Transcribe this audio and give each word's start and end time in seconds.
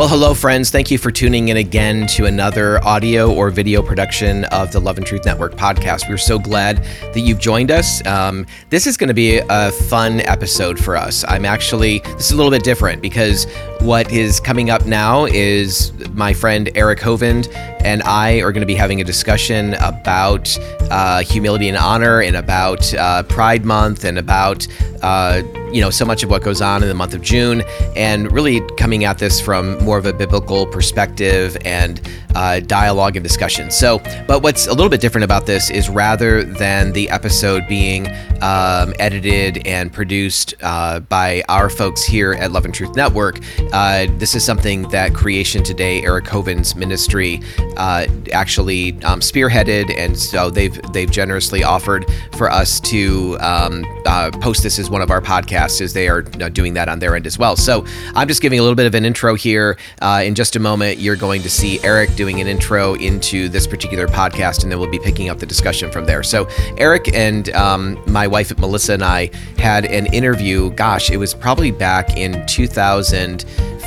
Well, 0.00 0.08
hello, 0.08 0.32
friends. 0.32 0.70
Thank 0.70 0.90
you 0.90 0.96
for 0.96 1.10
tuning 1.10 1.50
in 1.50 1.58
again 1.58 2.06
to 2.06 2.24
another 2.24 2.82
audio 2.82 3.30
or 3.30 3.50
video 3.50 3.82
production 3.82 4.46
of 4.46 4.72
the 4.72 4.80
Love 4.80 4.96
and 4.96 5.06
Truth 5.06 5.26
Network 5.26 5.56
podcast. 5.56 6.08
We're 6.08 6.16
so 6.16 6.38
glad 6.38 6.82
that 7.12 7.20
you've 7.20 7.38
joined 7.38 7.70
us. 7.70 8.02
Um, 8.06 8.46
this 8.70 8.86
is 8.86 8.96
going 8.96 9.08
to 9.08 9.14
be 9.14 9.42
a 9.46 9.70
fun 9.70 10.20
episode 10.22 10.78
for 10.78 10.96
us. 10.96 11.22
I'm 11.28 11.44
actually, 11.44 11.98
this 11.98 12.24
is 12.24 12.30
a 12.30 12.36
little 12.36 12.50
bit 12.50 12.62
different 12.62 13.02
because 13.02 13.46
what 13.80 14.12
is 14.12 14.40
coming 14.40 14.68
up 14.68 14.84
now 14.84 15.24
is 15.24 15.92
my 16.10 16.34
friend 16.34 16.70
Eric 16.74 16.98
Hovind 16.98 17.50
and 17.82 18.02
I 18.02 18.40
are 18.42 18.52
going 18.52 18.60
to 18.60 18.66
be 18.66 18.74
having 18.74 19.00
a 19.00 19.04
discussion 19.04 19.74
about 19.74 20.58
uh, 20.90 21.22
humility 21.22 21.68
and 21.68 21.78
honor 21.78 22.20
and 22.20 22.36
about 22.36 22.92
uh, 22.94 23.22
Pride 23.22 23.64
Month 23.64 24.04
and 24.04 24.18
about 24.18 24.66
uh, 25.02 25.42
you 25.72 25.80
know 25.80 25.88
so 25.88 26.04
much 26.04 26.22
of 26.22 26.30
what 26.30 26.42
goes 26.42 26.60
on 26.60 26.82
in 26.82 26.88
the 26.88 26.94
month 26.94 27.14
of 27.14 27.22
June, 27.22 27.62
and 27.96 28.30
really 28.32 28.60
coming 28.76 29.04
at 29.04 29.18
this 29.18 29.40
from 29.40 29.82
more 29.84 29.96
of 29.96 30.04
a 30.04 30.12
biblical 30.12 30.66
perspective 30.66 31.56
and 31.64 32.00
uh, 32.34 32.60
dialogue 32.60 33.16
and 33.16 33.22
discussion. 33.22 33.70
So, 33.70 33.98
but 34.26 34.42
what's 34.42 34.66
a 34.66 34.72
little 34.72 34.88
bit 34.88 35.00
different 35.00 35.24
about 35.24 35.46
this 35.46 35.70
is 35.70 35.88
rather 35.88 36.44
than 36.44 36.92
the 36.92 37.08
episode 37.08 37.66
being 37.68 38.08
um, 38.42 38.94
edited 38.98 39.66
and 39.66 39.92
produced 39.92 40.54
uh, 40.60 41.00
by 41.00 41.42
our 41.48 41.70
folks 41.70 42.04
here 42.04 42.32
at 42.34 42.52
Love 42.52 42.64
and 42.64 42.74
Truth 42.74 42.96
Network, 42.96 43.38
uh, 43.72 44.06
this 44.18 44.34
is 44.34 44.44
something 44.44 44.82
that 44.90 45.14
Creation 45.14 45.62
Today, 45.62 46.02
Eric 46.02 46.26
Hovind's 46.26 46.76
ministry, 46.76 47.40
uh, 47.76 48.06
actually 48.32 48.92
um, 49.04 49.20
spearheaded, 49.20 49.96
and 49.96 50.18
so 50.18 50.50
they've 50.50 50.80
they've 50.92 51.10
generously 51.10 51.64
offered 51.64 52.06
for 52.32 52.50
us 52.50 52.80
to 52.80 53.38
um, 53.40 53.84
uh, 54.06 54.30
post 54.40 54.62
this 54.62 54.78
as 54.78 54.90
one 54.90 55.02
of 55.02 55.10
our 55.10 55.20
podcasts, 55.20 55.80
as 55.80 55.92
they 55.92 56.08
are 56.08 56.24
uh, 56.40 56.48
doing 56.48 56.74
that 56.74 56.88
on 56.88 56.98
their 56.98 57.16
end 57.16 57.26
as 57.26 57.38
well. 57.38 57.56
So, 57.56 57.84
I'm 58.14 58.28
just 58.28 58.42
giving 58.42 58.58
a 58.58 58.62
little 58.62 58.76
bit 58.76 58.86
of 58.86 58.94
an 58.94 59.04
intro 59.04 59.34
here. 59.34 59.78
in 60.02 60.34
just 60.34 60.56
a 60.56 60.60
moment, 60.60 60.98
you're 60.98 61.16
going 61.16 61.42
to 61.42 61.50
see 61.50 61.82
Eric 61.82 62.14
doing 62.14 62.40
an 62.40 62.46
intro 62.46 62.94
into 62.94 63.48
this 63.48 63.66
particular 63.66 64.06
podcast, 64.06 64.62
and 64.62 64.70
then 64.70 64.78
we'll 64.78 64.90
be 64.90 64.98
picking 64.98 65.28
up 65.28 65.38
the 65.38 65.46
discussion 65.46 65.90
from 65.90 66.04
there. 66.04 66.22
So, 66.22 66.48
Eric 66.76 67.14
and 67.14 67.50
um, 67.54 67.98
my 68.06 68.26
wife 68.26 68.50
Melissa 68.58 68.94
and 68.94 69.04
I 69.04 69.30
had 69.58 69.84
an 69.84 70.06
interview. 70.12 70.70
Gosh, 70.70 71.10
it 71.10 71.16
was 71.16 71.34
probably 71.34 71.70
back 71.70 72.16
in 72.16 72.46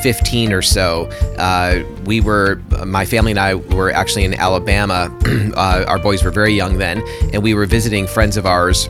2015 0.03 0.52
or 0.52 0.61
so. 0.61 1.05
Uh, 1.38 1.83
we 2.05 2.19
were, 2.19 2.61
my 2.85 3.05
family 3.05 3.31
and 3.31 3.39
I 3.39 3.55
were 3.55 3.91
actually 3.91 4.25
in 4.25 4.33
Alabama. 4.33 5.16
uh, 5.55 5.85
our 5.88 5.99
boys 5.99 6.23
were 6.23 6.31
very 6.31 6.53
young 6.53 6.77
then, 6.77 7.02
and 7.31 7.41
we 7.41 7.53
were 7.53 7.66
visiting 7.66 8.05
friends 8.07 8.35
of 8.35 8.45
ours 8.45 8.89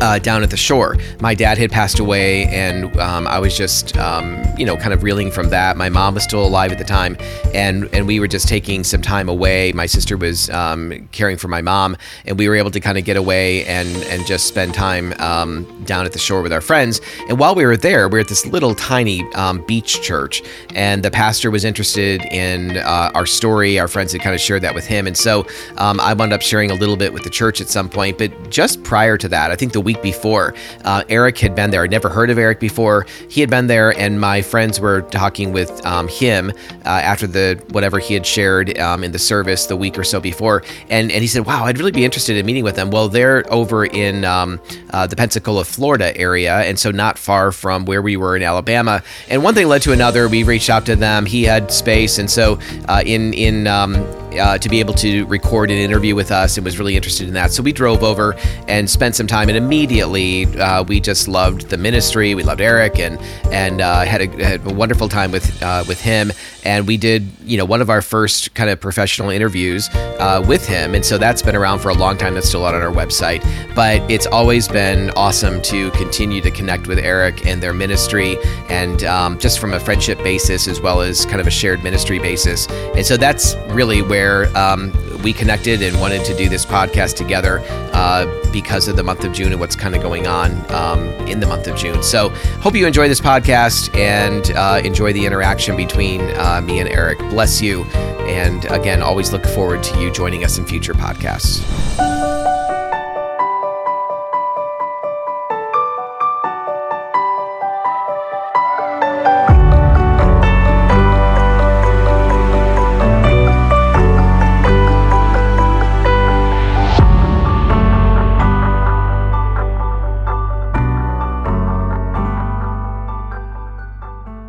uh, 0.00 0.18
down 0.18 0.42
at 0.42 0.50
the 0.50 0.56
shore. 0.56 0.96
My 1.20 1.34
dad 1.34 1.58
had 1.58 1.70
passed 1.70 1.98
away, 1.98 2.44
and 2.46 2.96
um, 2.98 3.26
I 3.26 3.38
was 3.38 3.56
just, 3.56 3.96
um, 3.96 4.42
you 4.56 4.66
know, 4.66 4.76
kind 4.76 4.92
of 4.92 5.02
reeling 5.02 5.30
from 5.30 5.50
that. 5.50 5.76
My 5.76 5.88
mom 5.88 6.14
was 6.14 6.24
still 6.24 6.44
alive 6.44 6.72
at 6.72 6.78
the 6.78 6.84
time, 6.84 7.16
and 7.54 7.88
and 7.92 8.06
we 8.06 8.20
were 8.20 8.28
just 8.28 8.48
taking 8.48 8.84
some 8.84 9.02
time 9.02 9.28
away. 9.28 9.72
My 9.72 9.86
sister 9.86 10.16
was 10.16 10.50
um, 10.50 11.08
caring 11.12 11.36
for 11.36 11.48
my 11.48 11.62
mom, 11.62 11.96
and 12.24 12.38
we 12.38 12.48
were 12.48 12.56
able 12.56 12.70
to 12.70 12.80
kind 12.80 12.98
of 12.98 13.04
get 13.04 13.16
away 13.16 13.64
and 13.64 13.88
and 14.04 14.26
just 14.26 14.46
spend 14.46 14.74
time 14.74 15.14
um, 15.18 15.84
down 15.84 16.06
at 16.06 16.12
the 16.12 16.18
shore 16.18 16.42
with 16.42 16.52
our 16.52 16.60
friends. 16.60 17.00
And 17.28 17.38
while 17.38 17.54
we 17.54 17.64
were 17.64 17.76
there, 17.76 18.08
we 18.08 18.14
were 18.14 18.20
at 18.20 18.28
this 18.28 18.46
little 18.46 18.74
tiny 18.74 19.22
um, 19.34 19.64
beach 19.66 20.02
church, 20.02 20.42
and 20.74 21.02
the 21.02 21.10
pastor 21.10 21.50
was 21.50 21.64
interested 21.64 22.24
in 22.26 22.76
uh, 22.78 23.10
our 23.14 23.26
story. 23.26 23.78
Our 23.78 23.88
friends 23.88 24.12
had 24.12 24.20
kind 24.20 24.34
of 24.34 24.40
shared 24.40 24.62
that 24.62 24.74
with 24.74 24.86
him, 24.86 25.06
and 25.06 25.16
so 25.16 25.46
um, 25.78 26.00
I 26.00 26.12
wound 26.14 26.32
up 26.32 26.42
sharing 26.42 26.70
a 26.70 26.74
little 26.74 26.96
bit 26.96 27.12
with 27.12 27.22
the 27.22 27.30
church 27.30 27.60
at 27.60 27.68
some 27.68 27.88
point. 27.88 28.18
But 28.18 28.50
just 28.50 28.82
prior 28.82 29.16
to 29.18 29.28
that, 29.28 29.50
I 29.50 29.56
think 29.56 29.72
the 29.72 29.85
week 29.86 30.02
before. 30.02 30.52
Uh, 30.84 31.04
Eric 31.08 31.38
had 31.38 31.54
been 31.54 31.70
there. 31.70 31.82
I'd 31.84 31.90
never 31.90 32.10
heard 32.10 32.28
of 32.28 32.38
Eric 32.38 32.60
before. 32.60 33.06
He 33.30 33.40
had 33.40 33.48
been 33.48 33.68
there, 33.68 33.96
and 33.96 34.20
my 34.20 34.42
friends 34.42 34.78
were 34.78 35.02
talking 35.02 35.52
with 35.52 35.70
um, 35.86 36.08
him 36.08 36.50
uh, 36.84 36.88
after 36.88 37.26
the 37.26 37.62
whatever 37.70 37.98
he 37.98 38.12
had 38.12 38.26
shared 38.26 38.78
um, 38.78 39.04
in 39.04 39.12
the 39.12 39.18
service 39.18 39.66
the 39.66 39.76
week 39.76 39.96
or 39.96 40.04
so 40.04 40.20
before, 40.20 40.62
and 40.90 41.10
and 41.10 41.22
he 41.22 41.28
said, 41.28 41.46
"Wow, 41.46 41.64
I'd 41.64 41.78
really 41.78 41.92
be 41.92 42.04
interested 42.04 42.36
in 42.36 42.44
meeting 42.44 42.64
with 42.64 42.76
them." 42.76 42.90
Well, 42.90 43.08
they're 43.08 43.44
over 43.52 43.86
in 43.86 44.24
um, 44.24 44.60
uh, 44.90 45.06
the 45.06 45.16
Pensacola, 45.16 45.64
Florida 45.64 46.16
area, 46.18 46.58
and 46.58 46.78
so 46.78 46.90
not 46.90 47.16
far 47.16 47.52
from 47.52 47.84
where 47.84 48.02
we 48.02 48.16
were 48.16 48.36
in 48.36 48.42
Alabama. 48.42 49.02
And 49.28 49.42
one 49.42 49.54
thing 49.54 49.68
led 49.68 49.82
to 49.82 49.92
another. 49.92 50.28
We 50.28 50.42
reached 50.42 50.68
out 50.68 50.84
to 50.86 50.96
them. 50.96 51.24
He 51.26 51.44
had 51.44 51.70
space, 51.70 52.18
and 52.18 52.28
so 52.28 52.58
uh, 52.88 53.02
in 53.06 53.32
in 53.34 53.66
um, 53.68 53.94
uh, 54.38 54.58
to 54.58 54.68
be 54.68 54.80
able 54.80 54.94
to 54.94 55.24
record 55.26 55.70
an 55.70 55.78
interview 55.78 56.14
with 56.14 56.30
us 56.30 56.56
and 56.56 56.64
was 56.64 56.78
really 56.78 56.96
interested 56.96 57.28
in 57.28 57.34
that. 57.34 57.52
So 57.52 57.62
we 57.62 57.72
drove 57.72 58.02
over 58.02 58.34
and 58.68 58.88
spent 58.88 59.14
some 59.14 59.26
time, 59.26 59.48
and 59.48 59.56
immediately 59.76 60.46
uh, 60.58 60.82
we 60.84 61.00
just 61.00 61.28
loved 61.28 61.68
the 61.68 61.76
ministry. 61.76 62.34
We 62.34 62.42
loved 62.42 62.62
Eric 62.62 62.98
and 62.98 63.20
and 63.52 63.82
uh, 63.82 64.04
had, 64.04 64.22
a, 64.22 64.44
had, 64.44 64.66
a, 64.66 64.72
wonderful 64.72 65.08
time 65.08 65.30
with 65.30 65.62
uh, 65.62 65.84
with 65.86 66.00
him. 66.00 66.32
And 66.64 66.86
we 66.86 66.96
did, 66.96 67.28
you 67.44 67.58
know, 67.58 67.64
one 67.66 67.82
of 67.82 67.90
our 67.90 68.00
first 68.00 68.54
kind 68.54 68.70
of 68.70 68.80
professional 68.80 69.28
interviews 69.28 69.88
uh, 69.94 70.42
with 70.48 70.66
him. 70.66 70.94
And 70.94 71.04
so 71.04 71.18
that's 71.18 71.42
been 71.42 71.54
around 71.54 71.80
for 71.80 71.90
a 71.90 71.94
long 71.94 72.16
time. 72.16 72.34
That's 72.34 72.48
still 72.48 72.64
out 72.64 72.74
on 72.74 72.80
our 72.80 72.90
website. 72.90 73.44
But 73.74 74.10
it's 74.10 74.26
always 74.26 74.66
been 74.66 75.10
awesome 75.10 75.60
to 75.62 75.90
continue 75.90 76.40
to 76.40 76.50
connect 76.50 76.86
with 76.86 76.98
Eric 76.98 77.46
and 77.46 77.62
their 77.62 77.74
ministry, 77.74 78.38
and 78.70 79.04
um, 79.04 79.38
just 79.38 79.58
from 79.58 79.74
a 79.74 79.80
friendship 79.80 80.18
basis 80.22 80.66
as 80.66 80.80
well 80.80 81.02
as 81.02 81.26
kind 81.26 81.40
of 81.40 81.46
a 81.46 81.50
shared 81.50 81.84
ministry 81.84 82.18
basis. 82.18 82.66
And 82.68 83.04
so 83.04 83.18
that's 83.18 83.54
really 83.68 84.00
where 84.00 84.56
um, 84.56 84.92
we 85.22 85.32
connected 85.32 85.82
and 85.82 86.00
wanted 86.00 86.24
to 86.24 86.36
do 86.36 86.48
this 86.48 86.64
podcast 86.64 87.16
together 87.16 87.60
uh, 87.92 88.26
because 88.52 88.88
of 88.88 88.96
the 88.96 89.02
month 89.02 89.24
of 89.24 89.32
June 89.32 89.52
and 89.52 89.60
what's 89.66 89.74
kind 89.74 89.96
of 89.96 90.02
going 90.02 90.28
on 90.28 90.52
um, 90.70 91.08
in 91.26 91.40
the 91.40 91.46
month 91.46 91.66
of 91.66 91.76
June. 91.76 92.00
So, 92.00 92.28
hope 92.60 92.76
you 92.76 92.86
enjoy 92.86 93.08
this 93.08 93.20
podcast 93.20 93.92
and 93.96 94.52
uh, 94.52 94.80
enjoy 94.84 95.12
the 95.12 95.26
interaction 95.26 95.76
between 95.76 96.20
uh, 96.36 96.60
me 96.64 96.78
and 96.78 96.88
Eric. 96.88 97.18
Bless 97.30 97.60
you. 97.60 97.82
And 98.26 98.64
again, 98.66 99.02
always 99.02 99.32
look 99.32 99.44
forward 99.44 99.82
to 99.82 100.00
you 100.00 100.12
joining 100.12 100.44
us 100.44 100.56
in 100.56 100.66
future 100.66 100.94
podcasts. 100.94 102.35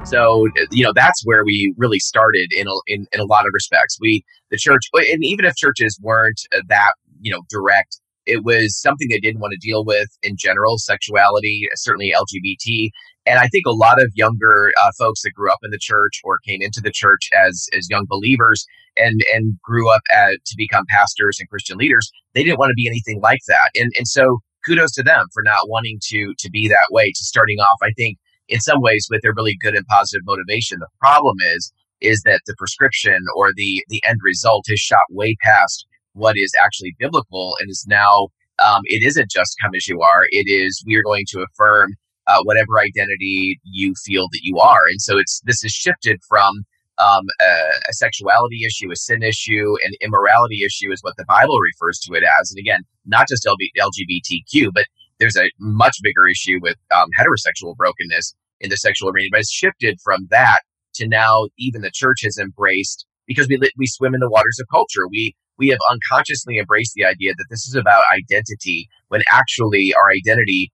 So 0.07 0.47
you 0.71 0.85
know 0.85 0.93
that's 0.95 1.21
where 1.25 1.43
we 1.43 1.73
really 1.77 1.99
started 1.99 2.53
in 2.55 2.65
a, 2.65 2.71
in, 2.87 3.07
in 3.11 3.19
a 3.19 3.25
lot 3.25 3.45
of 3.45 3.51
respects. 3.53 3.97
We 3.99 4.23
the 4.51 4.57
church, 4.57 4.89
and 4.93 5.23
even 5.23 5.43
if 5.43 5.55
churches 5.57 5.99
weren't 6.01 6.39
uh, 6.55 6.61
that 6.69 6.93
you 7.19 7.29
know 7.29 7.41
direct, 7.49 7.99
it 8.25 8.45
was 8.45 8.79
something 8.79 9.09
they 9.09 9.19
didn't 9.19 9.41
want 9.41 9.51
to 9.51 9.59
deal 9.59 9.83
with 9.83 10.07
in 10.23 10.35
general. 10.37 10.77
Sexuality, 10.77 11.67
certainly 11.75 12.13
LGBT, 12.15 12.89
and 13.25 13.37
I 13.39 13.47
think 13.47 13.65
a 13.65 13.71
lot 13.71 14.01
of 14.01 14.09
younger 14.15 14.71
uh, 14.81 14.91
folks 14.97 15.23
that 15.23 15.31
grew 15.31 15.51
up 15.51 15.59
in 15.63 15.71
the 15.71 15.79
church 15.79 16.21
or 16.23 16.39
came 16.39 16.61
into 16.61 16.79
the 16.79 16.91
church 16.91 17.29
as 17.35 17.67
as 17.77 17.89
young 17.89 18.05
believers 18.07 18.65
and 18.95 19.19
and 19.33 19.59
grew 19.61 19.93
up 19.93 20.01
at, 20.15 20.37
to 20.45 20.55
become 20.57 20.85
pastors 20.89 21.37
and 21.37 21.49
Christian 21.49 21.77
leaders, 21.77 22.09
they 22.33 22.45
didn't 22.45 22.59
want 22.59 22.69
to 22.69 22.75
be 22.75 22.87
anything 22.87 23.19
like 23.21 23.41
that. 23.49 23.71
And 23.75 23.91
and 23.97 24.07
so 24.07 24.39
kudos 24.65 24.93
to 24.93 25.03
them 25.03 25.25
for 25.33 25.43
not 25.43 25.67
wanting 25.67 25.99
to 26.03 26.33
to 26.39 26.49
be 26.49 26.69
that 26.69 26.87
way. 26.91 27.07
To 27.07 27.23
starting 27.25 27.57
off, 27.59 27.77
I 27.83 27.91
think 27.97 28.17
in 28.49 28.59
some 28.59 28.81
ways 28.81 29.07
with 29.09 29.23
a 29.25 29.33
really 29.35 29.57
good 29.61 29.75
and 29.75 29.85
positive 29.87 30.23
motivation. 30.25 30.79
The 30.79 30.87
problem 30.99 31.37
is 31.55 31.71
is 31.99 32.21
that 32.25 32.41
the 32.45 32.55
prescription 32.57 33.19
or 33.35 33.49
the 33.55 33.83
the 33.89 34.01
end 34.05 34.19
result 34.23 34.65
is 34.67 34.79
shot 34.79 35.03
way 35.09 35.35
past 35.41 35.85
what 36.13 36.37
is 36.37 36.51
actually 36.61 36.95
biblical 36.99 37.55
and 37.59 37.69
is 37.69 37.85
now 37.87 38.27
um, 38.65 38.81
it 38.85 39.05
isn't 39.05 39.29
just 39.29 39.55
come 39.61 39.71
as 39.75 39.87
you 39.87 40.01
are. 40.01 40.23
It 40.31 40.49
is 40.49 40.83
we 40.85 40.95
are 40.95 41.03
going 41.03 41.25
to 41.29 41.43
affirm 41.43 41.93
uh, 42.27 42.41
whatever 42.43 42.79
identity 42.79 43.59
you 43.63 43.93
feel 44.03 44.27
that 44.31 44.41
you 44.43 44.57
are, 44.59 44.87
and 44.89 45.01
so 45.01 45.17
it's 45.17 45.41
this 45.45 45.63
is 45.63 45.71
shifted 45.71 46.19
from 46.27 46.65
um, 46.99 47.25
a, 47.39 47.89
a, 47.89 47.93
sexuality 47.93 48.65
issue, 48.65 48.91
a 48.91 48.95
sin 48.95 49.21
issue, 49.21 49.75
an 49.85 49.93
immorality 50.01 50.63
issue 50.65 50.91
is 50.91 51.01
what 51.03 51.15
the 51.15 51.25
Bible 51.25 51.57
refers 51.59 51.99
to 51.99 52.13
it 52.15 52.23
as. 52.23 52.51
And 52.51 52.57
again, 52.57 52.81
not 53.05 53.27
just 53.27 53.45
LGBTQ, 53.45 54.71
but 54.73 54.85
there's 55.19 55.37
a 55.37 55.49
much 55.59 55.97
bigger 56.03 56.27
issue 56.27 56.59
with 56.61 56.75
um, 56.95 57.09
heterosexual 57.19 57.75
brokenness 57.75 58.35
in 58.59 58.69
the 58.69 58.77
sexual 58.77 59.09
arena, 59.09 59.29
but 59.31 59.39
it's 59.41 59.51
shifted 59.51 59.99
from 60.03 60.27
that 60.29 60.59
to 60.95 61.07
now 61.07 61.47
even 61.57 61.81
the 61.81 61.91
church 61.93 62.19
has 62.23 62.37
embraced 62.37 63.05
because 63.27 63.47
we 63.47 63.59
we 63.77 63.87
swim 63.87 64.13
in 64.13 64.19
the 64.19 64.29
waters 64.29 64.57
of 64.59 64.67
culture. 64.71 65.07
We 65.09 65.35
we 65.57 65.69
have 65.69 65.79
unconsciously 65.91 66.57
embraced 66.57 66.93
the 66.95 67.05
idea 67.05 67.33
that 67.35 67.45
this 67.49 67.67
is 67.67 67.75
about 67.75 68.03
identity 68.13 68.87
when 69.09 69.21
actually 69.31 69.93
our 69.93 70.11
identity 70.11 70.71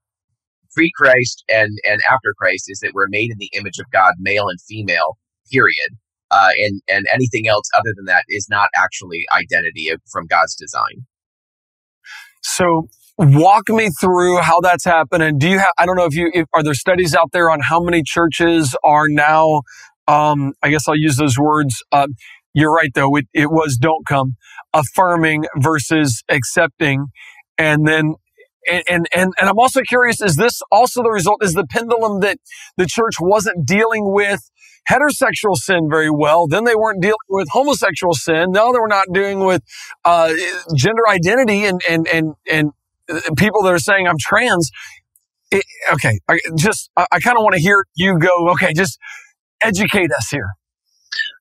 pre 0.73 0.91
Christ 0.95 1.43
and 1.49 1.77
and 1.87 2.01
after 2.09 2.33
Christ 2.37 2.65
is 2.67 2.79
that 2.79 2.91
we're 2.93 3.07
made 3.09 3.31
in 3.31 3.37
the 3.37 3.51
image 3.53 3.79
of 3.79 3.89
God, 3.91 4.13
male 4.19 4.47
and 4.47 4.59
female. 4.61 5.17
Period. 5.51 5.97
Uh, 6.31 6.49
and 6.57 6.81
and 6.89 7.05
anything 7.13 7.47
else 7.47 7.69
other 7.75 7.93
than 7.95 8.05
that 8.05 8.23
is 8.29 8.47
not 8.49 8.69
actually 8.75 9.25
identity 9.37 9.91
from 10.11 10.25
God's 10.25 10.55
design. 10.55 11.05
So 12.41 12.87
walk 13.17 13.69
me 13.69 13.89
through 14.01 14.37
how 14.39 14.61
that's 14.61 14.85
happening. 14.85 15.37
Do 15.39 15.49
you 15.49 15.59
have, 15.59 15.71
I 15.77 15.85
don't 15.85 15.97
know 15.97 16.05
if 16.05 16.15
you, 16.15 16.31
if, 16.33 16.47
are 16.53 16.63
there 16.63 16.73
studies 16.73 17.15
out 17.15 17.31
there 17.33 17.49
on 17.49 17.61
how 17.61 17.81
many 17.81 18.03
churches 18.03 18.75
are 18.83 19.07
now 19.09 19.61
Um, 20.07 20.53
I 20.63 20.69
guess 20.69 20.87
I'll 20.87 20.97
use 20.97 21.17
those 21.17 21.39
words. 21.39 21.83
Um, 21.91 22.15
you're 22.53 22.73
right, 22.73 22.91
though. 22.93 23.15
It, 23.17 23.27
it 23.33 23.51
was 23.51 23.77
don't 23.77 24.05
come, 24.07 24.35
affirming 24.73 25.45
versus 25.57 26.23
accepting. 26.29 27.07
And 27.57 27.87
then 27.87 28.15
and, 28.71 28.83
and, 28.89 29.07
and, 29.15 29.33
and 29.39 29.49
I'm 29.49 29.59
also 29.59 29.81
curious, 29.81 30.21
is 30.21 30.37
this 30.37 30.61
also 30.71 31.03
the 31.03 31.11
result? 31.11 31.43
Is 31.43 31.53
the 31.53 31.65
pendulum 31.69 32.21
that 32.21 32.37
the 32.77 32.85
church 32.87 33.15
wasn't 33.19 33.67
dealing 33.67 34.13
with 34.13 34.41
heterosexual 34.89 35.55
sin 35.55 35.89
very 35.89 36.11
well. 36.11 36.47
Then 36.47 36.65
they 36.65 36.75
weren't 36.75 37.01
dealing 37.01 37.17
with 37.29 37.47
homosexual 37.51 38.13
sin. 38.13 38.51
Now 38.51 38.71
they 38.71 38.79
were 38.79 38.87
not 38.87 39.07
dealing 39.13 39.41
with 39.41 39.63
uh, 40.05 40.33
gender 40.75 41.07
identity 41.09 41.65
and 41.65 41.81
and 41.89 42.07
and 42.07 42.35
and 42.51 42.69
uh, 42.69 42.82
people 43.37 43.61
that 43.63 43.73
are 43.73 43.79
saying 43.79 44.07
I'm 44.07 44.17
trans. 44.19 44.71
It, 45.51 45.63
okay, 45.93 46.19
I 46.29 46.39
just 46.57 46.89
I, 46.97 47.05
I 47.11 47.19
kind 47.19 47.37
of 47.37 47.43
want 47.43 47.55
to 47.55 47.61
hear 47.61 47.85
you 47.95 48.17
go. 48.19 48.49
Okay, 48.51 48.73
just 48.73 48.97
educate 49.63 50.11
us 50.11 50.29
here. 50.29 50.49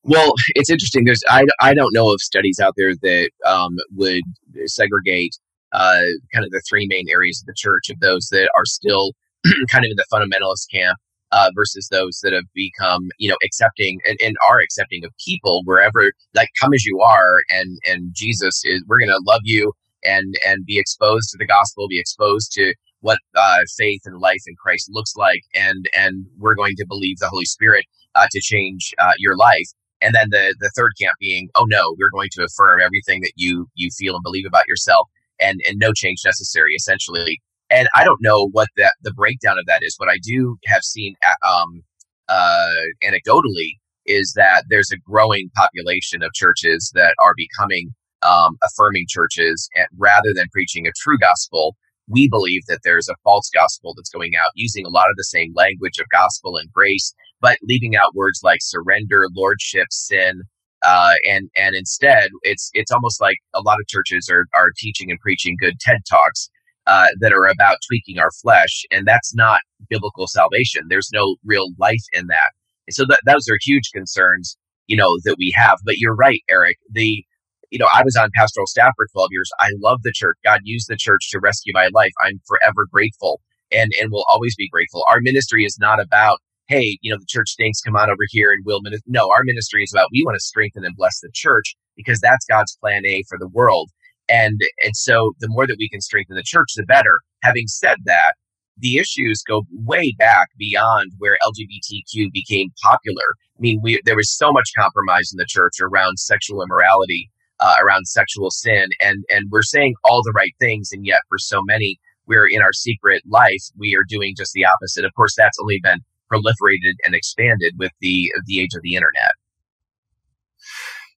Well, 0.05 0.33
it's 0.55 0.71
interesting. 0.71 1.05
There's 1.05 1.23
I, 1.29 1.45
I 1.61 1.75
don't 1.75 1.95
know 1.95 2.13
of 2.13 2.21
studies 2.21 2.59
out 2.61 2.75
there 2.77 2.95
that 3.03 3.31
um, 3.47 3.77
would 3.95 4.23
segregate 4.67 5.37
uh, 5.73 6.03
kind 6.35 6.45
of 6.45 6.51
the 6.51 6.63
three 6.69 6.87
main 6.89 7.09
areas 7.09 7.43
of 7.43 7.47
the 7.47 7.55
church 7.57 7.89
of 7.91 8.01
those 8.01 8.29
that 8.31 8.51
are 8.57 8.67
still 8.67 9.13
kind 9.71 9.85
of 9.85 9.91
in 9.91 9.97
the 9.97 10.07
fundamentalist 10.13 10.67
camp 10.73 10.99
uh, 11.33 11.51
versus 11.55 11.89
those 11.91 12.21
that 12.23 12.33
have 12.33 12.45
become 12.55 13.09
you 13.19 13.29
know 13.29 13.37
accepting 13.45 13.99
and, 14.07 14.19
and 14.23 14.37
are 14.49 14.61
accepting 14.61 15.05
of 15.05 15.13
people 15.25 15.63
wherever 15.65 16.13
like 16.35 16.49
come 16.61 16.73
as 16.75 16.85
you 16.85 17.01
are 17.01 17.41
and 17.51 17.79
and 17.87 18.11
jesus 18.13 18.63
is 18.65 18.85
we're 18.87 18.99
to 19.01 19.21
love 19.27 19.41
you 19.45 19.73
and 20.05 20.35
and 20.47 20.65
be 20.67 20.79
exposed 20.79 21.31
to 21.31 21.39
the 21.39 21.47
gospel 21.47 21.89
be 21.89 21.99
exposed 21.99 22.53
to 22.53 22.75
what 23.01 23.19
uh, 23.35 23.59
faith 23.77 24.03
and 24.05 24.19
life 24.19 24.43
in 24.47 24.55
christ 24.63 24.89
looks 24.91 25.15
like 25.17 25.43
and 25.55 25.87
and 25.97 26.27
we're 26.39 26.55
going 26.55 26.75
to 26.77 26.87
believe 26.87 27.19
the 27.19 27.29
holy 27.29 27.45
spirit 27.45 27.85
uh, 28.15 28.27
to 28.31 28.41
change 28.41 28.95
uh, 28.99 29.13
your 29.19 29.37
life 29.37 29.69
and 30.01 30.15
then 30.15 30.29
the 30.31 30.55
the 30.61 30.71
third 30.77 30.93
camp 31.01 31.15
being 31.21 31.49
oh 31.57 31.67
no 31.69 31.95
we're 31.99 32.11
going 32.11 32.29
to 32.33 32.45
affirm 32.45 32.81
everything 32.81 33.21
that 33.21 33.33
you 33.37 33.67
you 33.75 33.91
feel 33.97 34.15
and 34.15 34.23
believe 34.23 34.47
about 34.47 34.67
yourself 34.69 35.09
and 35.41 35.61
and 35.69 35.79
no 35.79 35.93
change 35.93 36.21
necessary 36.25 36.75
essentially 36.75 37.41
and 37.73 37.89
I 37.95 38.05
don't 38.05 38.21
know 38.21 38.49
what 38.53 38.69
that 38.77 38.95
the 39.03 39.13
breakdown 39.13 39.59
of 39.59 39.67
that 39.67 39.81
is. 39.83 39.95
What 39.97 40.11
I 40.11 40.19
do 40.23 40.59
have 40.67 40.83
seen 40.83 41.15
um, 41.49 41.83
uh, 42.29 42.73
anecdotally 43.03 43.79
is 44.07 44.35
that 44.37 44.65
there's 44.69 44.91
a 44.93 44.99
growing 44.99 45.49
population 45.57 46.23
of 46.23 46.33
churches 46.35 46.93
that 46.95 47.15
are 47.23 47.35
becoming 47.37 47.91
um, 48.23 48.57
affirming 48.63 49.07
churches, 49.09 49.69
and 49.75 49.87
rather 49.99 50.33
than 50.35 50.47
preaching 50.53 50.87
a 50.87 50.93
true 50.97 51.19
gospel. 51.19 51.77
We 52.09 52.29
believe 52.29 52.63
that 52.67 52.81
there's 52.83 53.09
a 53.09 53.15
false 53.23 53.49
gospel 53.55 53.95
that's 53.97 54.11
going 54.11 54.33
out 54.35 54.51
using 54.57 54.85
a 54.85 54.91
lot 54.91 55.09
of 55.09 55.17
the 55.17 55.25
same 55.25 55.53
language 55.55 55.99
of 56.01 56.07
gospel 56.11 56.57
and 56.57 56.71
grace, 56.73 57.15
but 57.41 57.59
leaving 57.63 57.95
out 57.95 58.15
words 58.15 58.41
like 58.43 58.59
surrender, 58.61 59.29
lordship, 59.35 59.87
sin, 59.91 60.43
uh, 60.83 61.15
and 61.31 61.49
and 61.57 61.77
instead 61.77 62.31
it's 62.43 62.71
it's 62.75 62.91
almost 62.91 63.21
like 63.21 63.37
a 63.55 63.61
lot 63.61 63.79
of 63.81 63.87
churches 63.87 64.29
are 64.31 64.47
are 64.55 64.71
teaching 64.77 65.11
and 65.11 65.21
preaching 65.21 65.57
good 65.61 65.79
TED 65.81 65.99
talks 66.11 66.51
uh, 66.87 67.09
that 67.21 67.33
are 67.33 67.47
about 67.47 67.77
tweaking 67.87 68.19
our 68.19 68.31
flesh, 68.43 68.85
and 68.91 69.07
that's 69.07 69.35
not 69.35 69.61
biblical 69.89 70.27
salvation. 70.27 70.83
There's 70.89 71.11
no 71.13 71.37
real 71.45 71.69
life 71.79 72.03
in 72.13 72.27
that. 72.29 72.51
And 72.89 72.95
so 72.95 73.05
those 73.25 73.49
are 73.49 73.59
huge 73.63 73.91
concerns, 73.95 74.57
you 74.87 74.97
know, 74.97 75.19
that 75.25 75.37
we 75.39 75.53
have. 75.55 75.79
But 75.85 75.99
you're 75.99 76.17
right, 76.17 76.41
Eric. 76.51 76.77
The 76.91 77.25
you 77.73 77.79
know, 77.79 77.89
I 77.93 78.03
was 78.05 78.17
on 78.17 78.29
pastoral 78.37 78.67
staff 78.67 78.93
for 78.97 79.07
12 79.13 79.29
years. 79.33 79.51
I 79.59 79.71
love 79.81 80.01
the 80.03 80.13
church. 80.15 80.37
God 80.45 80.61
used 80.63 80.89
the 80.89 80.97
church 80.97 81.31
to 81.31 81.41
rescue 81.41 81.73
my 81.75 81.89
life. 81.93 82.13
I'm 82.23 82.39
forever 82.47 82.87
grateful 82.93 83.41
and 83.73 83.91
and 84.01 84.13
will 84.13 84.27
always 84.29 84.55
be 84.55 84.69
grateful. 84.69 85.05
Our 85.09 85.21
ministry 85.21 85.65
is 85.65 85.79
not 85.81 85.99
about 85.99 86.39
hey, 86.69 86.99
you 87.03 87.11
know, 87.11 87.19
the 87.19 87.27
church 87.29 87.51
stinks, 87.51 87.81
come 87.81 87.97
on 87.97 88.09
over 88.09 88.23
here 88.29 88.53
and 88.53 88.63
we'll 88.65 88.81
minister. 88.83 89.05
No, 89.07 89.29
our 89.31 89.43
ministry 89.43 89.83
is 89.83 89.93
about 89.93 90.09
we 90.13 90.23
want 90.25 90.37
to 90.37 90.41
strengthen 90.41 90.85
and 90.85 90.95
bless 90.97 91.21
the 91.21 91.31
church 91.35 91.75
because 91.97 92.21
that's 92.21 92.47
God's 92.47 92.77
plan 92.81 93.05
A 93.05 93.25
for 93.29 93.39
the 93.39 93.49
world. 93.49 93.91
And 94.29 94.61
and 94.85 94.95
so 94.95 95.33
the 95.41 95.49
more 95.49 95.67
that 95.67 95.77
we 95.79 95.89
can 95.89 96.01
strengthen 96.03 96.37
the 96.37 96.43
church, 96.45 96.69
the 96.77 96.85
better. 96.85 97.21
Having 97.43 97.67
said 97.69 97.99
that, 98.05 98.35
the 98.79 98.99
issues 98.99 99.43
go 99.47 99.63
way 99.73 100.15
back 100.19 100.49
beyond 100.59 101.13
where 101.19 101.39
LGBTQ 101.43 102.31
became 102.33 102.69
popular. 102.83 103.35
I 103.57 103.61
mean, 103.61 103.81
we, 103.83 104.01
there 104.05 104.17
was 104.17 104.31
so 104.31 104.53
much 104.53 104.71
compromise 104.79 105.31
in 105.33 105.39
the 105.39 105.47
church 105.47 105.75
around 105.81 106.19
sexual 106.19 106.63
immorality, 106.63 107.31
uh, 107.63 107.77
around 107.83 108.07
sexual 108.09 108.51
sin, 108.53 108.91
and 109.03 109.25
and 109.31 109.51
we're 109.53 109.63
saying 109.63 109.95
all 110.05 110.23
the 110.25 110.35
right 110.37 110.55
things, 110.61 110.91
and 110.93 111.07
yet 111.07 111.21
for 111.31 111.39
so 111.39 111.63
many, 111.65 111.99
we're 112.27 112.49
in 112.49 112.63
our 112.63 112.75
secret 112.75 113.23
life, 113.29 113.65
we 113.79 113.97
are 113.97 114.05
doing 114.09 114.35
just 114.37 114.53
the 114.55 114.67
opposite. 114.67 115.07
Of 115.07 115.15
course, 115.17 115.37
that's 115.39 115.59
only 115.61 115.81
been 115.83 116.01
proliferated 116.33 116.95
and 117.05 117.15
expanded 117.15 117.75
with 117.79 117.93
the 118.03 118.33
the 118.47 118.61
age 118.61 118.75
of 118.77 118.83
the 118.83 118.97
internet. 118.97 119.33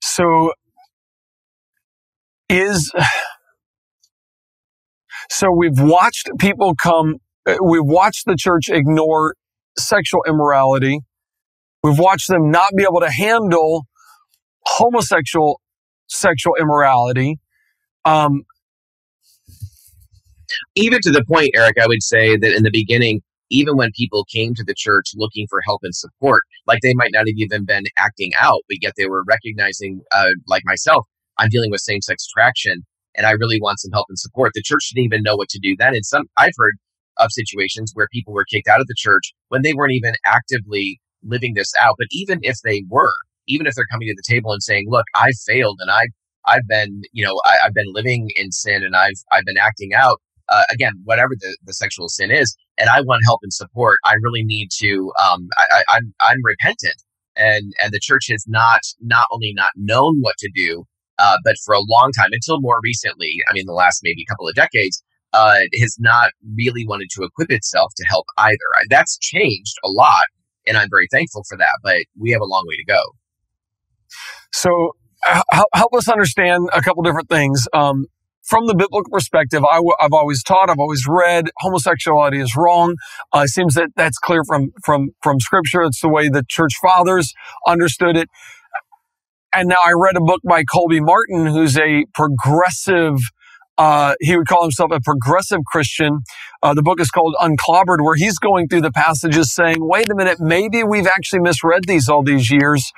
So 0.03 0.53
is 2.51 2.93
so 5.31 5.51
we've 5.53 5.81
watched 5.81 6.31
people 6.39 6.75
come 6.77 7.17
uh, 7.47 7.57
we've 7.65 7.85
watched 7.85 8.27
the 8.27 8.37
church 8.39 8.69
ignore 8.71 9.35
sexual 9.79 10.23
immorality 10.29 11.01
we've 11.83 11.99
watched 11.99 12.29
them 12.29 12.51
not 12.51 12.73
be 12.77 12.85
able 12.85 13.01
to 13.01 13.11
handle 13.11 13.87
homosexual 14.67 15.61
sexual 16.09 16.55
immorality 16.61 17.39
um, 18.05 18.43
even 20.75 21.01
to 21.03 21.11
the 21.11 21.25
point 21.25 21.51
eric 21.55 21.77
i 21.81 21.87
would 21.87 22.03
say 22.03 22.37
that 22.37 22.55
in 22.55 22.63
the 22.63 22.71
beginning 22.71 23.21
even 23.51 23.77
when 23.77 23.91
people 23.97 24.25
came 24.25 24.55
to 24.55 24.65
the 24.65 24.75
church 24.75 25.13
looking 25.17 25.47
for 25.49 25.61
help 25.67 25.81
and 25.83 25.95
support 25.95 26.43
like 26.67 26.81
they 26.83 26.95
might 26.95 27.11
not 27.13 27.27
have 27.27 27.37
even 27.37 27.65
been 27.65 27.85
acting 27.99 28.31
out 28.41 28.61
but 28.69 28.79
yet 28.81 28.93
they 28.97 29.07
were 29.07 29.25
recognizing 29.27 30.01
uh, 30.13 30.31
like 30.49 30.63
myself 30.65 31.07
I'm 31.39 31.49
dealing 31.49 31.71
with 31.71 31.81
same 31.81 32.01
sex 32.01 32.27
attraction 32.27 32.85
and 33.15 33.27
I 33.27 33.33
really 33.33 33.61
want 33.61 33.81
some 33.81 33.93
help 33.93 34.07
and 34.09 34.19
support. 34.19 34.53
The 34.55 34.63
church 34.63 34.91
didn't 34.91 35.05
even 35.05 35.23
know 35.23 35.37
what 35.37 35.49
to 35.51 35.59
do 35.59 35.77
then. 35.79 35.95
And 35.95 36.05
some 36.05 36.25
I've 36.39 36.53
heard 36.57 36.75
of 37.19 37.31
situations 37.31 37.93
where 37.95 38.09
people 38.13 38.33
were 38.33 38.45
kicked 38.45 38.69
out 38.69 38.81
of 38.81 38.87
the 38.87 38.95
church 38.97 39.33
when 39.49 39.63
they 39.63 39.75
weren't 39.75 39.93
even 39.93 40.15
actively 40.27 41.01
living 41.23 41.55
this 41.55 41.73
out. 41.81 41.95
But 41.99 42.09
even 42.11 42.41
if 42.43 42.57
they 42.65 42.85
were, 42.89 43.13
even 43.47 43.67
if 43.67 43.75
they're 43.75 43.87
coming 43.91 44.09
to 44.09 44.15
the 44.17 44.35
table 44.35 44.53
and 44.53 44.63
saying, 44.63 44.87
"Look, 44.89 45.07
I 45.15 45.31
failed, 45.47 45.79
and 45.81 45.91
I 45.91 46.07
I've 46.47 46.67
been 46.69 47.03
you 47.13 47.25
know 47.25 47.41
I, 47.45 47.65
have 47.65 47.75
been 47.75 47.93
living 47.93 48.31
in 48.37 48.53
sin, 48.53 48.83
and 48.83 48.97
I've 48.97 49.21
I've 49.33 49.45
been 49.45 49.59
acting 49.59 49.95
out." 49.95 50.21
Uh, 50.51 50.65
again, 50.71 50.93
whatever 51.05 51.31
the, 51.41 51.57
the 51.65 51.73
sexual 51.73 52.07
sin 52.07 52.31
is, 52.31 52.55
and 52.77 52.91
I 52.91 53.01
want 53.01 53.23
help 53.25 53.41
and 53.43 53.53
support. 53.53 53.97
I 54.05 54.15
really 54.23 54.45
need 54.45 54.69
to. 54.79 55.11
Um, 55.25 55.49
I, 55.57 55.65
I, 55.71 55.83
I'm 55.97 56.15
I'm 56.21 56.39
repentant, 56.45 57.03
and 57.37 57.73
and 57.83 57.93
the 57.93 58.01
church 58.01 58.27
has 58.31 58.45
not 58.47 58.81
not 59.01 59.27
only 59.33 59.53
not 59.55 59.71
known 59.77 60.19
what 60.21 60.37
to 60.39 60.51
do, 60.55 60.85
uh, 61.19 61.39
but 61.45 61.57
for 61.65 61.75
a 61.75 61.81
long 61.81 62.13
time, 62.13 62.31
until 62.33 62.61
more 62.61 62.79
recently, 62.83 63.39
I 63.49 63.55
mean, 63.55 63.67
the 63.67 63.73
last 63.73 64.01
maybe 64.03 64.25
couple 64.27 64.49
of 64.49 64.55
decades, 64.55 65.03
uh, 65.33 65.61
has 65.81 65.97
not 65.99 66.31
really 66.57 66.87
wanted 66.87 67.09
to 67.11 67.25
equip 67.25 67.51
itself 67.51 67.93
to 67.97 68.05
help 68.09 68.27
either. 68.39 68.57
That's 68.91 69.19
changed 69.19 69.75
a 69.85 69.89
lot, 69.89 70.25
and 70.67 70.77
I'm 70.77 70.89
very 70.91 71.09
thankful 71.11 71.45
for 71.49 71.57
that. 71.59 71.79
But 71.83 72.05
we 72.19 72.31
have 72.31 72.41
a 72.41 72.47
long 72.47 72.65
way 72.69 72.77
to 72.77 72.85
go. 72.85 73.03
So, 74.53 74.93
help 75.75 75.95
us 75.95 76.09
understand 76.09 76.69
a 76.75 76.83
couple 76.83 77.03
different 77.03 77.29
things. 77.29 77.69
Um, 77.75 78.07
from 78.45 78.67
the 78.67 78.75
biblical 78.75 79.11
perspective, 79.13 79.65
i 79.65 79.77
w- 79.77 79.95
I've 80.01 80.13
always 80.15 80.43
taught, 80.43 80.71
I've 80.71 80.81
always 80.81 81.07
read, 81.09 81.51
homosexuality 81.61 82.41
is 82.41 82.57
wrong. 82.57 82.97
Uh, 83.35 83.43
it 83.47 83.49
seems 83.49 83.75
that 83.75 83.91
that's 83.97 84.19
clear 84.19 84.45
from 84.45 84.73
from 84.85 85.11
from 85.23 85.41
Scripture. 85.41 85.83
It's 85.85 86.01
the 86.01 86.09
way 86.11 86.29
the 86.29 86.45
church 86.49 86.75
fathers 86.83 87.35
understood 87.67 88.17
it. 88.17 88.29
And 89.53 89.69
now 89.69 89.79
I 89.85 89.93
read 89.97 90.17
a 90.17 90.21
book 90.21 90.41
by 90.49 90.63
Colby 90.65 91.01
Martin, 91.01 91.47
who's 91.47 91.77
a 91.77 92.05
progressive, 92.15 93.19
uh, 93.79 94.15
he 94.21 94.37
would 94.37 94.47
call 94.47 94.63
himself 94.63 94.93
a 94.93 95.01
progressive 95.01 95.61
Christian. 95.67 96.21
Uh, 96.63 96.75
the 96.75 96.83
book 96.83 97.01
is 97.01 97.11
called 97.11 97.35
Unclobbered, 97.41 97.99
where 98.03 98.15
he's 98.17 98.39
going 98.39 98.69
through 98.69 98.83
the 98.83 98.93
passages 98.93 99.53
saying, 99.53 99.79
wait 99.81 100.09
a 100.11 100.15
minute, 100.15 100.39
maybe 100.41 100.85
we've 100.85 101.09
actually 101.09 101.41
misread 101.41 101.85
these 101.87 102.09
all 102.09 102.23
these 102.23 102.51
years. 102.51 102.93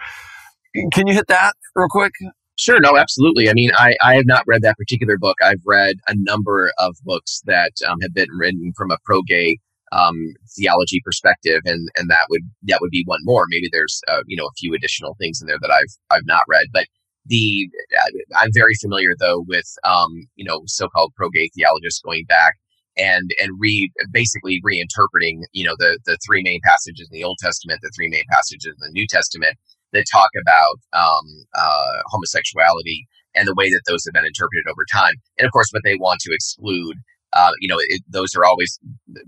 Can 0.92 1.06
you 1.06 1.14
hit 1.14 1.28
that 1.28 1.54
real 1.74 1.88
quick? 1.88 2.12
Sure, 2.58 2.80
no, 2.80 2.96
absolutely. 2.96 3.50
I 3.50 3.52
mean, 3.52 3.70
I, 3.76 3.94
I 4.02 4.14
have 4.14 4.26
not 4.26 4.44
read 4.46 4.62
that 4.62 4.76
particular 4.78 5.18
book. 5.18 5.36
I've 5.42 5.60
read 5.66 5.96
a 6.08 6.14
number 6.16 6.70
of 6.78 6.96
books 7.04 7.42
that 7.44 7.72
um, 7.86 7.98
have 8.00 8.14
been 8.14 8.28
written 8.38 8.72
from 8.76 8.90
a 8.90 8.96
pro 9.04 9.20
gay 9.22 9.58
um, 9.92 10.34
theology 10.56 11.00
perspective, 11.04 11.60
and 11.64 11.88
and 11.96 12.10
that 12.10 12.26
would 12.30 12.42
that 12.64 12.78
would 12.80 12.90
be 12.90 13.04
one 13.06 13.20
more. 13.24 13.44
Maybe 13.48 13.68
there's 13.70 14.00
uh, 14.08 14.22
you 14.26 14.36
know 14.36 14.46
a 14.46 14.56
few 14.58 14.74
additional 14.74 15.16
things 15.20 15.40
in 15.40 15.46
there 15.46 15.58
that 15.60 15.70
I've 15.70 16.16
I've 16.16 16.26
not 16.26 16.42
read, 16.48 16.66
but 16.72 16.86
the 17.26 17.68
uh, 17.98 18.38
I'm 18.38 18.50
very 18.54 18.74
familiar 18.80 19.14
though 19.18 19.44
with 19.46 19.66
um, 19.84 20.26
you 20.36 20.44
know 20.44 20.62
so-called 20.66 21.12
pro-gay 21.14 21.50
theologists 21.54 22.00
going 22.00 22.24
back 22.26 22.54
and 22.96 23.30
and 23.40 23.52
re 23.58 23.90
basically 24.12 24.62
reinterpreting 24.66 25.42
you 25.52 25.66
know 25.66 25.74
the 25.78 25.98
the 26.06 26.16
three 26.26 26.42
main 26.42 26.60
passages 26.64 27.08
in 27.10 27.18
the 27.18 27.24
Old 27.24 27.38
Testament, 27.40 27.80
the 27.82 27.92
three 27.94 28.08
main 28.08 28.24
passages 28.30 28.74
in 28.80 28.86
the 28.86 28.92
New 28.92 29.06
Testament 29.06 29.56
that 29.92 30.04
talk 30.12 30.30
about 30.40 30.76
um, 30.92 31.26
uh, 31.54 32.02
homosexuality 32.06 33.06
and 33.34 33.46
the 33.46 33.54
way 33.54 33.70
that 33.70 33.82
those 33.86 34.04
have 34.06 34.14
been 34.14 34.24
interpreted 34.26 34.66
over 34.70 34.84
time, 34.92 35.14
and 35.38 35.46
of 35.46 35.52
course 35.52 35.68
what 35.72 35.82
they 35.84 35.96
want 35.96 36.20
to 36.20 36.32
exclude 36.32 36.96
uh, 37.32 37.50
you 37.60 37.68
know, 37.68 37.76
it, 37.88 38.02
those 38.08 38.34
are 38.34 38.44
always 38.44 38.78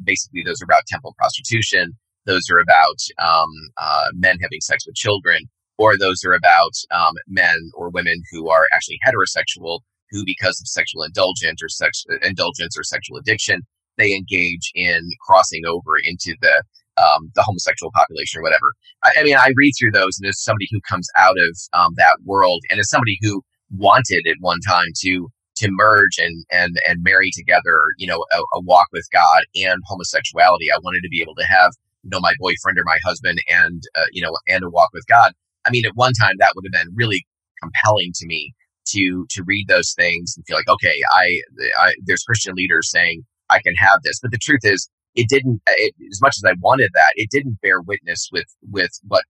basically 0.02 0.42
those 0.42 0.60
are 0.62 0.64
about 0.64 0.86
temple 0.86 1.14
prostitution. 1.18 1.92
those 2.24 2.48
are 2.50 2.58
about 2.58 2.98
um, 3.18 3.48
uh, 3.78 4.06
men 4.14 4.36
having 4.40 4.60
sex 4.60 4.86
with 4.86 4.94
children, 4.94 5.42
or 5.78 5.96
those 5.98 6.24
are 6.24 6.34
about 6.34 6.72
um, 6.90 7.14
men 7.26 7.56
or 7.74 7.90
women 7.90 8.22
who 8.32 8.50
are 8.50 8.66
actually 8.72 8.98
heterosexual, 9.06 9.80
who 10.10 10.24
because 10.24 10.60
of 10.60 10.66
sexual 10.68 11.02
indulgence 11.02 11.62
or 11.62 11.68
sex 11.68 12.04
indulgence 12.22 12.76
or 12.78 12.82
sexual 12.82 13.16
addiction, 13.18 13.60
they 13.96 14.14
engage 14.14 14.70
in 14.74 15.10
crossing 15.26 15.64
over 15.66 15.96
into 16.02 16.34
the 16.40 16.62
um, 16.98 17.30
the 17.34 17.42
homosexual 17.42 17.90
population 17.94 18.40
or 18.40 18.42
whatever. 18.42 18.72
I, 19.04 19.12
I, 19.20 19.22
mean, 19.22 19.36
I 19.36 19.52
read 19.56 19.72
through 19.78 19.92
those, 19.92 20.18
and 20.18 20.28
as 20.28 20.42
somebody 20.42 20.66
who 20.70 20.80
comes 20.88 21.08
out 21.16 21.36
of 21.38 21.58
um, 21.72 21.94
that 21.96 22.18
world, 22.24 22.62
and 22.70 22.80
as 22.80 22.90
somebody 22.90 23.18
who 23.20 23.42
wanted 23.70 24.26
at 24.28 24.36
one 24.40 24.60
time 24.66 24.88
to 25.00 25.28
to 25.56 25.68
merge 25.70 26.18
and 26.18 26.44
and 26.50 26.80
and 26.88 27.02
marry 27.02 27.30
together, 27.34 27.80
you 27.98 28.06
know, 28.06 28.24
a, 28.32 28.38
a 28.54 28.60
walk 28.62 28.88
with 28.92 29.06
God 29.12 29.42
and 29.54 29.80
homosexuality. 29.86 30.66
I 30.72 30.78
wanted 30.82 31.00
to 31.02 31.08
be 31.08 31.20
able 31.20 31.34
to 31.36 31.44
have 31.44 31.72
you 32.02 32.10
know 32.10 32.20
my 32.20 32.34
boyfriend 32.38 32.78
or 32.78 32.84
my 32.84 32.98
husband 33.04 33.40
and 33.48 33.82
uh, 33.96 34.06
you 34.12 34.22
know 34.22 34.36
and 34.48 34.64
a 34.64 34.70
walk 34.70 34.90
with 34.92 35.06
God. 35.06 35.32
I 35.66 35.70
mean, 35.70 35.84
at 35.84 35.92
one 35.94 36.12
time 36.12 36.34
that 36.38 36.52
would 36.54 36.64
have 36.66 36.84
been 36.84 36.94
really 36.94 37.26
compelling 37.62 38.12
to 38.14 38.26
me 38.26 38.54
to 38.90 39.26
to 39.30 39.42
read 39.44 39.66
those 39.68 39.92
things 39.92 40.34
and 40.36 40.44
feel 40.46 40.56
like, 40.56 40.68
okay, 40.68 40.94
I, 41.12 41.40
I 41.78 41.94
there's 42.06 42.22
Christian 42.22 42.54
leaders 42.54 42.90
saying 42.90 43.24
I 43.50 43.60
can 43.60 43.74
have 43.76 44.00
this, 44.04 44.18
but 44.20 44.30
the 44.30 44.38
truth 44.38 44.60
is, 44.64 44.88
it 45.18 45.28
didn't. 45.28 45.60
It, 45.66 45.94
as 46.12 46.20
much 46.22 46.36
as 46.38 46.44
I 46.46 46.54
wanted 46.60 46.90
that, 46.94 47.12
it 47.16 47.28
didn't 47.30 47.58
bear 47.60 47.80
witness 47.80 48.28
with 48.32 48.46
with 48.70 48.92
what 49.08 49.24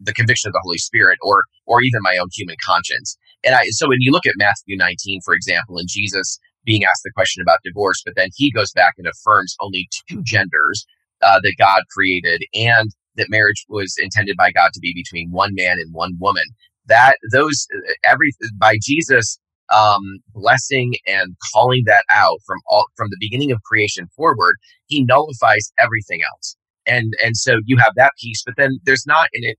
the 0.00 0.12
conviction 0.12 0.48
of 0.48 0.52
the 0.52 0.60
Holy 0.64 0.78
Spirit 0.78 1.18
or 1.22 1.44
or 1.66 1.80
even 1.80 2.00
my 2.02 2.16
own 2.20 2.28
human 2.34 2.56
conscience. 2.64 3.16
And 3.44 3.54
I 3.54 3.66
so 3.70 3.88
when 3.88 4.00
you 4.00 4.10
look 4.10 4.26
at 4.26 4.34
Matthew 4.36 4.76
19, 4.76 5.20
for 5.24 5.34
example, 5.34 5.78
and 5.78 5.88
Jesus 5.88 6.40
being 6.64 6.84
asked 6.84 7.02
the 7.04 7.12
question 7.14 7.40
about 7.40 7.60
divorce, 7.64 8.02
but 8.04 8.14
then 8.16 8.30
he 8.34 8.50
goes 8.50 8.72
back 8.72 8.94
and 8.98 9.06
affirms 9.06 9.54
only 9.60 9.88
two 10.10 10.22
genders 10.24 10.84
uh, 11.22 11.38
that 11.40 11.54
God 11.56 11.82
created 11.96 12.42
and 12.52 12.90
that 13.16 13.30
marriage 13.30 13.64
was 13.68 13.94
intended 13.98 14.36
by 14.36 14.50
God 14.50 14.70
to 14.74 14.80
be 14.80 14.92
between 14.92 15.30
one 15.30 15.54
man 15.54 15.78
and 15.78 15.94
one 15.94 16.14
woman. 16.18 16.44
That 16.86 17.16
those 17.30 17.68
every 18.04 18.32
by 18.58 18.78
Jesus 18.82 19.38
um, 19.74 20.02
blessing 20.34 20.94
and 21.06 21.36
calling 21.52 21.84
that 21.86 22.04
out 22.10 22.38
from 22.46 22.58
all 22.68 22.86
from 22.96 23.08
the 23.10 23.16
beginning 23.20 23.52
of 23.52 23.62
creation 23.62 24.06
forward, 24.16 24.56
he 24.86 25.04
nullifies 25.04 25.72
everything 25.78 26.20
else. 26.22 26.56
And 26.86 27.12
and 27.22 27.36
so 27.36 27.60
you 27.66 27.76
have 27.76 27.92
that 27.96 28.12
piece, 28.20 28.42
but 28.44 28.54
then 28.56 28.78
there's 28.84 29.06
not 29.06 29.28
in 29.34 29.44
it 29.44 29.58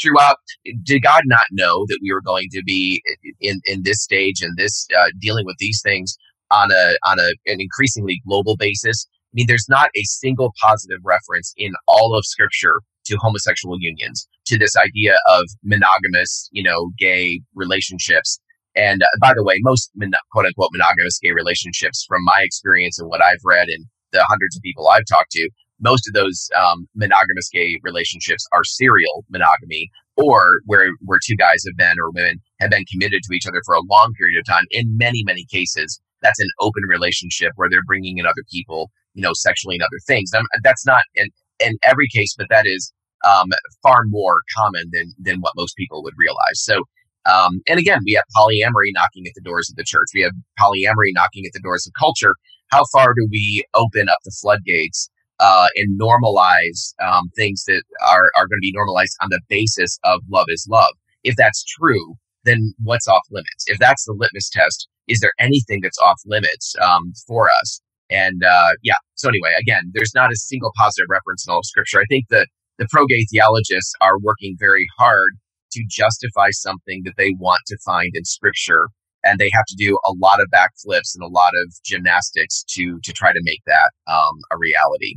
throughout. 0.00 0.36
Did 0.84 1.02
God 1.02 1.22
not 1.26 1.46
know 1.50 1.84
that 1.88 1.98
we 2.02 2.12
were 2.12 2.22
going 2.22 2.48
to 2.52 2.62
be 2.64 3.02
in 3.40 3.60
in 3.66 3.82
this 3.82 4.02
stage 4.02 4.40
and 4.40 4.56
this 4.56 4.86
uh, 4.96 5.10
dealing 5.18 5.46
with 5.46 5.56
these 5.58 5.80
things 5.82 6.16
on 6.50 6.70
a 6.70 6.96
on 7.04 7.18
a 7.18 7.30
an 7.46 7.60
increasingly 7.60 8.20
global 8.26 8.56
basis? 8.56 9.06
I 9.10 9.34
mean, 9.34 9.46
there's 9.46 9.68
not 9.68 9.90
a 9.96 10.02
single 10.04 10.52
positive 10.60 10.98
reference 11.04 11.52
in 11.56 11.72
all 11.86 12.16
of 12.16 12.24
Scripture 12.24 12.80
to 13.06 13.16
homosexual 13.20 13.76
unions, 13.80 14.28
to 14.46 14.58
this 14.58 14.76
idea 14.76 15.18
of 15.28 15.44
monogamous, 15.62 16.48
you 16.52 16.62
know, 16.62 16.90
gay 16.98 17.40
relationships. 17.54 18.40
And 18.76 19.02
uh, 19.02 19.06
by 19.20 19.32
the 19.34 19.44
way, 19.44 19.56
most 19.60 19.90
mon- 19.96 20.12
quote 20.32 20.46
unquote 20.46 20.70
monogamous 20.72 21.18
gay 21.18 21.32
relationships, 21.32 22.04
from 22.08 22.24
my 22.24 22.40
experience 22.42 22.98
and 22.98 23.08
what 23.08 23.22
I've 23.22 23.44
read 23.44 23.68
and 23.68 23.84
the 24.12 24.24
hundreds 24.24 24.56
of 24.56 24.62
people 24.62 24.88
I've 24.88 25.06
talked 25.06 25.30
to, 25.32 25.48
most 25.80 26.06
of 26.06 26.14
those 26.14 26.48
um, 26.58 26.86
monogamous 26.94 27.48
gay 27.52 27.78
relationships 27.82 28.46
are 28.52 28.64
serial 28.64 29.24
monogamy 29.30 29.90
or 30.16 30.60
where 30.66 30.90
where 31.04 31.18
two 31.24 31.36
guys 31.36 31.62
have 31.66 31.76
been 31.76 31.98
or 31.98 32.10
women 32.10 32.40
have 32.60 32.70
been 32.70 32.84
committed 32.90 33.22
to 33.24 33.34
each 33.34 33.46
other 33.46 33.62
for 33.64 33.74
a 33.74 33.82
long 33.90 34.12
period 34.18 34.38
of 34.38 34.44
time. 34.46 34.64
In 34.70 34.96
many 34.96 35.22
many 35.24 35.46
cases 35.50 36.00
that's 36.22 36.40
an 36.40 36.50
open 36.60 36.82
relationship 36.86 37.52
where 37.56 37.70
they're 37.70 37.84
bringing 37.86 38.18
in 38.18 38.26
other 38.26 38.44
people 38.52 38.90
you 39.14 39.22
know 39.22 39.32
sexually 39.32 39.76
and 39.76 39.82
other 39.82 40.00
things. 40.06 40.30
That's 40.62 40.86
not 40.86 41.02
in, 41.14 41.28
in 41.64 41.76
every 41.82 42.08
case 42.08 42.34
but 42.36 42.46
that 42.50 42.66
is 42.66 42.92
um, 43.26 43.48
far 43.82 44.02
more 44.06 44.36
common 44.56 44.84
than 44.92 45.12
than 45.18 45.40
what 45.40 45.52
most 45.56 45.74
people 45.76 46.02
would 46.02 46.14
realize. 46.16 46.62
So 46.62 46.82
um, 47.26 47.60
and 47.68 47.78
again 47.80 48.00
we 48.06 48.12
have 48.12 48.24
polyamory 48.36 48.90
knocking 48.94 49.26
at 49.26 49.32
the 49.34 49.42
doors 49.42 49.70
of 49.70 49.76
the 49.76 49.84
church 49.84 50.08
we 50.14 50.22
have 50.22 50.32
polyamory 50.58 51.12
knocking 51.14 51.44
at 51.46 51.52
the 51.54 51.60
doors 51.60 51.86
of 51.86 51.92
culture 51.98 52.34
how 52.70 52.82
far 52.92 53.14
do 53.14 53.26
we 53.30 53.64
open 53.74 54.08
up 54.08 54.18
the 54.24 54.34
floodgates 54.40 55.00
uh, 55.40 55.66
and 55.76 56.00
normalize 56.00 56.94
um, 57.02 57.30
things 57.36 57.64
that 57.64 57.82
are, 58.08 58.30
are 58.36 58.46
going 58.46 58.58
to 58.58 58.62
be 58.62 58.72
normalized 58.74 59.16
on 59.22 59.28
the 59.30 59.40
basis 59.48 59.98
of 60.04 60.20
love 60.30 60.46
is 60.48 60.66
love. 60.70 60.92
If 61.24 61.36
that's 61.36 61.64
true, 61.64 62.14
then 62.44 62.74
what's 62.82 63.08
off 63.08 63.22
limits? 63.30 63.64
If 63.66 63.78
that's 63.78 64.04
the 64.04 64.12
litmus 64.12 64.48
test, 64.50 64.88
is 65.08 65.20
there 65.20 65.32
anything 65.38 65.80
that's 65.82 65.98
off 65.98 66.20
limits 66.26 66.74
um, 66.80 67.12
for 67.26 67.50
us? 67.60 67.80
And 68.10 68.42
uh, 68.44 68.70
yeah, 68.82 68.94
so 69.14 69.28
anyway, 69.28 69.50
again, 69.58 69.90
there's 69.92 70.12
not 70.14 70.30
a 70.32 70.36
single 70.36 70.72
positive 70.76 71.06
reference 71.10 71.46
in 71.46 71.52
all 71.52 71.58
of 71.58 71.66
Scripture. 71.66 72.00
I 72.00 72.04
think 72.08 72.26
that 72.30 72.48
the 72.78 72.86
pro 72.90 73.06
gay 73.06 73.24
theologists 73.30 73.92
are 74.00 74.18
working 74.18 74.56
very 74.58 74.86
hard 74.98 75.32
to 75.72 75.84
justify 75.88 76.50
something 76.50 77.02
that 77.04 77.14
they 77.16 77.34
want 77.38 77.60
to 77.66 77.78
find 77.84 78.10
in 78.14 78.24
Scripture 78.24 78.88
and 79.24 79.38
they 79.38 79.50
have 79.52 79.66
to 79.68 79.76
do 79.76 79.98
a 80.06 80.12
lot 80.18 80.40
of 80.40 80.46
backflips 80.52 81.14
and 81.14 81.22
a 81.22 81.28
lot 81.28 81.52
of 81.64 81.74
gymnastics 81.84 82.64
to 82.70 82.98
to 83.02 83.12
try 83.12 83.32
to 83.32 83.40
make 83.44 83.60
that 83.66 83.92
um, 84.06 84.38
a 84.50 84.58
reality. 84.58 85.16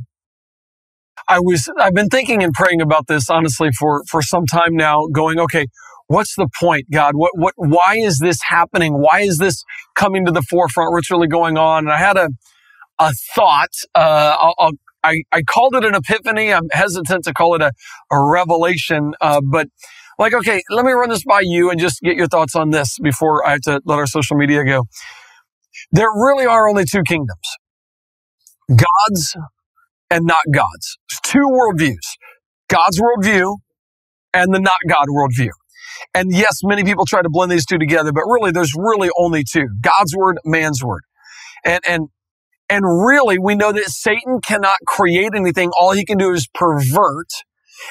I 1.28 1.40
was 1.40 1.70
I've 1.80 1.94
been 1.94 2.08
thinking 2.08 2.42
and 2.42 2.52
praying 2.52 2.80
about 2.82 3.06
this 3.06 3.30
honestly 3.30 3.70
for 3.78 4.02
for 4.10 4.22
some 4.22 4.46
time 4.46 4.76
now 4.76 5.06
going 5.12 5.38
okay 5.40 5.66
what's 6.08 6.34
the 6.36 6.48
point 6.60 6.86
God? 6.92 7.14
What 7.16 7.32
what 7.34 7.54
why 7.56 7.94
is 7.96 8.18
this 8.18 8.38
happening? 8.48 8.94
Why 8.94 9.20
is 9.20 9.38
this 9.38 9.64
coming 9.94 10.24
to 10.26 10.32
the 10.32 10.42
forefront? 10.42 10.92
What's 10.92 11.10
really 11.10 11.28
going 11.28 11.56
on? 11.56 11.84
And 11.84 11.92
I 11.92 11.98
had 11.98 12.16
a 12.16 12.28
a 12.98 13.12
thought 13.34 13.70
uh, 13.94 14.36
I'll, 14.40 14.54
I'll, 14.58 14.72
i 15.02 15.22
I 15.32 15.42
called 15.42 15.74
it 15.74 15.84
an 15.84 15.94
epiphany. 15.94 16.52
I'm 16.52 16.68
hesitant 16.72 17.24
to 17.24 17.32
call 17.32 17.54
it 17.54 17.62
a, 17.62 17.72
a 18.10 18.22
revelation 18.22 19.14
uh, 19.20 19.40
but 19.42 19.68
like 20.18 20.34
okay 20.34 20.62
let 20.70 20.84
me 20.84 20.92
run 20.92 21.08
this 21.10 21.24
by 21.24 21.40
you 21.42 21.70
and 21.70 21.80
just 21.80 22.00
get 22.02 22.16
your 22.16 22.28
thoughts 22.28 22.54
on 22.54 22.70
this 22.70 22.98
before 23.02 23.46
I 23.46 23.52
have 23.52 23.60
to 23.62 23.80
let 23.84 23.98
our 23.98 24.06
social 24.06 24.36
media 24.36 24.64
go 24.64 24.84
there 25.92 26.08
really 26.08 26.46
are 26.46 26.68
only 26.68 26.84
two 26.84 27.02
kingdoms 27.02 27.56
God's 28.68 29.36
and 30.10 30.26
not 30.26 30.42
God's. 30.52 30.98
Two 31.22 31.46
worldviews 31.50 32.16
God's 32.68 33.00
worldview 33.00 33.56
and 34.32 34.54
the 34.54 34.60
not 34.60 34.78
God 34.88 35.06
worldview. 35.08 35.50
And 36.14 36.32
yes, 36.32 36.60
many 36.64 36.84
people 36.84 37.04
try 37.06 37.22
to 37.22 37.28
blend 37.30 37.52
these 37.52 37.66
two 37.66 37.78
together, 37.78 38.12
but 38.12 38.24
really 38.26 38.50
there's 38.50 38.72
really 38.76 39.10
only 39.18 39.44
two 39.44 39.66
God's 39.80 40.16
word, 40.16 40.38
man's 40.44 40.82
word. 40.82 41.02
And, 41.64 41.80
and, 41.86 42.08
and 42.68 42.84
really, 42.84 43.38
we 43.38 43.54
know 43.54 43.72
that 43.72 43.86
Satan 43.86 44.40
cannot 44.40 44.76
create 44.86 45.30
anything. 45.34 45.70
All 45.78 45.92
he 45.92 46.04
can 46.04 46.18
do 46.18 46.32
is 46.32 46.48
pervert 46.52 47.28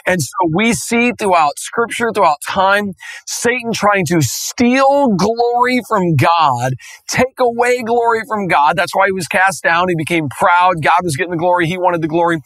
and 0.05 0.21
so 0.21 0.29
we 0.55 0.73
see 0.73 1.13
throughout 1.17 1.59
scripture, 1.59 2.11
throughout 2.13 2.39
time, 2.47 2.93
Satan 3.27 3.73
trying 3.73 4.05
to 4.07 4.21
steal 4.21 5.09
glory 5.15 5.81
from 5.87 6.15
God, 6.15 6.73
take 7.09 7.39
away 7.39 7.83
glory 7.83 8.21
from 8.27 8.47
God. 8.47 8.77
That's 8.77 8.95
why 8.95 9.07
he 9.07 9.13
was 9.13 9.27
cast 9.27 9.63
down. 9.63 9.89
He 9.89 9.95
became 9.95 10.29
proud. 10.29 10.83
God 10.83 11.01
was 11.03 11.15
getting 11.17 11.31
the 11.31 11.37
glory. 11.37 11.67
He 11.67 11.77
wanted 11.77 12.01
the 12.01 12.09
glory. 12.09 12.39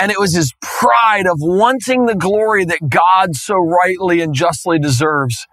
And 0.00 0.12
it 0.12 0.18
was 0.18 0.34
his 0.34 0.52
pride 0.62 1.26
of 1.26 1.38
wanting 1.40 2.06
the 2.06 2.16
glory 2.16 2.64
that 2.66 2.80
God 2.90 3.36
so 3.36 3.56
rightly 3.56 4.20
and 4.22 4.34
justly 4.34 4.78
deserves. 4.78 5.46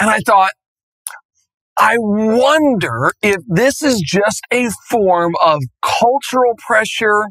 And 0.00 0.10
I 0.10 0.20
thought, 0.20 0.52
I 1.78 1.96
wonder 1.98 3.12
if 3.22 3.38
this 3.48 3.82
is 3.82 4.00
just 4.00 4.42
a 4.52 4.70
form 4.88 5.34
of 5.44 5.62
cultural 5.82 6.54
pressure, 6.58 7.24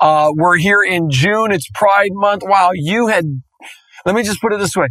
uh, 0.00 0.32
we're 0.34 0.58
here 0.58 0.82
in 0.82 1.10
June. 1.10 1.52
It's 1.52 1.68
Pride 1.74 2.12
Month. 2.12 2.42
Wow, 2.44 2.70
you 2.74 3.08
had, 3.08 3.24
let 4.06 4.14
me 4.14 4.22
just 4.22 4.40
put 4.40 4.52
it 4.52 4.60
this 4.60 4.76
way. 4.76 4.88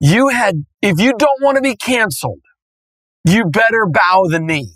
You 0.00 0.28
had, 0.28 0.64
if 0.82 1.00
you 1.00 1.14
don't 1.18 1.42
want 1.42 1.56
to 1.56 1.62
be 1.62 1.76
canceled, 1.76 2.40
you 3.24 3.44
better 3.46 3.86
bow 3.90 4.26
the 4.28 4.40
knee. 4.40 4.74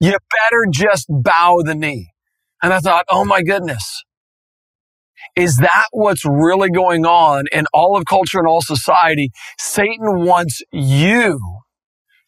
You 0.00 0.10
better 0.10 0.66
just 0.70 1.06
bow 1.08 1.58
the 1.64 1.74
knee. 1.74 2.10
And 2.62 2.72
I 2.72 2.80
thought, 2.80 3.06
oh 3.10 3.24
my 3.24 3.42
goodness. 3.42 4.04
Is 5.36 5.56
that 5.58 5.86
what's 5.92 6.24
really 6.24 6.70
going 6.70 7.06
on 7.06 7.46
in 7.52 7.66
all 7.72 7.96
of 7.96 8.04
culture 8.06 8.38
and 8.38 8.46
all 8.46 8.62
society? 8.62 9.30
Satan 9.58 10.24
wants 10.24 10.62
you 10.72 11.40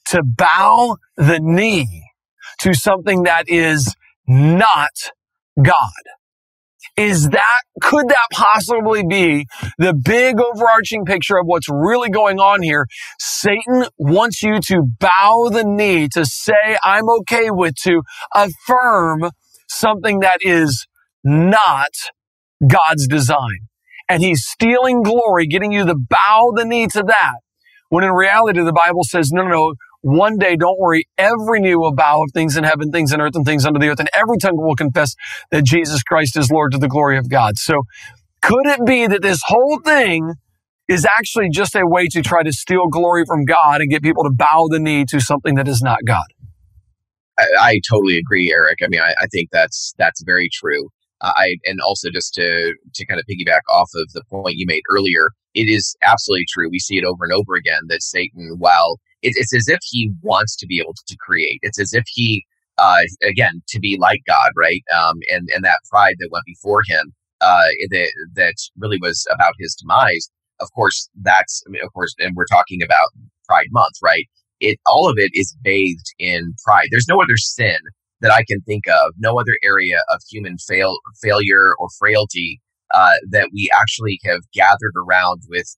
to 0.07 0.23
bow 0.25 0.97
the 1.17 1.39
knee 1.41 2.05
to 2.61 2.75
something 2.75 3.25
that 3.25 3.45
is 3.49 3.95
not 4.27 4.91
God. 5.63 6.18
Is 6.99 7.29
that, 7.31 7.61
could 7.81 8.09
that 8.09 8.27
possibly 8.33 9.05
be 9.09 9.47
the 9.79 9.95
big 9.95 10.41
overarching 10.41 11.05
picture 11.05 11.39
of 11.39 11.47
what's 11.47 11.69
really 11.71 12.11
going 12.11 12.41
on 12.41 12.63
here? 12.63 12.87
Satan 13.21 13.87
wants 13.99 14.43
you 14.43 14.59
to 14.67 14.83
bow 14.99 15.49
the 15.53 15.63
knee, 15.65 16.09
to 16.15 16.27
say, 16.27 16.77
I'm 16.83 17.09
okay 17.21 17.51
with, 17.51 17.77
to 17.85 18.03
affirm 18.35 19.31
something 19.69 20.21
that 20.21 20.39
is 20.43 20.89
not 21.23 21.91
God's 22.67 23.07
design. 23.07 23.69
And 24.09 24.23
he's 24.23 24.45
stealing 24.45 25.03
glory, 25.03 25.47
getting 25.47 25.71
you 25.71 25.87
to 25.87 25.95
bow 25.95 26.53
the 26.57 26.65
knee 26.65 26.89
to 26.89 27.05
that. 27.07 27.35
When 27.91 28.03
in 28.05 28.11
reality, 28.11 28.61
the 28.61 28.73
Bible 28.73 29.05
says, 29.05 29.31
no, 29.33 29.43
no, 29.43 29.51
no, 29.51 29.75
one 30.03 30.39
day, 30.39 30.57
don't 30.57 30.79
worry, 30.79 31.07
every 31.19 31.61
knee 31.61 31.75
will 31.75 31.95
bow 31.95 32.23
of 32.23 32.31
things 32.33 32.57
in 32.57 32.65
heaven, 32.65 32.91
things 32.91 33.13
in 33.13 33.21
earth, 33.21 33.35
and 33.35 33.45
things 33.45 33.67
under 33.67 33.81
the 33.81 33.89
earth, 33.89 34.01
and 34.01 34.09
every 34.15 34.39
tongue 34.39 34.57
will 34.57 34.77
confess 34.77 35.15
that 35.51 35.65
Jesus 35.65 36.03
Christ 36.03 36.37
is 36.37 36.51
Lord 36.51 36.73
to 36.73 36.79
the 36.79 36.89
glory 36.89 37.19
of 37.19 37.29
God. 37.29 37.59
So 37.59 37.83
could 38.43 38.67
it 38.67 38.85
be 38.87 39.07
that 39.07 39.23
this 39.23 39.43
whole 39.47 39.81
thing 39.85 40.35
is 40.89 41.07
actually 41.07 41.51
just 41.51 41.75
a 41.75 41.83
way 41.85 42.09
to 42.09 42.23
try 42.23 42.43
to 42.43 42.53
steal 42.53 42.89
glory 42.89 43.25
from 43.27 43.45
God 43.45 43.81
and 43.81 43.91
get 43.91 44.03
people 44.03 44.25
to 44.25 44.31
bow 44.31 44.69
the 44.71 44.79
knee 44.79 45.05
to 45.07 45.21
something 45.21 45.57
that 45.57 45.69
is 45.69 45.83
not 45.83 45.99
God? 46.07 46.27
I, 47.39 47.47
I 47.61 47.81
totally 47.89 48.19
agree, 48.19 48.53
Eric. 48.53 48.79
I 48.83 48.89
mean, 48.89 49.01
I, 49.01 49.15
I 49.21 49.27
think 49.27 49.51
that's 49.53 49.95
that's 49.99 50.23
very 50.25 50.49
true. 50.53 50.89
Uh, 51.21 51.33
I 51.37 51.57
and 51.65 51.81
also 51.81 52.11
just 52.11 52.35
to 52.35 52.75
to 52.95 53.07
kind 53.07 53.21
of 53.21 53.27
piggyback 53.27 53.63
off 53.69 53.91
of 53.95 54.13
the 54.13 54.23
point 54.31 54.57
you 54.57 54.67
made 54.67 54.83
earlier, 54.91 55.31
it 55.55 55.69
is 55.69 55.97
absolutely 56.03 56.47
true. 56.49 56.69
We 56.71 56.79
see 56.79 56.97
it 56.97 57.05
over 57.05 57.25
and 57.25 57.33
over 57.33 57.55
again 57.55 57.83
that 57.89 58.03
Satan, 58.03 58.57
while 58.59 58.99
it, 59.23 59.35
it's 59.37 59.55
as 59.55 59.69
if 59.69 59.81
he 59.83 60.13
wants 60.23 60.57
to 60.57 60.67
be 60.67 60.81
able 60.81 60.95
to 61.07 61.17
create, 61.19 61.59
it's 61.63 61.81
as 61.81 61.93
if 61.93 62.05
he, 62.09 62.45
uh, 62.79 63.03
again, 63.23 63.63
to 63.69 63.81
be 63.81 63.97
like 63.99 64.21
God, 64.27 64.51
right? 64.57 64.83
Um, 64.97 65.17
and 65.31 65.49
and 65.55 65.65
that 65.65 65.81
pride 65.91 66.17
that 66.19 66.29
went 66.33 66.45
before 66.47 66.83
him, 66.87 67.13
uh, 67.41 67.69
that 67.91 68.13
that 68.35 68.55
really 68.79 68.99
was 69.01 69.27
about 69.33 69.55
his 69.59 69.75
demise. 69.75 70.31
Of 70.61 70.69
course, 70.75 71.09
that's 71.23 71.63
I 71.67 71.71
mean, 71.71 71.83
of 71.85 71.93
course, 71.93 72.15
and 72.19 72.35
we're 72.37 72.47
talking 72.47 72.83
about 72.83 73.09
Pride 73.47 73.69
Month, 73.71 73.95
right? 74.03 74.25
It 74.61 74.79
all 74.87 75.09
of 75.09 75.17
it 75.19 75.31
is 75.35 75.57
bathed 75.63 76.15
in 76.19 76.55
pride. 76.65 76.89
There's 76.91 77.09
no 77.09 77.21
other 77.23 77.37
sin 77.37 77.79
that 78.21 78.33
I 78.33 78.43
can 78.49 78.61
think 78.63 78.87
of, 78.89 79.15
no 79.19 79.39
other 79.39 79.57
area 79.63 80.01
of 80.13 80.21
human 80.29 80.57
fail, 80.59 80.99
failure 81.23 81.75
or 81.79 81.89
frailty 81.99 82.61
uh, 82.93 83.15
that 83.31 83.51
we 83.53 83.71
actually 83.79 84.19
have 84.25 84.41
gathered 84.53 84.95
around 84.97 85.43
with 85.49 85.77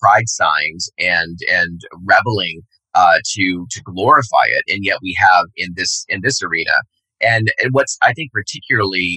pride 0.00 0.28
signs 0.40 0.82
and 0.98 1.36
and 1.60 1.76
reveling 2.12 2.56
uh, 2.94 3.18
to 3.34 3.66
to 3.70 3.80
glorify 3.82 4.46
it, 4.56 4.64
and 4.72 4.84
yet 4.84 4.98
we 5.02 5.12
have 5.18 5.44
in 5.56 5.70
this 5.78 6.04
in 6.08 6.20
this 6.22 6.42
arena. 6.42 6.76
And, 7.20 7.44
and 7.60 7.70
what's 7.72 7.96
I 8.08 8.12
think 8.12 8.30
particularly 8.32 9.10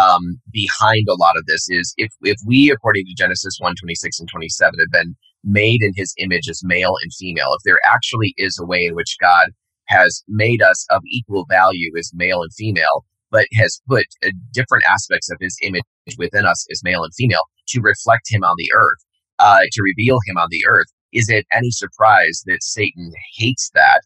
um, 0.00 0.24
behind 0.52 1.06
a 1.08 1.20
lot 1.24 1.36
of 1.36 1.44
this 1.46 1.64
is 1.68 1.86
if 1.96 2.10
if 2.22 2.38
we, 2.46 2.70
according 2.70 3.04
to 3.06 3.14
Genesis 3.22 3.56
one 3.58 3.74
twenty 3.80 3.96
six 3.96 4.20
and 4.20 4.28
twenty 4.28 4.48
seven, 4.48 4.78
have 4.78 4.92
been 5.00 5.14
made 5.42 5.82
in 5.82 5.92
His 5.96 6.14
image 6.18 6.48
as 6.48 6.60
male 6.62 6.94
and 7.02 7.12
female, 7.18 7.52
if 7.54 7.62
there 7.64 7.80
actually 7.84 8.34
is 8.36 8.58
a 8.60 8.66
way 8.66 8.84
in 8.84 8.94
which 8.94 9.16
God 9.20 9.48
has 9.86 10.22
made 10.28 10.62
us 10.62 10.86
of 10.90 11.02
equal 11.10 11.44
value 11.48 11.90
as 11.98 12.12
male 12.14 12.42
and 12.42 12.52
female, 12.54 13.04
but 13.30 13.46
has 13.54 13.80
put 13.88 14.06
uh, 14.24 14.30
different 14.52 14.84
aspects 14.88 15.28
of 15.30 15.38
his 15.40 15.56
image 15.62 15.82
within 16.18 16.46
us 16.46 16.64
as 16.70 16.82
male 16.84 17.02
and 17.02 17.12
female 17.14 17.42
to 17.68 17.80
reflect 17.80 18.26
him 18.30 18.44
on 18.44 18.54
the 18.56 18.70
earth, 18.74 19.02
uh, 19.40 19.60
to 19.72 19.82
reveal 19.82 20.18
him 20.26 20.36
on 20.36 20.48
the 20.50 20.64
earth. 20.68 20.86
Is 21.12 21.28
it 21.28 21.46
any 21.52 21.70
surprise 21.70 22.42
that 22.46 22.62
Satan 22.62 23.12
hates 23.36 23.70
that? 23.74 24.02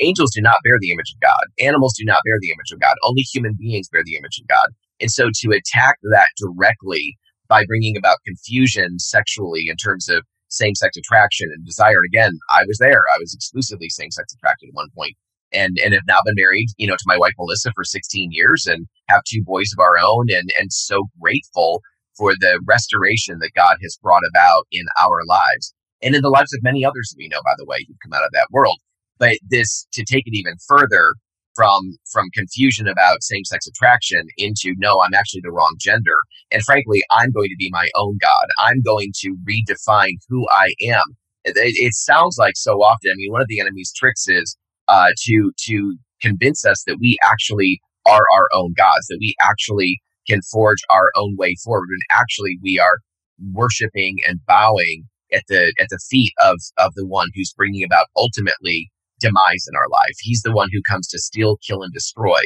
Angels 0.00 0.30
do 0.32 0.40
not 0.40 0.58
bear 0.62 0.76
the 0.80 0.92
image 0.92 1.12
of 1.12 1.20
God. 1.20 1.44
Animals 1.58 1.94
do 1.98 2.04
not 2.04 2.20
bear 2.24 2.38
the 2.40 2.50
image 2.50 2.70
of 2.72 2.80
God. 2.80 2.94
Only 3.02 3.22
human 3.22 3.54
beings 3.58 3.88
bear 3.88 4.02
the 4.04 4.16
image 4.16 4.38
of 4.40 4.46
God. 4.46 4.68
And 5.00 5.10
so 5.10 5.30
to 5.40 5.50
attack 5.50 5.96
that 6.12 6.28
directly 6.38 7.16
by 7.48 7.64
bringing 7.66 7.96
about 7.96 8.18
confusion 8.24 8.98
sexually 8.98 9.64
in 9.68 9.76
terms 9.76 10.08
of 10.08 10.22
same 10.48 10.74
sex 10.74 10.96
attraction 10.96 11.50
and 11.52 11.64
desire. 11.66 11.96
And 11.96 12.06
again, 12.14 12.38
I 12.50 12.62
was 12.66 12.78
there. 12.78 13.02
I 13.14 13.18
was 13.18 13.34
exclusively 13.34 13.88
same 13.88 14.10
sex 14.10 14.32
attracted 14.34 14.68
at 14.68 14.74
one 14.74 14.88
point 14.94 15.14
and 15.52 15.78
and 15.84 15.94
have 15.94 16.02
now 16.06 16.20
been 16.24 16.34
married, 16.36 16.68
you 16.76 16.86
know, 16.86 16.94
to 16.94 17.04
my 17.06 17.18
wife 17.18 17.32
Melissa 17.38 17.70
for 17.74 17.84
16 17.84 18.30
years 18.32 18.66
and 18.66 18.86
have 19.08 19.22
two 19.24 19.42
boys 19.44 19.70
of 19.72 19.80
our 19.80 19.98
own 19.98 20.26
and 20.30 20.50
and 20.58 20.72
so 20.72 21.04
grateful 21.20 21.82
for 22.16 22.32
the 22.38 22.60
restoration 22.66 23.38
that 23.40 23.54
God 23.54 23.76
has 23.82 23.98
brought 24.02 24.22
about 24.30 24.66
in 24.72 24.84
our 25.00 25.20
lives 25.26 25.74
and 26.02 26.14
in 26.14 26.22
the 26.22 26.30
lives 26.30 26.52
of 26.54 26.62
many 26.62 26.84
others 26.84 27.14
we 27.16 27.28
know, 27.28 27.40
by 27.44 27.54
the 27.56 27.64
way, 27.64 27.78
who've 27.86 27.96
come 28.02 28.12
out 28.12 28.24
of 28.24 28.30
that 28.32 28.48
world. 28.50 28.78
But 29.18 29.38
this 29.48 29.86
to 29.92 30.04
take 30.04 30.24
it 30.26 30.36
even 30.36 30.54
further 30.66 31.14
from 31.54 31.96
from 32.12 32.28
confusion 32.34 32.86
about 32.86 33.22
same-sex 33.22 33.66
attraction 33.66 34.22
into 34.36 34.74
no 34.76 35.00
i'm 35.00 35.14
actually 35.14 35.40
the 35.42 35.50
wrong 35.50 35.74
gender. 35.80 36.18
And 36.52 36.62
frankly 36.62 37.02
i'm 37.10 37.32
going 37.32 37.48
to 37.48 37.56
be 37.58 37.70
my 37.72 37.88
own 37.96 38.18
god. 38.20 38.46
I'm 38.58 38.82
going 38.82 39.12
to 39.20 39.36
redefine 39.48 40.18
who 40.28 40.46
i 40.50 40.74
am. 40.82 41.16
It, 41.44 41.54
it 41.56 41.94
sounds 41.94 42.36
like 42.38 42.56
so 42.56 42.82
often 42.82 43.10
i 43.10 43.14
mean 43.16 43.32
one 43.32 43.40
of 43.40 43.48
the 43.48 43.60
enemy's 43.60 43.92
tricks 43.96 44.28
is 44.28 44.56
uh, 44.88 45.08
to 45.24 45.50
to 45.66 45.96
convince 46.20 46.64
us 46.64 46.84
that 46.86 46.98
we 47.00 47.18
actually 47.22 47.80
are 48.06 48.24
our 48.34 48.48
own 48.52 48.72
gods 48.76 49.06
that 49.08 49.18
we 49.20 49.34
actually 49.40 50.00
can 50.26 50.40
forge 50.42 50.82
our 50.90 51.10
own 51.16 51.36
way 51.36 51.54
forward 51.64 51.88
and 51.90 52.02
actually 52.10 52.58
we 52.62 52.78
are 52.78 52.98
worshiping 53.52 54.16
and 54.26 54.44
bowing 54.46 55.04
at 55.32 55.44
the 55.48 55.72
at 55.78 55.88
the 55.90 56.00
feet 56.10 56.32
of 56.40 56.58
of 56.78 56.94
the 56.94 57.06
one 57.06 57.28
who's 57.34 57.52
bringing 57.56 57.84
about 57.84 58.06
ultimately 58.16 58.90
demise 59.20 59.66
in 59.68 59.76
our 59.76 59.88
life. 59.88 60.16
He's 60.20 60.42
the 60.42 60.52
one 60.52 60.68
who 60.72 60.80
comes 60.88 61.08
to 61.08 61.18
steal, 61.18 61.58
kill, 61.66 61.82
and 61.82 61.92
destroy. 61.92 62.40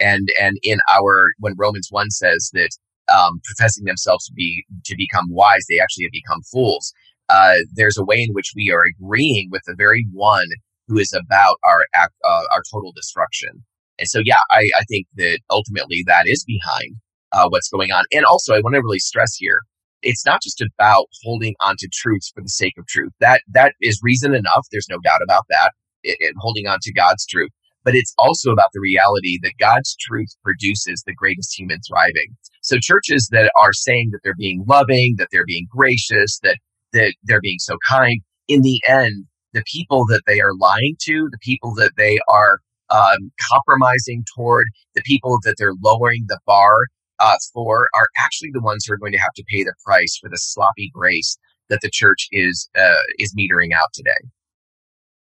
And 0.00 0.28
and 0.40 0.58
in 0.62 0.78
our 0.90 1.28
when 1.38 1.54
Romans 1.56 1.88
one 1.90 2.10
says 2.10 2.50
that 2.52 2.70
um, 3.12 3.40
professing 3.44 3.84
themselves 3.84 4.26
to 4.26 4.32
be 4.32 4.64
to 4.84 4.96
become 4.96 5.26
wise, 5.30 5.64
they 5.68 5.78
actually 5.78 6.04
have 6.04 6.12
become 6.12 6.42
fools. 6.52 6.92
Uh, 7.28 7.54
there's 7.74 7.96
a 7.96 8.04
way 8.04 8.20
in 8.20 8.32
which 8.32 8.52
we 8.54 8.70
are 8.70 8.82
agreeing 8.82 9.48
with 9.50 9.62
the 9.66 9.74
very 9.76 10.06
one 10.12 10.48
who 10.88 10.98
is 10.98 11.12
about 11.12 11.56
our 11.64 11.84
uh, 11.94 12.42
our 12.52 12.62
total 12.72 12.92
destruction. 12.94 13.64
And 13.98 14.08
so, 14.08 14.20
yeah, 14.24 14.40
I, 14.50 14.68
I 14.76 14.82
think 14.88 15.06
that 15.16 15.38
ultimately 15.50 16.02
that 16.06 16.26
is 16.26 16.44
behind 16.44 16.96
uh, 17.34 17.48
what's 17.48 17.68
going 17.68 17.90
on. 17.92 18.04
And 18.12 18.24
also, 18.24 18.54
I 18.54 18.60
want 18.60 18.74
to 18.74 18.80
really 18.82 18.98
stress 18.98 19.34
here: 19.36 19.60
it's 20.02 20.24
not 20.24 20.40
just 20.42 20.62
about 20.62 21.06
holding 21.22 21.54
onto 21.60 21.86
truths 21.92 22.32
for 22.34 22.42
the 22.42 22.48
sake 22.48 22.74
of 22.78 22.86
truth. 22.86 23.12
That 23.20 23.42
that 23.52 23.74
is 23.80 24.00
reason 24.02 24.34
enough. 24.34 24.66
There's 24.70 24.88
no 24.88 24.98
doubt 25.04 25.20
about 25.22 25.44
that 25.50 25.72
and 26.04 26.34
holding 26.38 26.66
on 26.66 26.78
to 26.82 26.92
God's 26.92 27.26
truth. 27.26 27.50
But 27.84 27.94
it's 27.94 28.14
also 28.18 28.50
about 28.50 28.70
the 28.72 28.80
reality 28.80 29.38
that 29.42 29.52
God's 29.58 29.94
truth 30.00 30.28
produces 30.42 31.02
the 31.02 31.14
greatest 31.14 31.58
human 31.58 31.80
thriving. 31.86 32.36
So 32.62 32.78
churches 32.80 33.28
that 33.30 33.52
are 33.60 33.74
saying 33.74 34.08
that 34.12 34.20
they're 34.24 34.34
being 34.34 34.64
loving, 34.66 35.16
that 35.18 35.28
they're 35.30 35.44
being 35.46 35.66
gracious, 35.70 36.38
that, 36.42 36.56
that 36.94 37.14
they're 37.24 37.42
being 37.42 37.58
so 37.58 37.76
kind, 37.86 38.20
in 38.48 38.62
the 38.62 38.80
end, 38.88 39.26
the 39.52 39.64
people 39.70 40.06
that 40.06 40.22
they 40.26 40.40
are 40.40 40.54
lying 40.58 40.96
to, 41.02 41.28
the 41.30 41.38
people 41.42 41.74
that 41.74 41.92
they 41.98 42.18
are 42.28 42.58
um, 42.88 43.30
compromising 43.50 44.24
toward, 44.34 44.66
the 44.94 45.02
people 45.02 45.38
that 45.44 45.56
they're 45.58 45.74
lowering 45.82 46.24
the 46.28 46.38
bar 46.46 46.78
uh, 47.20 47.36
for 47.52 47.88
are 47.94 48.08
actually 48.18 48.50
the 48.52 48.60
ones 48.60 48.84
who 48.84 48.92
are 48.92 48.98
going 48.98 49.12
to 49.12 49.18
have 49.18 49.32
to 49.36 49.44
pay 49.50 49.62
the 49.62 49.74
price 49.84 50.18
for 50.20 50.28
the 50.28 50.38
sloppy 50.38 50.90
grace 50.94 51.36
that 51.68 51.80
the 51.80 51.90
church 51.90 52.28
is 52.32 52.68
uh, 52.78 53.02
is 53.18 53.34
metering 53.38 53.72
out 53.74 53.92
today. 53.92 54.10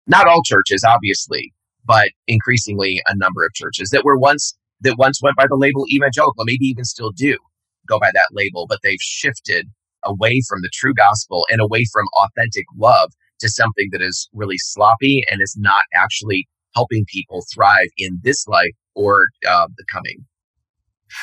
Not 0.07 0.27
all 0.27 0.43
churches, 0.43 0.83
obviously, 0.85 1.53
but 1.85 2.09
increasingly 2.27 3.01
a 3.07 3.15
number 3.15 3.45
of 3.45 3.53
churches 3.53 3.89
that 3.89 4.03
were 4.03 4.17
once 4.17 4.55
that 4.81 4.97
once 4.97 5.21
went 5.21 5.37
by 5.37 5.47
the 5.47 5.55
label 5.55 5.85
evangelical, 5.93 6.43
maybe 6.45 6.65
even 6.65 6.83
still 6.83 7.11
do 7.11 7.37
go 7.87 7.99
by 7.99 8.11
that 8.13 8.29
label, 8.31 8.65
but 8.67 8.79
they've 8.83 9.01
shifted 9.01 9.67
away 10.03 10.41
from 10.47 10.61
the 10.61 10.69
true 10.73 10.93
gospel 10.93 11.45
and 11.49 11.61
away 11.61 11.85
from 11.91 12.05
authentic 12.21 12.65
love 12.77 13.11
to 13.39 13.49
something 13.49 13.89
that 13.91 14.01
is 14.01 14.29
really 14.33 14.57
sloppy 14.57 15.23
and 15.29 15.41
is 15.41 15.55
not 15.57 15.83
actually 15.93 16.47
helping 16.75 17.05
people 17.07 17.43
thrive 17.53 17.87
in 17.97 18.19
this 18.23 18.47
life 18.47 18.75
or 18.95 19.27
uh, 19.47 19.67
the 19.77 19.85
coming. 19.91 20.25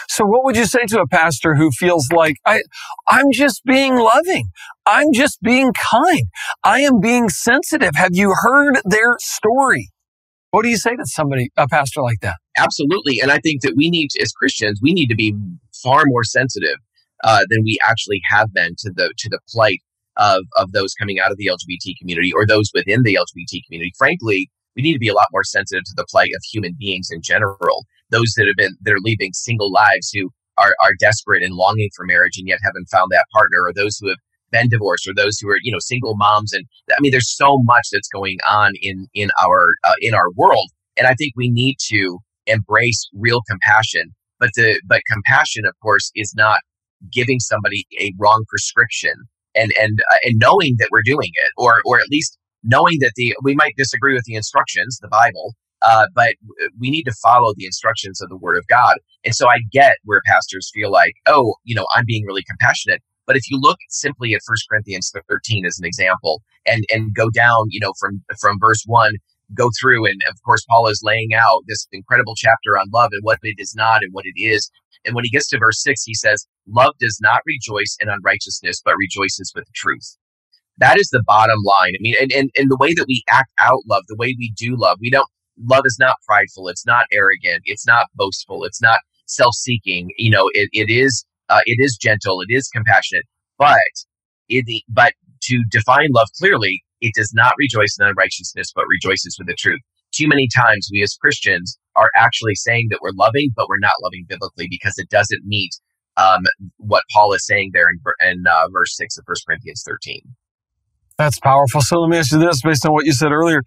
So 0.08 0.24
what 0.24 0.44
would 0.44 0.56
you 0.56 0.66
say 0.66 0.84
to 0.86 1.00
a 1.00 1.06
pastor 1.06 1.54
who 1.54 1.70
feels 1.70 2.08
like 2.12 2.36
I 2.46 2.62
I'm 3.08 3.32
just 3.32 3.64
being 3.64 3.96
loving. 3.96 4.50
I'm 4.86 5.12
just 5.12 5.40
being 5.42 5.72
kind. 5.72 6.26
I 6.64 6.80
am 6.80 7.00
being 7.00 7.28
sensitive. 7.28 7.92
Have 7.96 8.14
you 8.14 8.34
heard 8.42 8.80
their 8.84 9.16
story? 9.18 9.90
What 10.50 10.62
do 10.62 10.68
you 10.68 10.78
say 10.78 10.96
to 10.96 11.06
somebody 11.06 11.50
a 11.56 11.68
pastor 11.68 12.02
like 12.02 12.20
that? 12.22 12.36
Absolutely. 12.58 13.20
And 13.20 13.30
I 13.30 13.38
think 13.38 13.62
that 13.62 13.74
we 13.76 13.88
need 13.88 14.10
to, 14.10 14.22
as 14.22 14.32
Christians, 14.32 14.80
we 14.82 14.92
need 14.92 15.06
to 15.06 15.14
be 15.14 15.34
far 15.82 16.02
more 16.06 16.24
sensitive 16.24 16.76
uh, 17.22 17.44
than 17.48 17.62
we 17.62 17.78
actually 17.86 18.20
have 18.28 18.52
been 18.52 18.74
to 18.78 18.92
the 18.94 19.12
to 19.16 19.28
the 19.28 19.38
plight 19.52 19.80
of 20.16 20.44
of 20.56 20.72
those 20.72 20.94
coming 20.94 21.20
out 21.20 21.30
of 21.30 21.36
the 21.36 21.46
LGBT 21.46 21.94
community 21.98 22.32
or 22.32 22.46
those 22.46 22.70
within 22.74 23.02
the 23.02 23.14
LGBT 23.14 23.60
community. 23.66 23.92
Frankly, 23.96 24.50
we 24.76 24.82
need 24.82 24.92
to 24.92 24.98
be 24.98 25.08
a 25.08 25.14
lot 25.14 25.28
more 25.32 25.44
sensitive 25.44 25.84
to 25.84 25.94
the 25.96 26.06
plight 26.10 26.30
of 26.34 26.42
human 26.50 26.74
beings 26.78 27.10
in 27.10 27.22
general 27.22 27.86
those 28.10 28.32
that 28.36 28.46
have 28.46 28.56
been 28.56 28.76
that 28.82 28.92
are 28.92 29.00
leaving 29.02 29.32
single 29.32 29.72
lives 29.72 30.10
who 30.14 30.30
are, 30.58 30.74
are 30.82 30.94
desperate 30.98 31.42
and 31.42 31.54
longing 31.54 31.88
for 31.96 32.04
marriage 32.04 32.36
and 32.36 32.46
yet 32.48 32.58
haven't 32.62 32.88
found 32.90 33.08
that 33.10 33.24
partner 33.32 33.58
or 33.64 33.72
those 33.72 33.96
who 33.98 34.08
have 34.08 34.18
been 34.52 34.68
divorced 34.68 35.08
or 35.08 35.14
those 35.14 35.38
who 35.38 35.48
are 35.48 35.58
you 35.62 35.72
know 35.72 35.78
single 35.80 36.16
moms. 36.16 36.52
And 36.52 36.66
i 36.90 37.00
mean 37.00 37.12
there's 37.12 37.34
so 37.34 37.58
much 37.62 37.88
that's 37.92 38.08
going 38.08 38.38
on 38.48 38.72
in 38.80 39.06
in 39.14 39.30
our 39.42 39.74
uh, 39.84 39.94
in 40.00 40.14
our 40.14 40.30
world. 40.36 40.70
And 40.96 41.06
i 41.06 41.14
think 41.14 41.32
we 41.36 41.50
need 41.50 41.76
to 41.88 42.18
embrace 42.46 43.08
real 43.14 43.42
compassion. 43.48 44.10
But 44.38 44.50
the 44.54 44.80
but 44.86 45.02
compassion 45.10 45.64
of 45.66 45.74
course 45.82 46.10
is 46.14 46.34
not 46.36 46.60
giving 47.12 47.40
somebody 47.40 47.86
a 47.98 48.12
wrong 48.18 48.44
prescription 48.48 49.14
and 49.54 49.72
and 49.80 50.00
uh, 50.12 50.18
and 50.24 50.38
knowing 50.38 50.76
that 50.78 50.88
we're 50.90 51.02
doing 51.04 51.30
it 51.32 51.52
or 51.56 51.80
or 51.84 51.98
at 51.98 52.08
least 52.10 52.38
knowing 52.62 52.98
that 53.00 53.12
the 53.16 53.34
we 53.42 53.54
might 53.54 53.74
disagree 53.76 54.14
with 54.14 54.24
the 54.24 54.34
instructions 54.34 54.98
the 55.00 55.08
bible 55.08 55.54
uh, 55.82 56.06
but 56.14 56.34
we 56.78 56.90
need 56.90 57.04
to 57.04 57.12
follow 57.22 57.52
the 57.56 57.66
instructions 57.66 58.20
of 58.20 58.28
the 58.28 58.36
Word 58.36 58.56
of 58.56 58.66
God. 58.66 58.96
And 59.24 59.34
so 59.34 59.48
I 59.48 59.60
get 59.72 59.96
where 60.04 60.20
pastors 60.26 60.70
feel 60.72 60.90
like, 60.90 61.14
oh, 61.26 61.54
you 61.64 61.74
know, 61.74 61.86
I'm 61.94 62.04
being 62.06 62.24
really 62.26 62.44
compassionate. 62.48 63.02
But 63.26 63.36
if 63.36 63.50
you 63.50 63.58
look 63.60 63.78
simply 63.88 64.34
at 64.34 64.40
1 64.46 64.56
Corinthians 64.68 65.12
13 65.28 65.64
as 65.64 65.78
an 65.78 65.84
example 65.84 66.42
and, 66.66 66.84
and 66.92 67.14
go 67.14 67.30
down, 67.30 67.66
you 67.68 67.80
know, 67.80 67.92
from, 67.98 68.22
from 68.40 68.58
verse 68.60 68.82
1, 68.86 69.12
go 69.54 69.70
through, 69.80 70.06
and 70.06 70.20
of 70.28 70.42
course, 70.42 70.64
Paul 70.68 70.88
is 70.88 71.02
laying 71.04 71.34
out 71.34 71.62
this 71.66 71.86
incredible 71.92 72.34
chapter 72.36 72.78
on 72.78 72.86
love 72.92 73.10
and 73.12 73.22
what 73.22 73.38
it 73.42 73.56
is 73.58 73.74
not 73.74 74.02
and 74.02 74.12
what 74.12 74.24
it 74.26 74.40
is. 74.40 74.70
And 75.04 75.14
when 75.14 75.24
he 75.24 75.30
gets 75.30 75.48
to 75.48 75.58
verse 75.58 75.82
six, 75.82 76.02
he 76.04 76.14
says, 76.14 76.46
Love 76.68 76.94
does 77.00 77.18
not 77.22 77.40
rejoice 77.46 77.96
in 78.00 78.08
unrighteousness, 78.08 78.82
but 78.84 78.94
rejoices 78.98 79.52
with 79.54 79.64
the 79.64 79.72
truth. 79.74 80.16
That 80.78 80.98
is 80.98 81.08
the 81.08 81.22
bottom 81.26 81.62
line. 81.62 81.92
I 81.94 82.00
mean, 82.00 82.14
and, 82.20 82.32
and, 82.32 82.50
and 82.56 82.70
the 82.70 82.76
way 82.76 82.94
that 82.94 83.06
we 83.06 83.22
act 83.30 83.50
out 83.58 83.80
love, 83.88 84.04
the 84.08 84.16
way 84.16 84.34
we 84.38 84.52
do 84.56 84.76
love, 84.76 84.98
we 85.00 85.10
don't, 85.10 85.28
love 85.66 85.82
is 85.84 85.96
not 85.98 86.16
prideful. 86.26 86.68
It's 86.68 86.86
not 86.86 87.06
arrogant. 87.12 87.62
It's 87.64 87.86
not 87.86 88.06
boastful. 88.14 88.64
It's 88.64 88.82
not 88.82 88.98
self 89.26 89.54
seeking. 89.54 90.10
You 90.16 90.30
know, 90.30 90.50
it, 90.54 90.68
it 90.72 90.90
is, 90.90 91.24
uh, 91.48 91.60
it 91.66 91.76
is 91.80 91.96
gentle. 92.00 92.40
It 92.40 92.52
is 92.52 92.68
compassionate, 92.68 93.24
but 93.58 93.78
it, 94.48 94.64
but 94.88 95.14
to 95.44 95.62
define 95.70 96.08
love 96.12 96.28
clearly, 96.38 96.82
it 97.00 97.14
does 97.14 97.32
not 97.34 97.54
rejoice 97.58 97.96
in 97.98 98.06
unrighteousness, 98.06 98.72
but 98.74 98.84
rejoices 98.88 99.36
with 99.38 99.48
the 99.48 99.54
truth. 99.54 99.80
Too 100.12 100.28
many 100.28 100.48
times 100.54 100.88
we 100.92 101.02
as 101.02 101.16
Christians 101.20 101.78
are 101.96 102.10
actually 102.16 102.56
saying 102.56 102.88
that 102.90 102.98
we're 103.00 103.12
loving, 103.14 103.50
but 103.56 103.68
we're 103.68 103.78
not 103.78 103.94
loving 104.02 104.24
biblically 104.28 104.66
because 104.68 104.98
it 104.98 105.08
doesn't 105.08 105.46
meet 105.46 105.70
um, 106.16 106.42
what 106.78 107.04
Paul 107.12 107.32
is 107.32 107.46
saying 107.46 107.70
there 107.72 107.88
in, 107.88 107.98
in 108.28 108.44
uh, 108.46 108.68
verse 108.72 108.96
6 108.96 109.18
of 109.18 109.24
1 109.26 109.36
Corinthians 109.46 109.84
13. 109.86 110.20
That's 111.16 111.38
powerful. 111.38 111.80
So 111.80 112.00
let 112.00 112.10
me 112.10 112.16
ask 112.16 112.32
you 112.32 112.38
this 112.38 112.62
based 112.62 112.84
on 112.86 112.92
what 112.92 113.04
you 113.04 113.12
said 113.12 113.30
earlier 113.30 113.62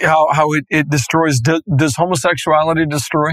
how, 0.00 0.26
how 0.32 0.52
it, 0.52 0.64
it 0.70 0.90
destroys. 0.90 1.40
Do, 1.40 1.60
does 1.76 1.94
homosexuality 1.96 2.86
destroy? 2.86 3.32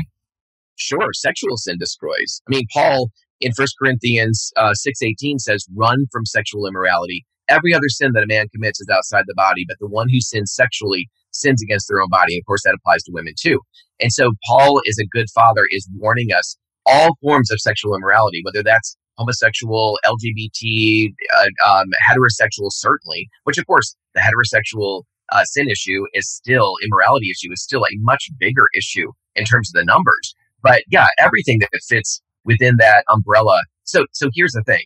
Sure. 0.75 1.13
Sexual 1.13 1.57
sin 1.57 1.77
destroys. 1.77 2.41
I 2.47 2.55
mean, 2.55 2.65
Paul 2.73 3.11
in 3.41 3.51
1 3.55 3.67
Corinthians 3.81 4.51
uh, 4.57 4.73
6.18 4.87 5.39
says, 5.39 5.65
run 5.75 6.05
from 6.11 6.25
sexual 6.25 6.67
immorality. 6.67 7.25
Every 7.47 7.73
other 7.73 7.89
sin 7.89 8.11
that 8.13 8.23
a 8.23 8.27
man 8.27 8.47
commits 8.49 8.79
is 8.79 8.87
outside 8.91 9.25
the 9.27 9.35
body, 9.35 9.65
but 9.67 9.77
the 9.79 9.87
one 9.87 10.07
who 10.09 10.19
sins 10.19 10.53
sexually 10.53 11.07
sins 11.31 11.61
against 11.61 11.87
their 11.87 12.01
own 12.01 12.09
body. 12.09 12.37
Of 12.37 12.45
course, 12.45 12.63
that 12.63 12.75
applies 12.75 13.03
to 13.03 13.11
women 13.13 13.33
too. 13.39 13.59
And 13.99 14.11
so 14.11 14.31
Paul, 14.47 14.81
is 14.85 14.97
a 14.99 15.05
good 15.05 15.27
father, 15.33 15.63
is 15.69 15.87
warning 15.97 16.29
us 16.35 16.57
all 16.85 17.17
forms 17.21 17.51
of 17.51 17.59
sexual 17.59 17.95
immorality, 17.95 18.41
whether 18.43 18.63
that's 18.63 18.97
homosexual, 19.17 19.99
LGBT, 20.05 21.13
uh, 21.37 21.69
um, 21.69 21.87
heterosexual, 22.09 22.69
certainly, 22.69 23.29
which 23.43 23.57
of 23.57 23.65
course 23.65 23.95
the 24.13 24.21
heterosexual 24.21 25.03
uh, 25.31 25.43
sin 25.43 25.69
issue 25.69 26.03
is 26.13 26.29
still, 26.29 26.75
immorality 26.83 27.29
issue 27.29 27.51
is 27.51 27.61
still 27.61 27.83
a 27.83 27.97
much 27.99 28.29
bigger 28.39 28.67
issue 28.75 29.11
in 29.35 29.45
terms 29.45 29.69
of 29.69 29.73
the 29.73 29.85
numbers. 29.85 30.35
But 30.61 30.83
yeah, 30.89 31.07
everything 31.19 31.59
that 31.59 31.69
fits 31.87 32.21
within 32.43 32.77
that 32.77 33.03
umbrella. 33.09 33.61
So, 33.83 34.05
so 34.13 34.29
here's 34.33 34.53
the 34.53 34.63
thing. 34.63 34.83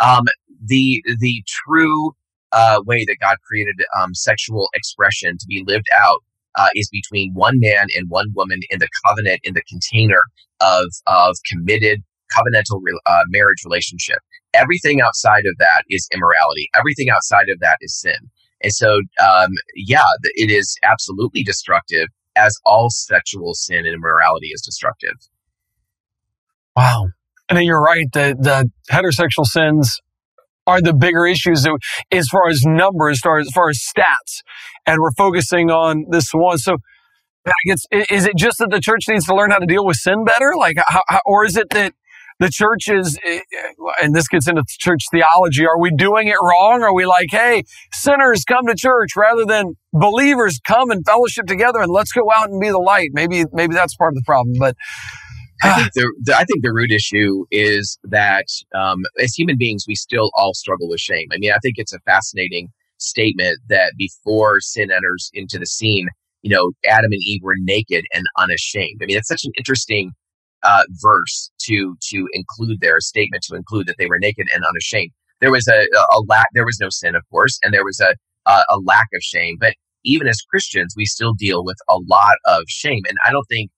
Um, 0.00 0.24
the, 0.64 1.02
the 1.18 1.42
true, 1.46 2.12
uh, 2.52 2.82
way 2.84 3.04
that 3.06 3.16
God 3.20 3.36
created, 3.46 3.76
um, 4.00 4.14
sexual 4.14 4.68
expression 4.74 5.36
to 5.38 5.46
be 5.46 5.62
lived 5.66 5.88
out, 5.96 6.18
uh, 6.56 6.68
is 6.74 6.88
between 6.90 7.32
one 7.34 7.60
man 7.60 7.86
and 7.96 8.08
one 8.08 8.26
woman 8.34 8.60
in 8.70 8.80
the 8.80 8.88
covenant, 9.06 9.40
in 9.44 9.54
the 9.54 9.62
container 9.68 10.20
of, 10.60 10.86
of 11.06 11.36
committed 11.48 12.02
covenantal 12.36 12.80
re- 12.82 13.00
uh, 13.06 13.22
marriage 13.28 13.64
relationship. 13.64 14.18
Everything 14.52 15.00
outside 15.00 15.44
of 15.46 15.56
that 15.58 15.84
is 15.90 16.08
immorality. 16.12 16.68
Everything 16.74 17.08
outside 17.10 17.48
of 17.48 17.60
that 17.60 17.78
is 17.80 17.98
sin. 17.98 18.30
And 18.62 18.72
so, 18.72 19.00
um, 19.22 19.50
yeah, 19.74 20.02
it 20.34 20.50
is 20.50 20.76
absolutely 20.82 21.42
destructive, 21.42 22.08
as 22.36 22.56
all 22.64 22.90
sexual 22.90 23.54
sin 23.54 23.78
and 23.78 23.94
immorality 23.94 24.48
is 24.48 24.60
destructive. 24.62 25.14
Wow. 26.76 27.08
And 27.48 27.56
then 27.56 27.64
you're 27.64 27.80
right. 27.80 28.06
The, 28.12 28.36
the 28.38 28.70
heterosexual 28.90 29.44
sins 29.44 30.00
are 30.66 30.80
the 30.80 30.94
bigger 30.94 31.26
issues 31.26 31.66
as 32.12 32.28
far 32.28 32.48
as 32.48 32.62
numbers, 32.64 33.16
as 33.16 33.20
far 33.20 33.38
as, 33.38 33.50
far 33.50 33.68
as 33.70 33.78
stats. 33.78 34.42
And 34.86 35.00
we're 35.00 35.12
focusing 35.12 35.70
on 35.70 36.06
this 36.10 36.30
one. 36.32 36.58
So, 36.58 36.76
is 37.72 38.26
it 38.26 38.36
just 38.36 38.58
that 38.58 38.70
the 38.70 38.80
church 38.80 39.04
needs 39.08 39.24
to 39.26 39.34
learn 39.34 39.50
how 39.50 39.58
to 39.58 39.66
deal 39.66 39.84
with 39.84 39.96
sin 39.96 40.24
better? 40.24 40.52
Like, 40.56 40.76
how, 40.86 41.02
how, 41.08 41.20
or 41.24 41.44
is 41.44 41.56
it 41.56 41.70
that 41.70 41.94
the 42.40 42.50
church 42.50 42.88
is, 42.88 43.18
eh, 43.24 43.36
eh, 43.38 43.72
and 44.02 44.14
this 44.14 44.26
gets 44.26 44.48
into 44.48 44.64
church 44.66 45.04
theology. 45.12 45.66
Are 45.66 45.78
we 45.78 45.90
doing 45.90 46.28
it 46.28 46.36
wrong? 46.42 46.82
Are 46.82 46.94
we 46.94 47.06
like, 47.06 47.28
hey, 47.30 47.64
sinners 47.92 48.44
come 48.44 48.66
to 48.66 48.74
church 48.74 49.10
rather 49.16 49.44
than 49.44 49.76
believers 49.92 50.58
come 50.66 50.90
and 50.90 51.04
fellowship 51.06 51.46
together 51.46 51.80
and 51.80 51.92
let's 51.92 52.12
go 52.12 52.30
out 52.34 52.48
and 52.48 52.60
be 52.60 52.70
the 52.70 52.78
light? 52.78 53.10
Maybe, 53.12 53.44
maybe 53.52 53.74
that's 53.74 53.94
part 53.94 54.12
of 54.12 54.16
the 54.16 54.24
problem. 54.24 54.56
But 54.58 54.74
I 55.62 55.74
think 55.74 55.92
the, 55.92 56.12
the, 56.22 56.34
I 56.34 56.44
think 56.44 56.62
the 56.62 56.72
root 56.72 56.90
issue 56.90 57.44
is 57.50 57.98
that 58.04 58.46
um, 58.74 59.02
as 59.18 59.34
human 59.34 59.56
beings, 59.58 59.84
we 59.86 59.94
still 59.94 60.30
all 60.34 60.54
struggle 60.54 60.88
with 60.88 61.00
shame. 61.00 61.28
I 61.32 61.36
mean, 61.38 61.52
I 61.52 61.58
think 61.58 61.74
it's 61.76 61.92
a 61.92 62.00
fascinating 62.00 62.68
statement 62.96 63.58
that 63.68 63.92
before 63.98 64.60
sin 64.60 64.90
enters 64.90 65.30
into 65.34 65.58
the 65.58 65.66
scene, 65.66 66.08
you 66.40 66.50
know, 66.50 66.70
Adam 66.86 67.12
and 67.12 67.20
Eve 67.22 67.40
were 67.42 67.56
naked 67.58 68.06
and 68.14 68.24
unashamed. 68.38 69.00
I 69.02 69.06
mean, 69.06 69.18
it's 69.18 69.28
such 69.28 69.44
an 69.44 69.52
interesting 69.58 70.12
uh, 70.62 70.84
verse 71.02 71.50
to 71.62 71.96
to 72.10 72.28
include 72.32 72.80
their 72.80 73.00
statement 73.00 73.42
to 73.44 73.56
include 73.56 73.86
that 73.86 73.96
they 73.98 74.06
were 74.06 74.18
naked 74.18 74.48
and 74.54 74.64
unashamed. 74.64 75.12
There 75.40 75.50
was 75.50 75.66
a, 75.68 75.86
a, 76.14 76.20
lack. 76.26 76.46
There 76.52 76.66
was 76.66 76.78
no 76.80 76.90
sin, 76.90 77.14
of 77.14 77.22
course, 77.30 77.58
and 77.62 77.72
there 77.72 77.84
was 77.84 78.00
a, 78.00 78.14
a 78.50 78.62
a 78.68 78.78
lack 78.78 79.08
of 79.14 79.22
shame. 79.22 79.56
But 79.58 79.74
even 80.04 80.26
as 80.26 80.40
Christians, 80.42 80.94
we 80.96 81.06
still 81.06 81.34
deal 81.34 81.64
with 81.64 81.78
a 81.88 81.96
lot 82.08 82.36
of 82.44 82.64
shame, 82.68 83.02
and 83.08 83.16
I 83.26 83.30
don't 83.32 83.46
think 83.48 83.70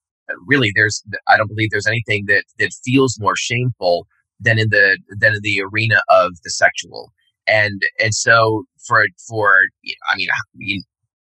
really 0.46 0.72
there's. 0.74 1.02
I 1.28 1.36
don't 1.36 1.48
believe 1.48 1.70
there's 1.70 1.86
anything 1.86 2.24
that 2.26 2.44
that 2.58 2.70
feels 2.84 3.18
more 3.20 3.36
shameful 3.36 4.06
than 4.40 4.58
in 4.58 4.68
the 4.70 4.98
than 5.18 5.34
in 5.34 5.40
the 5.42 5.62
arena 5.62 6.00
of 6.08 6.32
the 6.42 6.50
sexual. 6.50 7.12
And 7.46 7.82
and 8.00 8.14
so 8.14 8.64
for 8.86 9.04
for 9.28 9.60
I 10.10 10.16
mean 10.16 10.28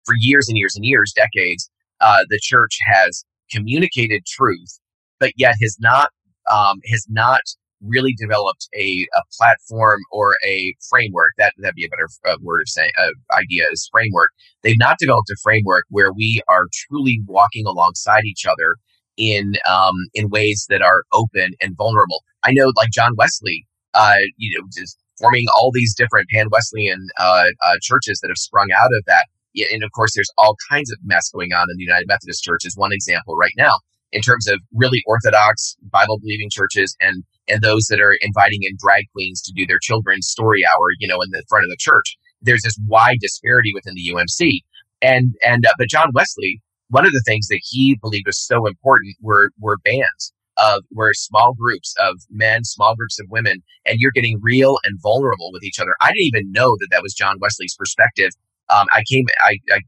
for 0.05 0.15
years 0.19 0.49
and 0.49 0.57
years 0.57 0.75
and 0.75 0.85
years, 0.85 1.13
decades, 1.15 1.71
uh, 2.01 2.25
the 2.29 2.41
church 2.41 2.79
has 2.87 3.25
communicated 3.51 4.25
truth 4.27 4.79
but 5.19 5.33
yet 5.37 5.55
has 5.61 5.77
not 5.81 6.11
um, 6.51 6.81
has 6.91 7.07
not 7.09 7.43
really 7.83 8.15
developed 8.15 8.69
a, 8.75 9.07
a 9.15 9.23
platform 9.37 10.01
or 10.11 10.37
a 10.47 10.75
framework 10.89 11.31
that 11.39 11.53
that'd 11.59 11.75
be 11.75 11.85
a 11.85 11.89
better 11.89 12.09
uh, 12.27 12.37
word 12.43 12.61
of 12.61 12.69
saying 12.69 12.91
uh, 12.99 13.11
idea 13.33 13.65
is 13.71 13.89
framework. 13.93 14.31
They've 14.63 14.79
not 14.79 14.99
developed 14.99 15.31
a 15.31 15.37
framework 15.43 15.85
where 15.91 16.13
we 16.13 16.41
are 16.49 16.65
truly 16.73 17.21
walking 17.27 17.67
alongside 17.67 18.25
each 18.25 18.47
other 18.47 18.77
in 19.17 19.55
um, 19.69 19.95
in 20.15 20.29
ways 20.31 20.67
that 20.71 20.83
are 20.83 21.03
open 21.13 21.53
and 21.61 21.77
vulnerable. 21.77 22.23
I 22.45 22.53
know 22.53 22.73
like 22.77 22.91
john 22.91 23.13
wesley 23.17 23.67
uh, 23.95 24.19
you 24.37 24.59
know 24.59 24.67
just 24.77 24.97
forming 25.19 25.47
all 25.57 25.71
these 25.73 25.95
different 25.95 26.29
pan 26.31 26.47
wesleyan 26.51 27.09
uh, 27.19 27.47
uh, 27.65 27.75
churches 27.83 28.21
that 28.21 28.29
have 28.29 28.39
sprung 28.39 28.69
out 28.77 28.91
of 28.97 29.05
that. 29.07 29.27
And 29.73 29.83
of 29.83 29.91
course 29.91 30.13
there's 30.15 30.31
all 30.39 30.55
kinds 30.71 30.93
of 30.93 30.99
mess 31.03 31.31
going 31.31 31.53
on 31.53 31.67
in 31.71 31.77
the 31.77 31.83
united 31.83 32.07
methodist 32.07 32.45
church 32.45 32.65
is 32.65 32.77
one 32.77 32.93
example 32.93 33.37
right 33.37 33.55
now 33.57 33.79
in 34.13 34.23
terms 34.23 34.49
of 34.49 34.61
really 34.75 35.03
orthodox 35.07 35.77
Bible 35.91 36.19
believing 36.19 36.49
churches 36.51 36.97
and 37.01 37.25
and 37.49 37.63
those 37.63 37.87
that 37.87 38.01
are 38.01 38.17
inviting 38.21 38.61
in 38.63 38.77
drag 38.79 39.05
queens 39.13 39.41
to 39.43 39.53
do 39.53 39.67
their 39.67 39.79
children's 39.79 40.29
story 40.29 40.63
hour, 40.67 40.89
you 40.99 41.09
know, 41.09 41.21
in 41.23 41.31
the 41.31 41.43
front 41.49 41.65
of 41.65 41.71
the 41.71 41.79
church. 41.79 42.17
There's 42.43 42.63
this 42.63 42.79
wide 42.87 43.19
disparity 43.21 43.73
within 43.75 43.95
the 43.95 44.13
UMC, 44.13 44.61
and 45.03 45.35
and 45.45 45.67
uh, 45.67 45.73
but 45.79 45.89
John 45.89 46.11
Wesley, 46.15 46.61
one 46.89 47.07
of 47.07 47.13
the 47.13 47.23
things 47.27 47.49
that 47.49 47.61
he 47.63 47.99
believed 48.01 48.27
was 48.27 48.39
so 48.39 48.67
important 48.67 49.17
were 49.21 49.51
were 49.59 49.79
bands 49.85 50.33
of 50.57 50.85
were 50.93 51.15
small 51.15 51.55
groups 51.55 51.95
of 52.01 52.17
men, 52.31 52.65
small 52.65 52.95
groups 52.95 53.19
of 53.19 53.27
women, 53.29 53.63
and 53.87 53.99
you're 53.99 54.13
getting 54.13 54.39
real 54.41 54.79
and 54.85 54.99
vulnerable 55.03 55.51
with 55.53 55.65
each 55.65 55.81
other. 55.81 55.95
I 56.01 56.09
didn't 56.09 56.37
even 56.37 56.53
know 56.53 56.77
that 56.79 56.89
that 56.91 57.03
was 57.03 57.15
John 57.15 57.37
Wesley's 57.41 57.75
perspective. 57.77 58.31
Um, 58.71 58.87
I 58.93 59.03
came 59.11 59.27
I, 59.41 59.59
I 59.73 59.81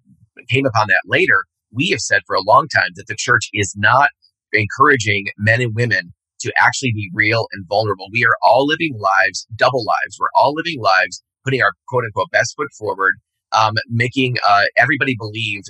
came 0.48 0.66
upon 0.66 0.88
that 0.88 1.02
later 1.06 1.44
we 1.72 1.88
have 1.90 2.00
said 2.00 2.22
for 2.26 2.37
a 2.37 2.42
long 2.42 2.68
time 2.68 2.90
that 2.96 3.06
the 3.06 3.16
church 3.16 3.48
is 3.52 3.74
not 3.76 4.11
encouraging 4.52 5.26
men 5.38 5.61
and 5.61 5.74
women 5.74 6.12
to 6.40 6.52
actually 6.59 6.92
be 6.92 7.11
real 7.14 7.46
and 7.52 7.66
vulnerable. 7.68 8.09
We 8.12 8.24
are 8.24 8.37
all 8.42 8.66
living 8.66 8.98
lives, 8.98 9.46
double 9.56 9.85
lives. 9.85 10.16
We're 10.18 10.28
all 10.35 10.54
living 10.54 10.80
lives, 10.80 11.22
putting 11.44 11.62
our 11.62 11.72
quote 11.88 12.04
unquote 12.04 12.30
best 12.30 12.54
foot 12.56 12.68
forward, 12.78 13.14
um, 13.52 13.74
making 13.88 14.37
uh, 14.48 14.64
everybody 14.76 15.16
believe 15.18 15.62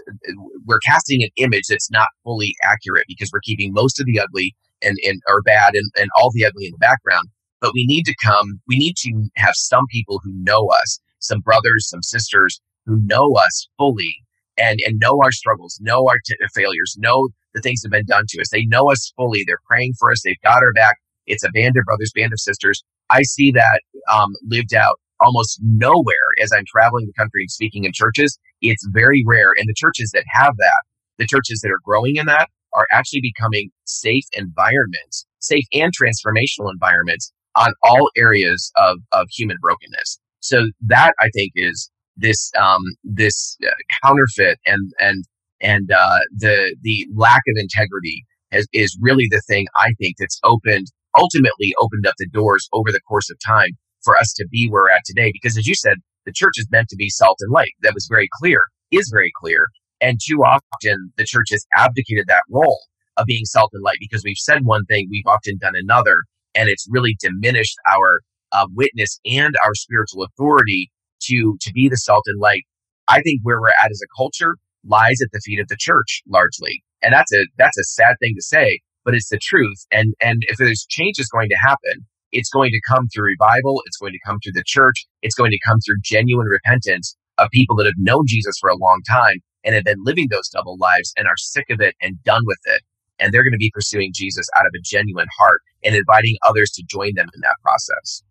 we're 0.64 0.80
casting 0.80 1.22
an 1.22 1.30
image 1.36 1.64
that's 1.68 1.90
not 1.90 2.08
fully 2.24 2.54
accurate 2.62 3.04
because 3.08 3.30
we're 3.32 3.40
keeping 3.40 3.72
most 3.72 4.00
of 4.00 4.06
the 4.06 4.20
ugly 4.20 4.54
and, 4.82 4.96
and 5.04 5.20
or 5.28 5.42
bad 5.42 5.74
and, 5.74 5.90
and 5.96 6.08
all 6.16 6.30
the 6.32 6.44
ugly 6.44 6.66
in 6.66 6.72
the 6.72 6.78
background. 6.78 7.28
But 7.60 7.74
we 7.74 7.84
need 7.86 8.04
to 8.04 8.14
come, 8.22 8.60
we 8.68 8.78
need 8.78 8.96
to 8.98 9.28
have 9.36 9.54
some 9.54 9.84
people 9.90 10.20
who 10.22 10.32
know 10.34 10.68
us, 10.68 10.98
some 11.18 11.40
brothers, 11.40 11.88
some 11.88 12.02
sisters 12.02 12.60
who 12.86 12.98
know 13.04 13.34
us 13.34 13.68
fully 13.76 14.14
and 14.60 14.78
and 14.86 14.98
know 15.00 15.20
our 15.22 15.32
struggles, 15.32 15.78
know 15.80 16.08
our 16.08 16.18
t- 16.24 16.36
failures, 16.54 16.96
know 16.98 17.28
the 17.54 17.60
things 17.60 17.80
that 17.80 17.88
have 17.88 17.92
been 17.92 18.06
done 18.06 18.24
to 18.28 18.40
us. 18.40 18.50
They 18.50 18.64
know 18.66 18.90
us 18.90 19.12
fully. 19.16 19.42
They're 19.46 19.60
praying 19.66 19.94
for 19.98 20.10
us. 20.10 20.22
They've 20.24 20.40
got 20.44 20.62
our 20.62 20.72
back. 20.72 20.96
It's 21.26 21.44
a 21.44 21.50
band 21.50 21.76
of 21.76 21.84
brothers, 21.84 22.12
band 22.14 22.32
of 22.32 22.40
sisters. 22.40 22.82
I 23.10 23.22
see 23.22 23.50
that 23.52 23.80
um, 24.12 24.34
lived 24.48 24.74
out 24.74 25.00
almost 25.20 25.60
nowhere 25.62 26.14
as 26.42 26.50
I'm 26.52 26.64
traveling 26.66 27.06
the 27.06 27.12
country 27.12 27.42
and 27.42 27.50
speaking 27.50 27.84
in 27.84 27.92
churches. 27.92 28.38
It's 28.62 28.86
very 28.92 29.24
rare. 29.26 29.52
And 29.56 29.68
the 29.68 29.74
churches 29.76 30.10
that 30.14 30.24
have 30.32 30.56
that, 30.58 30.82
the 31.18 31.26
churches 31.26 31.60
that 31.60 31.70
are 31.70 31.80
growing 31.84 32.16
in 32.16 32.26
that, 32.26 32.48
are 32.72 32.86
actually 32.92 33.20
becoming 33.20 33.70
safe 33.84 34.24
environments, 34.34 35.26
safe 35.40 35.64
and 35.72 35.92
transformational 35.92 36.70
environments 36.70 37.32
on 37.56 37.72
all 37.82 38.10
areas 38.16 38.70
of, 38.76 38.98
of 39.12 39.26
human 39.30 39.56
brokenness. 39.60 40.20
So 40.40 40.68
that 40.86 41.14
I 41.20 41.28
think 41.34 41.52
is 41.56 41.90
this 42.16 42.50
um, 42.60 42.82
this 43.04 43.56
uh, 43.66 43.70
counterfeit 44.04 44.58
and 44.66 44.92
and 45.00 45.24
and 45.60 45.90
uh, 45.90 46.18
the 46.36 46.74
the 46.82 47.06
lack 47.14 47.42
of 47.48 47.54
integrity 47.56 48.24
has, 48.52 48.66
is 48.72 48.96
really 49.00 49.26
the 49.30 49.42
thing 49.46 49.66
I 49.76 49.92
think 49.98 50.16
that's 50.18 50.40
opened 50.44 50.86
ultimately 51.18 51.74
opened 51.78 52.06
up 52.06 52.14
the 52.18 52.28
doors 52.28 52.68
over 52.72 52.92
the 52.92 53.00
course 53.00 53.30
of 53.30 53.38
time 53.44 53.70
for 54.02 54.16
us 54.16 54.32
to 54.34 54.46
be 54.50 54.68
where 54.68 54.82
we're 54.82 54.90
at 54.90 55.02
today. 55.04 55.30
Because 55.32 55.58
as 55.58 55.66
you 55.66 55.74
said, 55.74 55.96
the 56.26 56.32
church 56.32 56.54
is 56.56 56.68
meant 56.70 56.88
to 56.88 56.96
be 56.96 57.08
salt 57.08 57.38
and 57.40 57.52
light. 57.52 57.72
That 57.82 57.94
was 57.94 58.06
very 58.08 58.28
clear, 58.40 58.68
is 58.90 59.10
very 59.12 59.32
clear. 59.40 59.68
And 60.00 60.18
too 60.24 60.38
often 60.38 61.12
the 61.16 61.24
church 61.24 61.48
has 61.50 61.66
abdicated 61.76 62.26
that 62.28 62.42
role 62.50 62.80
of 63.16 63.26
being 63.26 63.44
salt 63.44 63.70
and 63.72 63.82
light 63.82 63.98
because 64.00 64.22
we've 64.24 64.36
said 64.36 64.64
one 64.64 64.84
thing, 64.86 65.08
we've 65.10 65.26
often 65.26 65.58
done 65.58 65.74
another, 65.74 66.24
and 66.54 66.68
it's 66.68 66.86
really 66.88 67.16
diminished 67.20 67.76
our 67.92 68.20
uh, 68.52 68.66
witness 68.74 69.20
and 69.24 69.54
our 69.64 69.74
spiritual 69.74 70.24
authority 70.24 70.90
to 71.22 71.56
to 71.60 71.72
be 71.72 71.88
the 71.88 71.96
salt 71.96 72.24
and 72.26 72.40
light. 72.40 72.62
I 73.08 73.22
think 73.22 73.40
where 73.42 73.60
we're 73.60 73.68
at 73.68 73.90
as 73.90 74.00
a 74.02 74.16
culture 74.16 74.56
lies 74.84 75.20
at 75.20 75.28
the 75.32 75.40
feet 75.44 75.60
of 75.60 75.68
the 75.68 75.76
church 75.78 76.22
largely, 76.28 76.82
and 77.02 77.12
that's 77.12 77.32
a 77.32 77.46
that's 77.56 77.78
a 77.78 77.84
sad 77.84 78.16
thing 78.20 78.34
to 78.36 78.42
say, 78.42 78.80
but 79.04 79.14
it's 79.14 79.28
the 79.28 79.38
truth. 79.38 79.86
And 79.90 80.14
and 80.20 80.42
if 80.48 80.58
there's 80.58 80.86
change 80.88 81.18
is 81.18 81.28
going 81.28 81.48
to 81.48 81.56
happen, 81.56 82.06
it's 82.32 82.50
going 82.50 82.70
to 82.70 82.80
come 82.88 83.08
through 83.08 83.24
revival. 83.24 83.82
It's 83.86 83.96
going 83.96 84.12
to 84.12 84.20
come 84.24 84.38
through 84.42 84.52
the 84.52 84.64
church. 84.64 85.06
It's 85.22 85.34
going 85.34 85.50
to 85.50 85.58
come 85.66 85.78
through 85.84 85.96
genuine 86.02 86.46
repentance 86.46 87.16
of 87.38 87.50
people 87.50 87.76
that 87.76 87.86
have 87.86 87.94
known 87.96 88.24
Jesus 88.26 88.56
for 88.60 88.70
a 88.70 88.76
long 88.76 89.00
time 89.08 89.38
and 89.64 89.74
have 89.74 89.84
been 89.84 90.04
living 90.04 90.28
those 90.30 90.48
double 90.48 90.76
lives 90.78 91.12
and 91.16 91.26
are 91.26 91.36
sick 91.36 91.66
of 91.70 91.80
it 91.80 91.94
and 92.00 92.22
done 92.24 92.42
with 92.46 92.60
it. 92.66 92.82
And 93.18 93.32
they're 93.32 93.42
going 93.42 93.52
to 93.52 93.58
be 93.58 93.72
pursuing 93.74 94.12
Jesus 94.14 94.48
out 94.56 94.66
of 94.66 94.72
a 94.74 94.80
genuine 94.82 95.28
heart 95.38 95.60
and 95.84 95.94
inviting 95.94 96.36
others 96.42 96.70
to 96.72 96.82
join 96.86 97.14
them 97.14 97.28
in 97.34 97.40
that 97.42 97.56
process. 97.62 98.22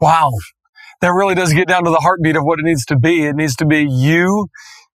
Wow. 0.00 0.32
That 1.04 1.12
really 1.12 1.34
does 1.34 1.52
get 1.52 1.68
down 1.68 1.84
to 1.84 1.90
the 1.90 1.98
heartbeat 1.98 2.34
of 2.34 2.44
what 2.44 2.58
it 2.58 2.62
needs 2.62 2.86
to 2.86 2.96
be. 2.98 3.26
It 3.26 3.36
needs 3.36 3.54
to 3.56 3.66
be 3.66 3.86
you 3.86 4.46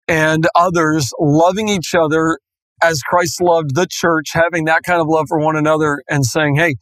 and 0.06 0.46
others 0.54 1.10
loving 1.18 1.70
each 1.70 1.94
other 1.94 2.40
as 2.82 3.00
Christ 3.00 3.40
loved 3.40 3.74
the 3.74 3.86
church, 3.90 4.28
having 4.34 4.66
that 4.66 4.82
kind 4.82 5.00
of 5.00 5.06
love 5.08 5.24
for 5.30 5.40
one 5.40 5.56
another 5.56 6.02
and 6.10 6.26
saying, 6.26 6.56
Hey, 6.56 6.74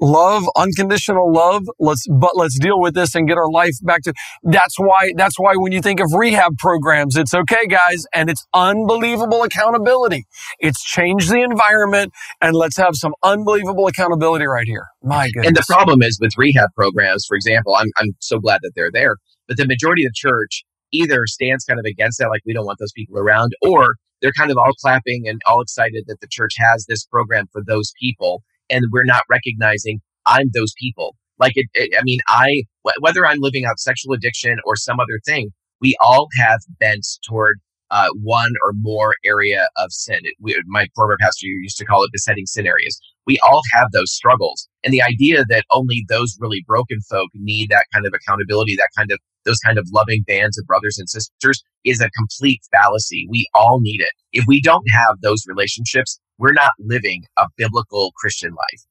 love, 0.00 0.44
unconditional 0.56 1.32
love. 1.32 1.64
Let's, 1.78 2.06
but 2.08 2.36
let's 2.36 2.58
deal 2.58 2.80
with 2.80 2.94
this 2.94 3.14
and 3.14 3.26
get 3.26 3.36
our 3.36 3.50
life 3.50 3.74
back 3.82 4.02
to, 4.02 4.12
that's 4.42 4.78
why, 4.78 5.12
that's 5.16 5.38
why 5.38 5.54
when 5.56 5.72
you 5.72 5.80
think 5.80 6.00
of 6.00 6.12
rehab 6.12 6.58
programs, 6.58 7.16
it's 7.16 7.34
okay, 7.34 7.66
guys. 7.66 8.04
And 8.12 8.30
it's 8.30 8.46
unbelievable 8.54 9.42
accountability. 9.42 10.26
It's 10.58 10.82
changed 10.82 11.30
the 11.30 11.42
environment 11.42 12.12
and 12.40 12.54
let's 12.54 12.76
have 12.76 12.96
some 12.96 13.14
unbelievable 13.22 13.86
accountability 13.86 14.46
right 14.46 14.66
here. 14.66 14.86
My 15.02 15.28
goodness. 15.30 15.48
And 15.48 15.56
the 15.56 15.64
problem 15.66 16.02
is 16.02 16.18
with 16.20 16.32
rehab 16.36 16.70
programs, 16.74 17.24
for 17.26 17.36
example, 17.36 17.74
I'm, 17.74 17.88
I'm 17.96 18.16
so 18.20 18.38
glad 18.38 18.60
that 18.62 18.72
they're 18.74 18.92
there, 18.92 19.16
but 19.48 19.56
the 19.56 19.66
majority 19.66 20.04
of 20.04 20.10
the 20.10 20.14
church 20.14 20.64
either 20.92 21.26
stands 21.26 21.64
kind 21.64 21.80
of 21.80 21.84
against 21.84 22.18
that, 22.18 22.28
like 22.28 22.42
we 22.46 22.52
don't 22.52 22.64
want 22.64 22.78
those 22.78 22.92
people 22.92 23.18
around, 23.18 23.52
or 23.62 23.96
they're 24.22 24.32
kind 24.32 24.50
of 24.50 24.56
all 24.56 24.72
clapping 24.80 25.28
and 25.28 25.40
all 25.46 25.60
excited 25.60 26.04
that 26.06 26.20
the 26.20 26.28
church 26.30 26.54
has 26.58 26.86
this 26.86 27.04
program 27.04 27.46
for 27.52 27.62
those 27.66 27.92
people 28.00 28.42
and 28.70 28.84
we're 28.92 29.04
not 29.04 29.22
recognizing 29.30 30.00
I'm 30.26 30.50
those 30.54 30.72
people. 30.80 31.16
Like 31.38 31.52
it, 31.54 31.66
it 31.74 31.94
I 31.98 32.02
mean, 32.02 32.20
I 32.28 32.62
whether 33.00 33.26
I'm 33.26 33.38
living 33.40 33.64
out 33.64 33.78
sexual 33.78 34.14
addiction 34.14 34.56
or 34.64 34.76
some 34.76 34.98
other 35.00 35.20
thing, 35.24 35.50
we 35.80 35.96
all 36.00 36.28
have 36.38 36.60
bents 36.80 37.18
toward 37.28 37.58
uh, 37.90 38.08
one 38.22 38.52
or 38.64 38.72
more 38.74 39.14
area 39.24 39.68
of 39.76 39.92
sin. 39.92 40.20
It, 40.22 40.34
we, 40.40 40.60
my 40.66 40.86
former 40.94 41.16
pastor 41.20 41.46
used 41.46 41.78
to 41.78 41.84
call 41.84 42.02
it 42.04 42.10
besetting 42.12 42.46
sin 42.46 42.66
areas. 42.66 42.98
We 43.26 43.38
all 43.46 43.62
have 43.72 43.88
those 43.92 44.12
struggles, 44.12 44.68
and 44.84 44.92
the 44.92 45.02
idea 45.02 45.44
that 45.48 45.64
only 45.72 46.04
those 46.08 46.36
really 46.40 46.64
broken 46.66 47.00
folk 47.10 47.28
need 47.34 47.70
that 47.70 47.86
kind 47.92 48.06
of 48.06 48.12
accountability, 48.14 48.76
that 48.76 48.90
kind 48.96 49.10
of 49.10 49.18
those 49.44 49.58
kind 49.58 49.78
of 49.78 49.88
loving 49.92 50.24
bands 50.26 50.58
of 50.58 50.66
brothers 50.66 50.98
and 50.98 51.08
sisters, 51.08 51.62
is 51.84 52.00
a 52.00 52.10
complete 52.10 52.60
fallacy. 52.72 53.26
We 53.30 53.46
all 53.54 53.80
need 53.80 54.00
it. 54.00 54.10
If 54.32 54.44
we 54.46 54.60
don't 54.60 54.84
have 54.92 55.20
those 55.22 55.44
relationships, 55.46 56.20
we're 56.38 56.52
not 56.52 56.72
living 56.78 57.24
a 57.38 57.46
biblical 57.56 58.12
Christian 58.16 58.50
life. 58.50 58.82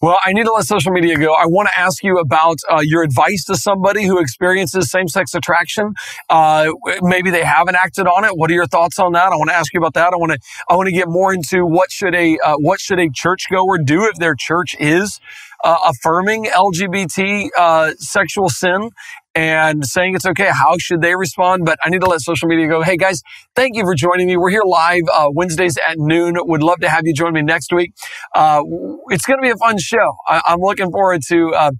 Well, 0.00 0.18
I 0.24 0.32
need 0.32 0.44
to 0.44 0.52
let 0.52 0.64
social 0.64 0.92
media 0.92 1.16
go. 1.16 1.34
I 1.34 1.46
want 1.46 1.68
to 1.72 1.80
ask 1.80 2.02
you 2.02 2.18
about 2.18 2.58
uh, 2.70 2.80
your 2.82 3.02
advice 3.02 3.44
to 3.44 3.56
somebody 3.56 4.04
who 4.04 4.18
experiences 4.18 4.90
same-sex 4.90 5.34
attraction. 5.34 5.94
Uh, 6.28 6.72
maybe 7.02 7.30
they 7.30 7.44
haven't 7.44 7.76
acted 7.76 8.06
on 8.06 8.24
it. 8.24 8.32
What 8.36 8.50
are 8.50 8.54
your 8.54 8.66
thoughts 8.66 8.98
on 8.98 9.12
that? 9.12 9.32
I 9.32 9.36
want 9.36 9.50
to 9.50 9.56
ask 9.56 9.72
you 9.72 9.78
about 9.78 9.94
that. 9.94 10.12
I 10.12 10.16
want 10.16 10.32
to 10.32 10.38
I 10.68 10.76
want 10.76 10.88
to 10.88 10.92
get 10.92 11.08
more 11.08 11.32
into 11.32 11.64
what 11.64 11.90
should 11.90 12.14
a 12.14 12.38
uh, 12.38 12.56
what 12.56 12.80
should 12.80 13.00
a 13.00 13.08
churchgoer 13.10 13.78
do 13.78 14.04
if 14.04 14.16
their 14.16 14.34
church 14.34 14.76
is 14.78 15.20
uh, 15.64 15.78
affirming 15.86 16.44
LGBT 16.44 17.48
uh, 17.56 17.92
sexual 17.98 18.48
sin 18.48 18.90
and 19.34 19.84
saying 19.84 20.14
it's 20.14 20.26
okay. 20.26 20.50
How 20.52 20.76
should 20.78 21.00
they 21.00 21.16
respond? 21.16 21.64
But 21.64 21.78
I 21.84 21.90
need 21.90 22.00
to 22.02 22.06
let 22.06 22.20
social 22.20 22.48
media 22.48 22.68
go. 22.68 22.82
Hey 22.82 22.96
guys, 22.96 23.22
thank 23.54 23.76
you 23.76 23.84
for 23.84 23.94
joining 23.94 24.26
me. 24.26 24.36
We're 24.36 24.50
here 24.50 24.62
live 24.64 25.02
uh, 25.12 25.28
Wednesdays 25.32 25.76
at 25.78 25.98
noon. 25.98 26.36
Would 26.38 26.62
love 26.62 26.80
to 26.80 26.88
have 26.88 27.02
you 27.04 27.14
join 27.14 27.32
me 27.32 27.42
next 27.42 27.72
week. 27.72 27.92
Uh, 28.34 28.62
it's 29.08 29.24
going 29.26 29.38
to 29.38 29.42
be 29.42 29.50
a 29.50 29.56
fun 29.56 29.78
show. 29.78 30.16
I- 30.26 30.42
am 30.46 30.60
looking 30.60 30.90
forward 30.90 31.22
to 31.28 31.54
uh, 31.54 31.70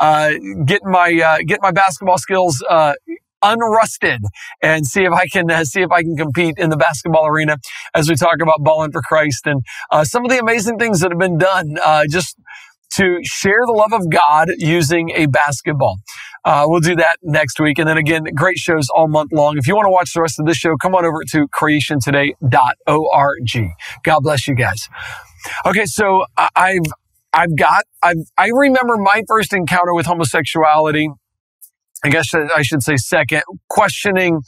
uh 0.00 0.30
getting 0.64 0.90
my 0.90 1.12
uh, 1.24 1.38
getting 1.38 1.62
my 1.62 1.72
basketball 1.72 2.18
skills 2.18 2.62
uh, 2.68 2.94
unrusted 3.42 4.18
and 4.62 4.86
see 4.86 5.04
if 5.04 5.12
I 5.12 5.26
can 5.26 5.50
uh, 5.50 5.64
see 5.64 5.82
if 5.82 5.90
I 5.90 6.02
can 6.02 6.16
compete 6.16 6.54
in 6.58 6.70
the 6.70 6.76
basketball 6.76 7.26
arena 7.26 7.58
as 7.94 8.08
we 8.08 8.14
talk 8.16 8.36
about 8.40 8.62
balling 8.62 8.92
for 8.92 9.02
Christ 9.02 9.46
and 9.46 9.62
uh, 9.90 10.04
some 10.04 10.24
of 10.24 10.30
the 10.30 10.38
amazing 10.38 10.78
things 10.78 11.00
that 11.00 11.10
have 11.10 11.18
been 11.18 11.38
done. 11.38 11.76
Uh, 11.82 12.04
just 12.08 12.36
to 12.94 13.20
share 13.22 13.60
the 13.66 13.72
love 13.72 13.92
of 13.92 14.10
God 14.10 14.48
using 14.58 15.10
a 15.14 15.26
basketball. 15.26 15.98
Uh, 16.44 16.64
we'll 16.66 16.80
do 16.80 16.96
that 16.96 17.18
next 17.22 17.60
week. 17.60 17.78
And 17.78 17.88
then 17.88 17.98
again, 17.98 18.24
great 18.34 18.58
shows 18.58 18.88
all 18.88 19.08
month 19.08 19.32
long. 19.32 19.58
If 19.58 19.68
you 19.68 19.76
want 19.76 19.86
to 19.86 19.90
watch 19.90 20.12
the 20.12 20.20
rest 20.20 20.40
of 20.40 20.46
this 20.46 20.56
show, 20.56 20.76
come 20.76 20.94
on 20.94 21.04
over 21.04 21.22
to 21.30 21.46
creationtoday.org. 21.48 23.70
God 24.02 24.20
bless 24.20 24.48
you 24.48 24.54
guys. 24.54 24.88
Okay. 25.66 25.86
So 25.86 26.24
I've, 26.56 26.80
I've 27.32 27.56
got, 27.56 27.84
I've, 28.02 28.16
I 28.36 28.48
remember 28.48 28.96
my 28.98 29.22
first 29.28 29.52
encounter 29.52 29.94
with 29.94 30.06
homosexuality. 30.06 31.08
I 32.04 32.08
guess 32.08 32.34
I 32.34 32.62
should 32.62 32.82
say 32.82 32.96
second, 32.96 33.42
questioning, 33.70 34.40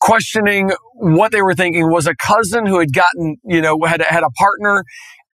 questioning 0.00 0.70
what 0.94 1.32
they 1.32 1.42
were 1.42 1.54
thinking 1.54 1.90
was 1.90 2.06
a 2.06 2.14
cousin 2.14 2.66
who 2.66 2.78
had 2.78 2.92
gotten, 2.92 3.36
you 3.44 3.60
know, 3.60 3.80
had, 3.84 4.00
had 4.02 4.22
a 4.22 4.30
partner 4.30 4.84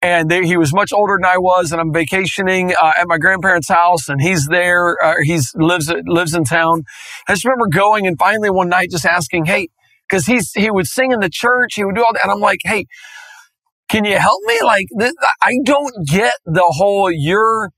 and 0.03 0.31
they, 0.31 0.45
he 0.45 0.57
was 0.57 0.75
much 0.75 0.93
older 0.93 1.17
than 1.21 1.31
I 1.31 1.39
was, 1.39 1.73
and 1.73 1.81
I'm 1.81 1.93
vacationing 1.93 2.75
uh, 2.75 2.93
at 2.99 3.09
my 3.09 3.19
grandparents' 3.19 3.69
house, 3.69 4.09
and 4.09 4.21
he's 4.21 4.47
there. 4.49 4.97
Uh, 5.03 5.17
he's 5.23 5.53
lives 5.57 5.93
lives 6.07 6.35
in 6.35 6.45
town. 6.45 6.85
I 7.29 7.35
just 7.35 7.45
remember 7.45 7.69
going 7.69 8.07
and 8.07 8.19
finally 8.19 8.51
one 8.51 8.69
night 8.69 8.91
just 8.91 9.07
asking, 9.07 9.47
"Hey," 9.47 9.69
because 10.09 10.27
he's 10.27 10.53
he 10.53 10.71
would 10.71 10.87
sing 10.87 11.13
in 11.13 11.21
the 11.21 11.31
church, 11.31 11.75
he 11.77 11.85
would 11.85 11.95
do 11.95 12.05
all 12.05 12.13
that, 12.13 12.23
and 12.25 12.33
I'm 12.33 12.41
like, 12.41 12.61
"Hey, 12.65 12.87
can 13.89 14.05
you 14.05 14.19
help 14.19 14.41
me? 14.47 14.61
Like, 14.65 14.87
this, 14.99 15.15
I 15.43 15.55
don't 15.65 15.95
get 16.09 16.35
the 16.47 16.67
whole 16.67 17.11
you're." 17.11 17.71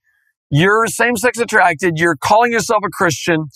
You're 0.50 0.86
same 0.86 1.16
sex 1.16 1.38
attracted. 1.38 1.94
You're 1.96 2.16
calling 2.16 2.52
yourself 2.52 2.82
a 2.86 2.90
Christian 2.90 3.46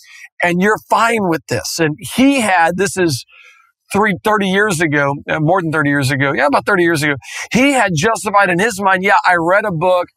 and 0.43 0.61
you're 0.61 0.79
fine 0.89 1.29
with 1.29 1.41
this. 1.47 1.79
And 1.79 1.97
he 1.99 2.41
had, 2.41 2.77
this 2.77 2.97
is 2.97 3.25
three, 3.91 4.15
30 4.23 4.47
years 4.47 4.79
ago, 4.81 5.15
uh, 5.29 5.39
more 5.39 5.61
than 5.61 5.71
30 5.71 5.89
years 5.89 6.11
ago. 6.11 6.31
Yeah, 6.33 6.47
about 6.47 6.65
30 6.65 6.83
years 6.83 7.03
ago. 7.03 7.15
He 7.51 7.73
had 7.73 7.91
justified 7.95 8.49
in 8.49 8.59
his 8.59 8.79
mind. 8.81 9.03
Yeah, 9.03 9.15
I 9.25 9.35
read 9.39 9.65
a 9.65 9.71
book. 9.71 10.07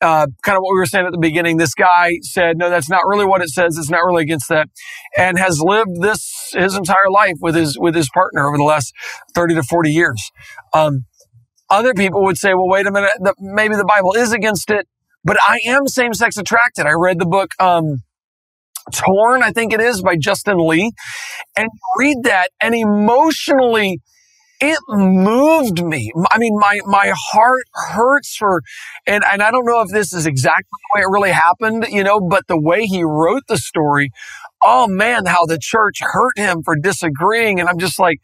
Uh, 0.00 0.26
kind 0.42 0.56
of 0.56 0.62
what 0.62 0.72
we 0.74 0.80
were 0.80 0.86
saying 0.86 1.06
at 1.06 1.12
the 1.12 1.18
beginning. 1.18 1.58
This 1.58 1.74
guy 1.74 2.14
said, 2.22 2.58
no, 2.58 2.68
that's 2.68 2.90
not 2.90 3.02
really 3.06 3.24
what 3.24 3.40
it 3.40 3.50
says. 3.50 3.78
It's 3.78 3.88
not 3.88 4.00
really 4.04 4.24
against 4.24 4.48
that 4.48 4.68
and 5.16 5.38
has 5.38 5.60
lived 5.60 6.00
this 6.00 6.50
his 6.52 6.74
entire 6.74 7.08
life 7.08 7.36
with 7.40 7.54
his, 7.54 7.78
with 7.78 7.94
his 7.94 8.10
partner 8.12 8.48
over 8.48 8.56
the 8.56 8.64
last 8.64 8.92
30 9.36 9.54
to 9.54 9.62
40 9.62 9.90
years. 9.90 10.32
Um, 10.74 11.04
other 11.70 11.94
people 11.94 12.24
would 12.24 12.36
say, 12.36 12.52
well, 12.52 12.68
wait 12.68 12.86
a 12.86 12.92
minute. 12.92 13.12
The, 13.20 13.34
maybe 13.38 13.76
the 13.76 13.84
Bible 13.84 14.12
is 14.12 14.32
against 14.32 14.70
it, 14.70 14.88
but 15.24 15.38
I 15.40 15.60
am 15.66 15.86
same 15.86 16.14
sex 16.14 16.36
attracted. 16.36 16.84
I 16.84 16.92
read 16.92 17.18
the 17.18 17.26
book, 17.26 17.52
um, 17.60 18.02
Torn, 18.92 19.42
I 19.42 19.50
think 19.52 19.72
it 19.72 19.80
is, 19.80 20.02
by 20.02 20.16
Justin 20.16 20.58
Lee. 20.58 20.92
And 21.56 21.68
read 21.96 22.18
that 22.24 22.50
and 22.60 22.74
emotionally, 22.74 24.00
it 24.60 24.78
moved 24.88 25.84
me. 25.84 26.12
I 26.30 26.38
mean, 26.38 26.56
my, 26.56 26.80
my 26.84 27.12
heart 27.14 27.64
hurts 27.74 28.36
for, 28.36 28.62
and, 29.06 29.24
and 29.30 29.42
I 29.42 29.50
don't 29.50 29.66
know 29.66 29.80
if 29.80 29.88
this 29.88 30.12
is 30.12 30.24
exactly 30.24 30.62
the 30.70 30.98
way 30.98 31.02
it 31.02 31.10
really 31.10 31.32
happened, 31.32 31.86
you 31.90 32.04
know, 32.04 32.20
but 32.20 32.46
the 32.46 32.60
way 32.60 32.84
he 32.84 33.02
wrote 33.02 33.42
the 33.48 33.58
story, 33.58 34.10
oh 34.62 34.86
man, 34.86 35.26
how 35.26 35.46
the 35.46 35.58
church 35.60 35.98
hurt 36.00 36.38
him 36.38 36.62
for 36.62 36.76
disagreeing. 36.76 37.58
And 37.58 37.68
I'm 37.68 37.78
just 37.78 37.98
like, 37.98 38.20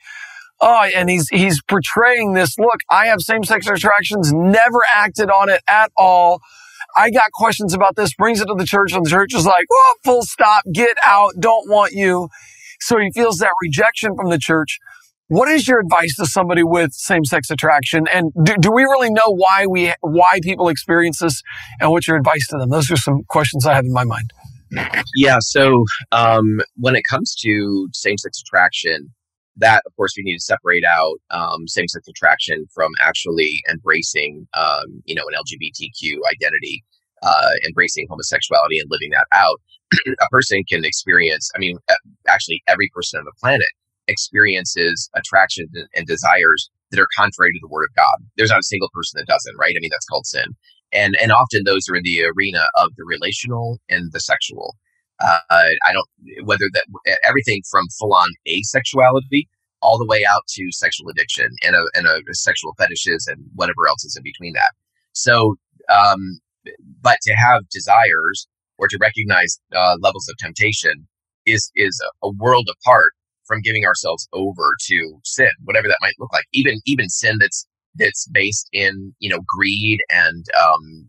oh, 0.61 0.89
and 0.95 1.11
he's, 1.11 1.29
he's 1.29 1.61
portraying 1.63 2.35
this 2.35 2.57
look. 2.57 2.81
I 2.89 3.07
have 3.07 3.21
same 3.21 3.43
sex 3.43 3.67
attractions, 3.67 4.33
never 4.33 4.79
acted 4.95 5.31
on 5.31 5.49
it 5.49 5.63
at 5.69 5.91
all. 5.97 6.41
I 6.99 7.11
got 7.11 7.31
questions 7.33 7.75
about 7.75 7.95
this, 7.97 8.13
brings 8.15 8.41
it 8.41 8.47
to 8.47 8.55
the 8.55 8.65
church, 8.65 8.93
and 8.93 9.07
the 9.07 9.11
church 9.11 9.33
is 9.35 9.47
like, 9.47 9.67
well, 9.71 9.95
full 10.05 10.23
stop, 10.23 10.65
get 10.73 10.97
out, 11.05 11.31
don't 11.39 11.71
want 11.71 11.93
you. 11.93 12.29
So 12.81 12.99
he 12.99 13.11
feels 13.13 13.39
that 13.39 13.53
rejection 13.63 14.17
from 14.17 14.31
the 14.31 14.39
church. 14.39 14.79
What 15.29 15.49
is 15.49 15.69
your 15.69 15.79
advice 15.79 16.17
to 16.17 16.27
somebody 16.27 16.65
with 16.65 16.93
same-sex 16.93 17.51
attraction? 17.51 18.07
And 18.13 18.33
do, 18.43 18.57
do 18.59 18.73
we 18.73 18.83
really 18.83 19.11
know 19.11 19.27
why 19.27 19.67
we, 19.67 19.93
why 20.01 20.41
people 20.43 20.69
experience 20.69 21.19
this 21.21 21.43
and 21.81 21.91
what's 21.91 22.09
your 22.09 22.17
advice 22.17 22.47
to 22.49 22.59
them? 22.59 22.71
Those 22.71 22.91
are 22.91 22.97
some 22.97 23.23
questions 23.29 23.67
I 23.67 23.75
have 23.75 23.85
in 23.85 23.93
my 23.93 24.05
mind. 24.05 24.33
Yeah. 25.17 25.39
So, 25.41 25.85
um, 26.13 26.61
when 26.77 26.97
it 26.97 27.03
comes 27.09 27.35
to 27.37 27.89
same-sex 27.93 28.43
attraction, 28.43 29.15
that 29.59 29.83
of 29.87 29.95
course 29.97 30.15
we 30.17 30.23
need 30.23 30.37
to 30.37 30.45
separate 30.45 30.85
out 30.85 31.17
um, 31.31 31.67
same-sex 31.67 32.07
attraction 32.09 32.67
from 32.75 32.91
actually 33.01 33.61
embracing 33.71 34.47
um, 34.57 35.03
you 35.05 35.15
know 35.15 35.25
an 35.27 35.35
lgbtq 35.35 36.17
identity 36.33 36.85
uh, 37.23 37.51
embracing 37.67 38.07
homosexuality 38.09 38.79
and 38.79 38.89
living 38.91 39.11
that 39.11 39.27
out 39.33 39.61
a 40.07 40.29
person 40.31 40.63
can 40.69 40.85
experience 40.85 41.51
i 41.55 41.59
mean 41.59 41.79
actually 42.29 42.63
every 42.69 42.91
person 42.95 43.19
on 43.19 43.25
the 43.25 43.33
planet 43.41 43.69
experiences 44.09 45.09
attractions 45.15 45.71
and, 45.75 45.89
and 45.95 46.07
desires 46.07 46.71
that 46.91 47.01
are 47.01 47.09
contrary 47.17 47.53
to 47.53 47.59
the 47.61 47.69
word 47.69 47.85
of 47.85 47.95
god. 47.95 48.27
There's 48.37 48.51
not 48.51 48.61
a 48.61 48.65
single 48.65 48.89
person 48.93 49.19
that 49.19 49.27
doesn't 49.27 49.57
right? 49.59 49.75
I 49.77 49.81
mean 49.81 49.91
that's 49.93 50.07
called 50.07 50.27
sin. 50.27 50.47
And 50.93 51.17
and 51.23 51.31
often 51.31 51.63
those 51.65 51.89
are 51.89 51.97
in 51.97 52.03
the 52.03 52.25
arena 52.25 52.65
of 52.77 52.91
the 52.97 53.05
relational 53.05 53.79
and 53.89 54.11
the 54.13 54.21
sexual. 54.21 54.77
Uh, 55.21 55.39
I 55.51 55.93
don't 55.93 56.09
whether 56.45 56.71
that 56.73 56.87
everything 57.23 57.63
from 57.71 57.87
full 57.99 58.15
on 58.15 58.29
asexuality 58.49 59.47
all 59.81 59.99
the 59.99 60.07
way 60.07 60.25
out 60.29 60.43
to 60.49 60.73
sexual 60.73 61.09
addiction 61.09 61.51
and 61.63 61.77
a, 61.77 61.85
and 61.95 62.07
a, 62.07 62.21
sexual 62.35 62.75
fetishes 62.79 63.29
and 63.29 63.45
whatever 63.55 63.87
else 63.87 64.05
is 64.05 64.17
in 64.17 64.25
between 64.25 64.53
that. 64.53 64.73
So, 65.13 65.55
um, 65.89 66.41
but 67.01 67.19
to 67.23 67.35
have 67.35 67.69
desires 67.71 68.47
or 68.79 68.89
to 68.89 68.99
recognize 69.01 69.59
uh, 69.75 69.97
levels 70.01 70.29
of 70.29 70.37
temptation 70.39 71.07
is 71.47 71.71
is 71.75 72.01
a, 72.23 72.29
a 72.29 72.31
world 72.39 72.69
apart 72.71 73.13
from 73.47 73.63
giving 73.63 73.85
ourselves 73.85 74.29
over 74.33 74.75
to 74.87 75.19
sin, 75.25 75.51
whatever 75.65 75.89
that 75.89 75.99
might 76.01 76.15
look 76.19 76.33
like. 76.33 76.45
Even 76.53 76.81
even 76.87 77.09
sin 77.09 77.39
that's 77.41 77.67
that's 77.97 78.29
based 78.29 78.69
in 78.73 79.15
you 79.19 79.31
know 79.31 79.41
greed 79.57 80.01
and 80.11 80.45
um, 80.63 81.09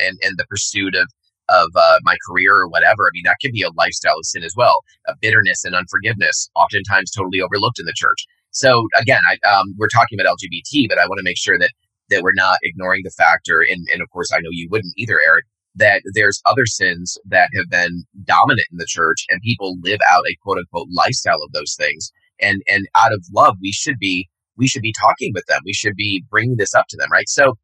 and 0.00 0.18
and 0.22 0.38
the 0.38 0.46
pursuit 0.46 0.94
of 0.94 1.08
of 1.48 1.68
uh, 1.74 1.98
my 2.02 2.16
career 2.28 2.54
or 2.54 2.68
whatever. 2.68 3.04
I 3.06 3.10
mean, 3.12 3.24
that 3.24 3.38
can 3.40 3.50
be 3.52 3.62
a 3.62 3.72
lifestyle 3.76 4.16
of 4.16 4.24
sin 4.24 4.44
as 4.44 4.54
well. 4.56 4.82
A 5.08 5.14
bitterness 5.20 5.64
and 5.64 5.74
unforgiveness, 5.74 6.48
oftentimes 6.54 7.10
totally 7.10 7.40
overlooked 7.40 7.80
in 7.80 7.86
the 7.86 7.94
church. 7.96 8.24
So 8.52 8.86
again, 8.96 9.20
I, 9.28 9.48
um, 9.48 9.74
we're 9.76 9.88
talking 9.88 10.18
about 10.18 10.32
LGBT, 10.32 10.88
but 10.88 10.98
I 10.98 11.06
want 11.06 11.18
to 11.18 11.24
make 11.24 11.38
sure 11.38 11.58
that 11.58 11.72
that 12.10 12.22
we're 12.22 12.32
not 12.34 12.58
ignoring 12.62 13.02
the 13.04 13.10
factor, 13.10 13.60
and, 13.60 13.86
and 13.92 14.02
of 14.02 14.10
course, 14.10 14.30
I 14.32 14.40
know 14.40 14.50
you 14.50 14.68
wouldn't 14.70 14.94
either, 14.96 15.20
Eric. 15.20 15.44
That 15.76 16.02
there's 16.14 16.42
other 16.46 16.66
sins 16.66 17.16
that 17.26 17.48
have 17.56 17.70
been 17.70 18.02
dominant 18.24 18.66
in 18.72 18.78
the 18.78 18.86
church, 18.88 19.24
and 19.30 19.40
people 19.40 19.76
live 19.82 20.00
out 20.10 20.24
a 20.28 20.36
quote 20.42 20.58
unquote 20.58 20.88
lifestyle 20.92 21.42
of 21.44 21.52
those 21.52 21.74
things. 21.78 22.10
And 22.40 22.62
and 22.68 22.88
out 22.96 23.12
of 23.12 23.24
love, 23.32 23.56
we 23.62 23.72
should 23.72 23.98
be 23.98 24.28
we 24.56 24.66
should 24.66 24.82
be 24.82 24.92
talking 24.92 25.32
with 25.32 25.46
them. 25.46 25.60
We 25.64 25.72
should 25.72 25.94
be 25.94 26.24
bringing 26.28 26.56
this 26.56 26.74
up 26.74 26.86
to 26.88 26.96
them, 26.96 27.10
right? 27.12 27.28
So, 27.28 27.54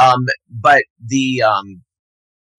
um, 0.00 0.26
but 0.50 0.84
the 1.06 1.42
um, 1.42 1.82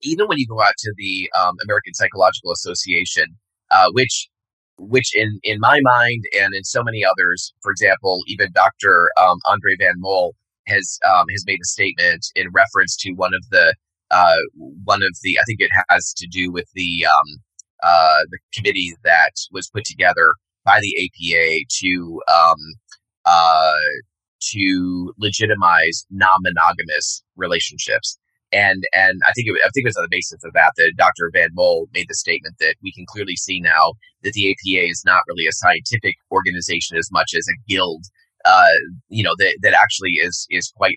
even 0.02 0.28
when 0.28 0.38
you 0.38 0.48
go 0.48 0.62
out 0.62 0.76
to 0.78 0.94
the 0.98 1.30
um, 1.40 1.56
American 1.64 1.94
Psychological 1.94 2.52
Association, 2.52 3.26
uh, 3.72 3.88
which 3.92 4.30
which 4.78 5.16
in 5.16 5.40
in 5.44 5.60
my 5.60 5.80
mind 5.84 6.24
and 6.40 6.54
in 6.54 6.64
so 6.64 6.84
many 6.84 7.04
others, 7.04 7.54
for 7.62 7.72
example, 7.72 8.22
even 8.28 8.52
Dr. 8.54 9.12
Um, 9.22 9.38
Andre 9.48 9.76
Van 9.80 9.96
Mol 9.98 10.36
has 10.68 11.00
um, 11.08 11.26
has 11.32 11.44
made 11.46 11.60
a 11.62 11.66
statement 11.66 12.26
in 12.36 12.48
reference 12.54 12.96
to 12.98 13.12
one 13.14 13.32
of 13.36 13.50
the 13.50 13.74
uh, 14.12 14.38
one 14.84 15.02
of 15.04 15.16
the 15.24 15.38
I 15.40 15.44
think 15.46 15.62
it 15.62 15.72
has 15.90 16.14
to 16.18 16.28
do 16.28 16.52
with 16.52 16.70
the 16.76 17.06
um, 17.06 17.38
uh, 17.84 18.20
the 18.30 18.40
committee 18.54 18.94
that 19.04 19.34
was 19.52 19.70
put 19.70 19.84
together 19.86 20.34
by 20.64 20.80
the 20.82 20.96
APA 21.06 21.66
to 21.80 22.22
um, 22.32 22.58
uh, 23.26 23.74
to 24.42 25.14
legitimize 25.18 26.06
non-monogamous 26.10 27.24
relationships. 27.36 28.18
And 28.52 28.84
and 28.94 29.22
I 29.26 29.32
think 29.32 29.48
it, 29.48 29.62
I 29.64 29.70
think 29.70 29.86
it 29.86 29.90
was 29.90 29.98
on 29.98 30.04
the 30.04 30.16
basis 30.16 30.44
of 30.44 30.52
that 30.54 30.74
that 30.76 30.94
Dr. 30.98 31.32
Van 31.34 31.50
Mol 31.54 31.88
made 31.94 32.08
the 32.10 32.16
statement 32.16 32.56
that 32.60 32.76
we 32.84 32.92
can 32.92 33.06
clearly 33.08 33.38
see 33.38 33.62
now 33.62 33.94
that 34.24 34.34
the 34.34 34.52
APA 34.52 34.90
is 34.90 35.04
not 35.06 35.22
really 35.30 35.48
a 35.48 35.54
scientific 35.54 36.16
organization 36.32 36.98
as 36.98 37.10
much 37.12 37.32
as 37.38 37.48
a 37.48 37.70
guild. 37.70 38.04
Uh, 38.46 38.76
you 39.10 39.24
know 39.24 39.36
that 39.38 39.58
that 39.62 39.74
actually 39.74 40.12
is 40.12 40.48
is 40.50 40.72
quite 40.76 40.96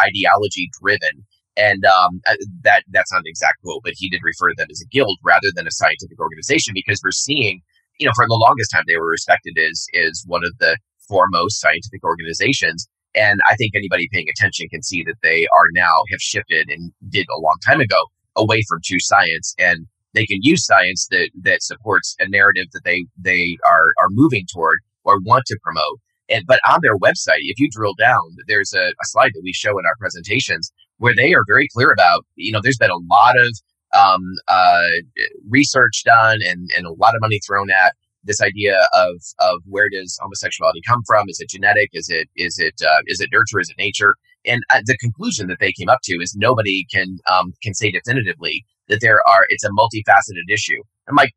ideology 0.00 0.70
driven, 0.80 1.24
and 1.56 1.84
um, 1.84 2.20
uh, 2.26 2.34
that 2.62 2.84
that's 2.90 3.12
not 3.12 3.20
an 3.20 3.26
exact 3.26 3.60
quote, 3.62 3.82
but 3.84 3.94
he 3.96 4.08
did 4.08 4.20
refer 4.22 4.48
to 4.48 4.54
them 4.56 4.68
as 4.70 4.82
a 4.82 4.88
guild 4.88 5.18
rather 5.24 5.48
than 5.54 5.66
a 5.66 5.72
scientific 5.72 6.18
organization 6.20 6.72
because 6.74 7.00
we're 7.02 7.10
seeing, 7.12 7.60
you 7.98 8.06
know, 8.06 8.12
for 8.14 8.26
the 8.26 8.34
longest 8.34 8.70
time 8.72 8.84
they 8.86 8.96
were 8.96 9.08
respected 9.08 9.56
as 9.58 9.86
as 10.06 10.24
one 10.26 10.44
of 10.44 10.52
the 10.58 10.76
foremost 11.08 11.60
scientific 11.60 12.04
organizations, 12.04 12.88
and 13.14 13.40
I 13.48 13.56
think 13.56 13.72
anybody 13.74 14.08
paying 14.12 14.28
attention 14.28 14.68
can 14.68 14.82
see 14.82 15.02
that 15.04 15.16
they 15.22 15.46
are 15.46 15.66
now 15.74 16.04
have 16.10 16.20
shifted 16.20 16.68
and 16.68 16.92
did 17.08 17.26
a 17.34 17.40
long 17.40 17.56
time 17.66 17.80
ago 17.80 18.06
away 18.36 18.62
from 18.68 18.80
true 18.84 19.00
science. 19.00 19.54
And 19.58 19.86
they 20.14 20.26
can 20.26 20.38
use 20.42 20.64
science 20.66 21.06
that 21.10 21.30
that 21.42 21.62
supports 21.62 22.16
a 22.18 22.28
narrative 22.28 22.66
that 22.72 22.84
they 22.84 23.06
they 23.18 23.56
are 23.66 23.86
are 24.00 24.08
moving 24.10 24.44
toward 24.52 24.78
or 25.04 25.18
want 25.24 25.44
to 25.46 25.58
promote. 25.62 25.98
And 26.32 26.44
but 26.46 26.60
on 26.68 26.80
their 26.82 26.96
website, 26.96 27.42
if 27.42 27.58
you 27.58 27.68
drill 27.70 27.94
down, 27.98 28.22
there's 28.48 28.72
a, 28.72 28.88
a 28.88 29.04
slide 29.04 29.32
that 29.34 29.42
we 29.42 29.52
show 29.52 29.78
in 29.78 29.86
our 29.86 29.96
presentations 29.98 30.72
where 30.98 31.14
they 31.14 31.34
are 31.34 31.44
very 31.46 31.68
clear 31.68 31.90
about, 31.90 32.24
you 32.36 32.52
know, 32.52 32.60
there's 32.62 32.78
been 32.78 32.90
a 32.90 33.04
lot 33.10 33.38
of 33.38 33.56
um, 33.94 34.22
uh, 34.48 34.88
research 35.48 36.02
done 36.04 36.38
and, 36.46 36.70
and 36.76 36.86
a 36.86 36.92
lot 36.92 37.14
of 37.14 37.20
money 37.20 37.40
thrown 37.46 37.70
at 37.70 37.94
this 38.24 38.40
idea 38.40 38.86
of 38.94 39.16
of 39.40 39.60
where 39.66 39.88
does 39.90 40.18
homosexuality 40.20 40.80
come 40.86 41.02
from? 41.06 41.28
Is 41.28 41.40
it 41.40 41.50
genetic? 41.50 41.90
Is 41.92 42.08
it 42.08 42.28
is 42.36 42.58
it 42.58 42.74
uh, 42.82 43.02
is 43.06 43.20
it 43.20 43.30
nurture? 43.32 43.60
Is 43.60 43.70
it 43.70 43.78
nature? 43.78 44.14
And 44.44 44.62
uh, 44.70 44.80
the 44.84 44.96
conclusion 44.98 45.48
that 45.48 45.58
they 45.60 45.72
came 45.72 45.88
up 45.88 46.00
to 46.04 46.14
is 46.20 46.34
nobody 46.36 46.86
can 46.90 47.18
um, 47.30 47.52
can 47.62 47.74
say 47.74 47.90
definitively 47.90 48.64
that 48.88 49.00
there 49.00 49.20
are. 49.28 49.44
It's 49.48 49.64
a 49.64 49.70
multifaceted 49.70 50.52
issue. 50.52 50.80
I'm 51.08 51.16
like, 51.16 51.32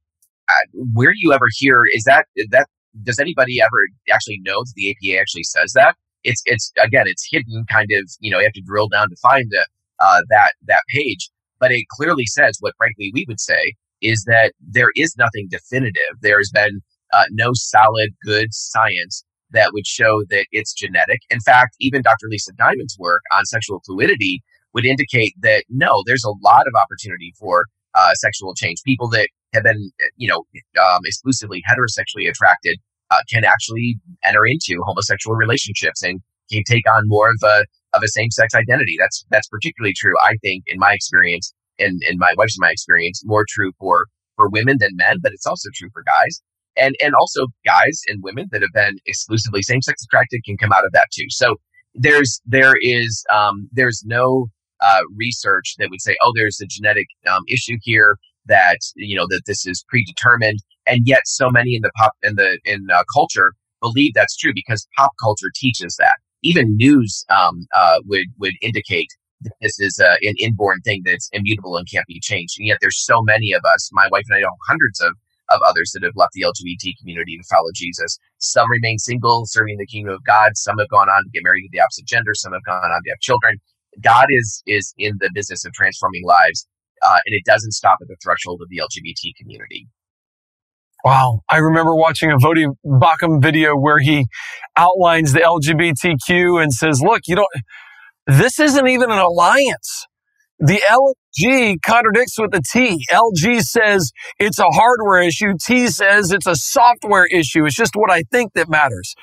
uh, 0.49 0.53
where 0.93 1.11
do 1.11 1.17
you 1.19 1.33
ever 1.33 1.47
hear? 1.51 1.83
Is 1.91 2.03
that 2.03 2.25
that 2.51 2.67
does 3.03 3.19
anybody 3.19 3.61
ever 3.61 3.87
actually 4.11 4.39
know 4.43 4.63
that 4.63 4.73
the 4.75 4.91
APA 4.91 5.19
actually 5.19 5.43
says 5.43 5.73
that? 5.73 5.95
It's 6.23 6.41
it's 6.45 6.71
again, 6.83 7.05
it's 7.07 7.27
hidden. 7.29 7.65
Kind 7.69 7.91
of, 7.91 8.09
you 8.19 8.31
know, 8.31 8.39
you 8.39 8.45
have 8.45 8.53
to 8.53 8.61
drill 8.61 8.87
down 8.87 9.09
to 9.09 9.15
find 9.17 9.45
the, 9.49 9.65
uh, 9.99 10.21
that 10.29 10.53
that 10.67 10.83
page. 10.89 11.29
But 11.59 11.71
it 11.71 11.85
clearly 11.89 12.25
says 12.25 12.57
what, 12.59 12.73
frankly, 12.77 13.11
we 13.13 13.25
would 13.27 13.39
say 13.39 13.73
is 14.01 14.23
that 14.27 14.53
there 14.59 14.89
is 14.95 15.15
nothing 15.17 15.47
definitive. 15.49 16.19
There 16.21 16.37
has 16.37 16.51
been 16.53 16.81
uh, 17.13 17.25
no 17.31 17.51
solid, 17.53 18.09
good 18.23 18.53
science 18.53 19.23
that 19.51 19.71
would 19.73 19.87
show 19.87 20.23
that 20.29 20.47
it's 20.51 20.73
genetic. 20.73 21.21
In 21.29 21.39
fact, 21.39 21.75
even 21.79 22.01
Dr. 22.01 22.27
Lisa 22.29 22.51
Diamond's 22.53 22.97
work 22.99 23.21
on 23.31 23.45
sexual 23.45 23.81
fluidity 23.85 24.43
would 24.73 24.85
indicate 24.85 25.33
that 25.41 25.63
no, 25.69 26.03
there's 26.05 26.25
a 26.25 26.33
lot 26.43 26.63
of 26.67 26.79
opportunity 26.79 27.33
for 27.39 27.65
uh, 27.93 28.13
sexual 28.15 28.53
change. 28.53 28.81
People 28.85 29.07
that 29.09 29.29
have 29.55 29.63
been, 29.63 29.91
you 30.17 30.27
know, 30.27 30.43
um, 30.81 31.01
exclusively 31.05 31.61
heterosexually 31.69 32.29
attracted 32.29 32.77
uh, 33.11 33.21
can 33.31 33.43
actually 33.43 33.97
enter 34.23 34.45
into 34.45 34.81
homosexual 34.85 35.35
relationships 35.35 36.03
and 36.03 36.21
can 36.51 36.63
take 36.67 36.83
on 36.89 37.03
more 37.05 37.29
of 37.29 37.41
a 37.43 37.65
of 37.93 38.03
a 38.03 38.07
same 38.07 38.29
sex 38.31 38.53
identity. 38.53 38.95
That's 38.99 39.25
that's 39.31 39.47
particularly 39.47 39.93
true, 39.97 40.13
I 40.21 40.35
think, 40.43 40.63
in 40.67 40.77
my 40.77 40.93
experience, 40.93 41.53
and 41.79 42.01
in 42.09 42.17
my 42.17 42.33
wife's 42.37 42.59
my 42.59 42.71
experience, 42.71 43.21
more 43.25 43.45
true 43.49 43.71
for 43.79 44.05
for 44.35 44.49
women 44.49 44.77
than 44.79 44.91
men, 44.95 45.17
but 45.21 45.31
it's 45.31 45.45
also 45.45 45.69
true 45.73 45.89
for 45.93 46.03
guys. 46.03 46.41
And 46.77 46.95
and 47.01 47.13
also 47.15 47.47
guys 47.65 48.01
and 48.07 48.19
women 48.21 48.47
that 48.51 48.61
have 48.61 48.73
been 48.73 48.97
exclusively 49.05 49.61
same 49.61 49.81
sex 49.81 50.03
attracted 50.03 50.41
can 50.45 50.57
come 50.57 50.73
out 50.73 50.85
of 50.85 50.91
that 50.91 51.07
too. 51.13 51.27
So 51.29 51.55
there's 51.93 52.41
there 52.45 52.73
is 52.81 53.23
um, 53.33 53.69
there's 53.71 54.03
no 54.05 54.47
uh, 54.81 55.01
research 55.15 55.75
that 55.79 55.89
would 55.89 56.01
say, 56.01 56.17
oh, 56.21 56.33
there's 56.35 56.59
a 56.61 56.65
genetic 56.67 57.07
um, 57.31 57.43
issue 57.47 57.77
here 57.81 58.17
that 58.47 58.79
you 58.95 59.15
know 59.15 59.25
that 59.29 59.41
this 59.45 59.65
is 59.65 59.85
predetermined, 59.87 60.59
and 60.85 61.01
yet 61.05 61.21
so 61.25 61.49
many 61.49 61.75
in 61.75 61.81
the 61.81 61.91
pop 61.97 62.13
in 62.23 62.35
the 62.35 62.59
in 62.65 62.87
uh, 62.93 63.03
culture 63.13 63.53
believe 63.81 64.13
that's 64.13 64.35
true 64.35 64.51
because 64.53 64.87
pop 64.97 65.11
culture 65.21 65.51
teaches 65.53 65.95
that. 65.99 66.15
Even 66.43 66.75
news 66.75 67.25
um, 67.29 67.65
uh, 67.73 67.99
would 68.05 68.27
would 68.39 68.53
indicate 68.61 69.09
that 69.41 69.53
this 69.61 69.79
is 69.79 69.99
uh, 69.99 70.15
an 70.21 70.33
inborn 70.39 70.79
thing 70.81 71.01
that's 71.05 71.29
immutable 71.33 71.77
and 71.77 71.87
can't 71.91 72.05
be 72.07 72.19
changed. 72.19 72.55
And 72.57 72.67
yet 72.67 72.77
there's 72.81 73.03
so 73.03 73.21
many 73.21 73.51
of 73.53 73.61
us, 73.73 73.89
my 73.91 74.07
wife 74.11 74.23
and 74.29 74.37
I 74.37 74.41
know 74.41 74.55
hundreds 74.67 74.99
of, 75.01 75.13
of 75.49 75.61
others 75.67 75.91
that 75.93 76.03
have 76.03 76.15
left 76.15 76.33
the 76.33 76.43
LGBT 76.43 76.93
community 76.99 77.37
to 77.37 77.43
follow 77.49 77.69
Jesus. 77.73 78.17
Some 78.37 78.69
remain 78.71 78.97
single, 78.97 79.45
serving 79.45 79.77
the 79.77 79.85
kingdom 79.85 80.13
of 80.13 80.23
God. 80.23 80.51
Some 80.55 80.77
have 80.79 80.89
gone 80.89 81.09
on 81.09 81.23
to 81.23 81.29
get 81.33 81.43
married 81.43 81.63
to 81.63 81.69
the 81.71 81.81
opposite 81.81 82.05
gender. 82.05 82.33
Some 82.33 82.53
have 82.53 82.63
gone 82.65 82.91
on 82.91 83.01
to 83.03 83.09
have 83.09 83.19
children. 83.19 83.57
God 84.01 84.27
is 84.29 84.61
is 84.65 84.93
in 84.97 85.15
the 85.19 85.29
business 85.33 85.63
of 85.65 85.73
transforming 85.73 86.23
lives, 86.25 86.67
uh, 87.05 87.19
and 87.25 87.33
it 87.35 87.43
doesn't 87.45 87.71
stop 87.71 87.97
at 88.01 88.07
the 88.07 88.17
threshold 88.23 88.61
of 88.61 88.69
the 88.69 88.77
LGBT 88.77 89.35
community. 89.37 89.87
Wow. 91.03 91.41
I 91.49 91.57
remember 91.57 91.95
watching 91.95 92.31
a 92.31 92.37
Voddie 92.37 92.73
Baucham 92.83 93.41
video 93.41 93.75
where 93.75 93.99
he 93.99 94.25
outlines 94.75 95.33
the 95.33 95.41
LGBTQ 95.41 96.61
and 96.61 96.73
says, 96.73 97.01
look, 97.01 97.21
you 97.27 97.35
don't, 97.35 97.47
this 98.25 98.59
isn't 98.59 98.87
even 98.87 99.11
an 99.11 99.19
alliance. 99.19 100.07
The 100.57 100.81
LG 100.89 101.81
contradicts 101.83 102.39
with 102.39 102.51
the 102.51 102.63
T. 102.71 103.05
LG 103.11 103.61
says 103.61 104.11
it's 104.39 104.57
a 104.57 104.69
hardware 104.69 105.21
issue. 105.21 105.53
T 105.61 105.89
says 105.89 106.31
it's 106.31 106.47
a 106.47 106.55
software 106.55 107.25
issue. 107.27 107.65
It's 107.65 107.75
just 107.75 107.95
what 107.95 108.09
I 108.09 108.23
think 108.31 108.53
that 108.53 108.69
matters. 108.69 109.15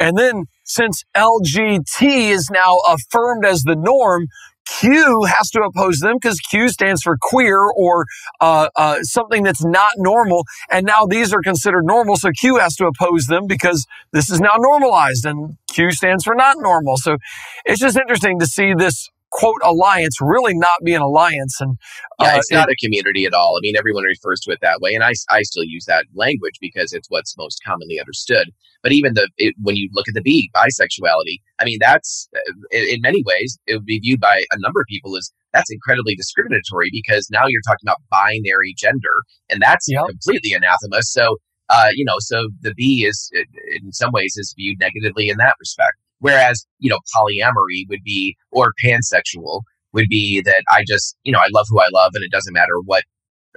And 0.00 0.16
then 0.16 0.46
since 0.64 1.04
LGT 1.14 2.30
is 2.30 2.50
now 2.50 2.78
affirmed 2.88 3.44
as 3.44 3.62
the 3.62 3.76
norm, 3.76 4.28
Q 4.68 5.24
has 5.24 5.50
to 5.50 5.62
oppose 5.62 5.98
them 5.98 6.16
because 6.20 6.40
Q 6.40 6.68
stands 6.68 7.02
for 7.02 7.16
queer 7.20 7.60
or 7.60 8.06
uh, 8.40 8.68
uh, 8.76 9.02
something 9.02 9.42
that's 9.42 9.64
not 9.64 9.92
normal. 9.96 10.44
And 10.70 10.86
now 10.86 11.06
these 11.06 11.32
are 11.32 11.40
considered 11.42 11.84
normal. 11.84 12.16
So 12.16 12.30
Q 12.30 12.56
has 12.56 12.76
to 12.76 12.86
oppose 12.86 13.26
them 13.26 13.46
because 13.46 13.86
this 14.12 14.30
is 14.30 14.40
now 14.40 14.54
normalized 14.58 15.24
and 15.24 15.56
Q 15.68 15.90
stands 15.92 16.24
for 16.24 16.34
not 16.34 16.56
normal. 16.58 16.96
So 16.96 17.16
it's 17.64 17.80
just 17.80 17.96
interesting 17.96 18.38
to 18.40 18.46
see 18.46 18.74
this 18.74 19.08
quote 19.30 19.60
alliance 19.64 20.16
really 20.20 20.54
not 20.54 20.78
be 20.84 20.94
an 20.94 21.02
alliance 21.02 21.60
and 21.60 21.76
yeah 22.20 22.36
it's 22.36 22.50
not 22.50 22.68
it, 22.68 22.72
a 22.72 22.84
community 22.84 23.24
at 23.26 23.34
all. 23.34 23.56
I 23.56 23.60
mean 23.62 23.76
everyone 23.76 24.04
refers 24.04 24.40
to 24.40 24.52
it 24.52 24.58
that 24.62 24.80
way 24.80 24.94
and 24.94 25.04
i, 25.04 25.12
I 25.30 25.42
still 25.42 25.64
use 25.64 25.84
that 25.86 26.06
language 26.14 26.54
because 26.60 26.92
it's 26.92 27.08
what's 27.10 27.36
most 27.36 27.60
commonly 27.64 28.00
understood. 28.00 28.50
But 28.82 28.92
even 28.92 29.14
the 29.14 29.28
it, 29.36 29.54
when 29.60 29.76
you 29.76 29.88
look 29.92 30.08
at 30.08 30.14
the 30.14 30.22
b 30.22 30.50
bisexuality 30.54 31.40
i 31.58 31.64
mean 31.64 31.78
that's 31.80 32.28
in, 32.70 32.84
in 32.88 33.00
many 33.00 33.22
ways 33.26 33.58
it 33.66 33.74
would 33.74 33.86
be 33.86 34.00
viewed 34.00 34.20
by 34.20 34.42
a 34.52 34.58
number 34.58 34.80
of 34.80 34.86
people 34.88 35.16
as 35.16 35.30
that's 35.52 35.70
incredibly 35.70 36.14
discriminatory 36.14 36.90
because 36.92 37.28
now 37.30 37.46
you're 37.46 37.62
talking 37.66 37.84
about 37.84 37.98
binary 38.10 38.74
gender 38.76 39.24
and 39.48 39.62
that's 39.62 39.88
yep. 39.88 40.04
completely 40.08 40.52
anathema. 40.52 41.02
So 41.02 41.36
uh, 41.70 41.88
you 41.94 42.04
know 42.04 42.16
so 42.18 42.48
the 42.60 42.74
b 42.74 43.04
is 43.04 43.30
in 43.82 43.92
some 43.92 44.10
ways 44.12 44.34
is 44.36 44.54
viewed 44.56 44.78
negatively 44.80 45.28
in 45.28 45.36
that 45.36 45.54
respect 45.60 45.96
Whereas, 46.20 46.66
you 46.78 46.90
know, 46.90 46.98
polyamory 47.16 47.88
would 47.88 48.02
be, 48.04 48.36
or 48.50 48.72
pansexual 48.84 49.62
would 49.92 50.08
be 50.08 50.40
that 50.42 50.62
I 50.70 50.84
just, 50.86 51.16
you 51.22 51.32
know, 51.32 51.38
I 51.38 51.48
love 51.52 51.66
who 51.68 51.80
I 51.80 51.88
love 51.92 52.12
and 52.14 52.24
it 52.24 52.30
doesn't 52.30 52.52
matter 52.52 52.80
what 52.84 53.04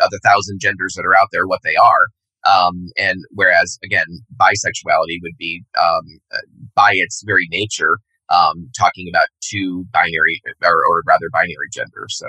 of 0.02 0.10
the 0.10 0.20
thousand 0.24 0.60
genders 0.60 0.94
that 0.96 1.06
are 1.06 1.16
out 1.16 1.28
there, 1.32 1.48
what 1.48 1.62
they 1.64 1.76
are. 1.76 2.06
Um, 2.44 2.88
and 2.98 3.24
whereas, 3.32 3.78
again, 3.84 4.06
bisexuality 4.40 5.20
would 5.22 5.38
be, 5.38 5.64
um, 5.80 6.20
uh, 6.34 6.40
by 6.74 6.92
its 6.94 7.24
very 7.26 7.48
nature, 7.52 8.00
um, 8.30 8.70
talking 8.78 9.08
about 9.10 9.28
two 9.42 9.86
binary, 9.92 10.42
or, 10.64 10.82
or 10.90 11.04
rather 11.06 11.30
binary 11.32 11.68
genders. 11.72 12.18
So, 12.18 12.28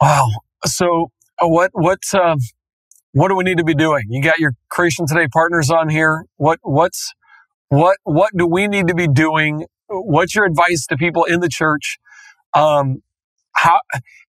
wow. 0.00 0.28
So, 0.64 1.12
uh, 1.40 1.48
what, 1.48 1.70
what, 1.74 2.00
uh, 2.12 2.36
what 3.12 3.28
do 3.28 3.36
we 3.36 3.44
need 3.44 3.58
to 3.58 3.64
be 3.64 3.74
doing? 3.74 4.04
You 4.08 4.22
got 4.22 4.38
your 4.38 4.54
Creation 4.68 5.06
Today 5.06 5.28
partners 5.32 5.70
on 5.70 5.88
here. 5.88 6.24
What, 6.36 6.58
what's, 6.62 7.12
what 7.70 7.98
what 8.04 8.30
do 8.36 8.46
we 8.46 8.68
need 8.68 8.88
to 8.88 8.94
be 8.94 9.08
doing? 9.08 9.66
What's 9.88 10.34
your 10.34 10.46
advice 10.46 10.86
to 10.88 10.96
people 10.96 11.24
in 11.24 11.40
the 11.40 11.48
church? 11.50 11.98
Um, 12.54 13.02
how 13.54 13.80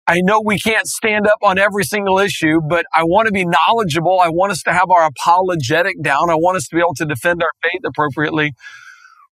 I 0.07 0.21
know 0.21 0.41
we 0.41 0.59
can't 0.59 0.87
stand 0.87 1.27
up 1.27 1.39
on 1.43 1.59
every 1.59 1.83
single 1.83 2.19
issue, 2.19 2.61
but 2.67 2.85
I 2.93 3.03
want 3.03 3.27
to 3.27 3.31
be 3.31 3.45
knowledgeable. 3.45 4.19
I 4.19 4.29
want 4.29 4.51
us 4.51 4.63
to 4.63 4.73
have 4.73 4.91
our 4.91 5.05
apologetic 5.05 6.01
down. 6.01 6.29
I 6.31 6.35
want 6.35 6.57
us 6.57 6.67
to 6.69 6.75
be 6.75 6.81
able 6.81 6.95
to 6.95 7.05
defend 7.05 7.43
our 7.43 7.51
faith 7.63 7.81
appropriately. 7.85 8.53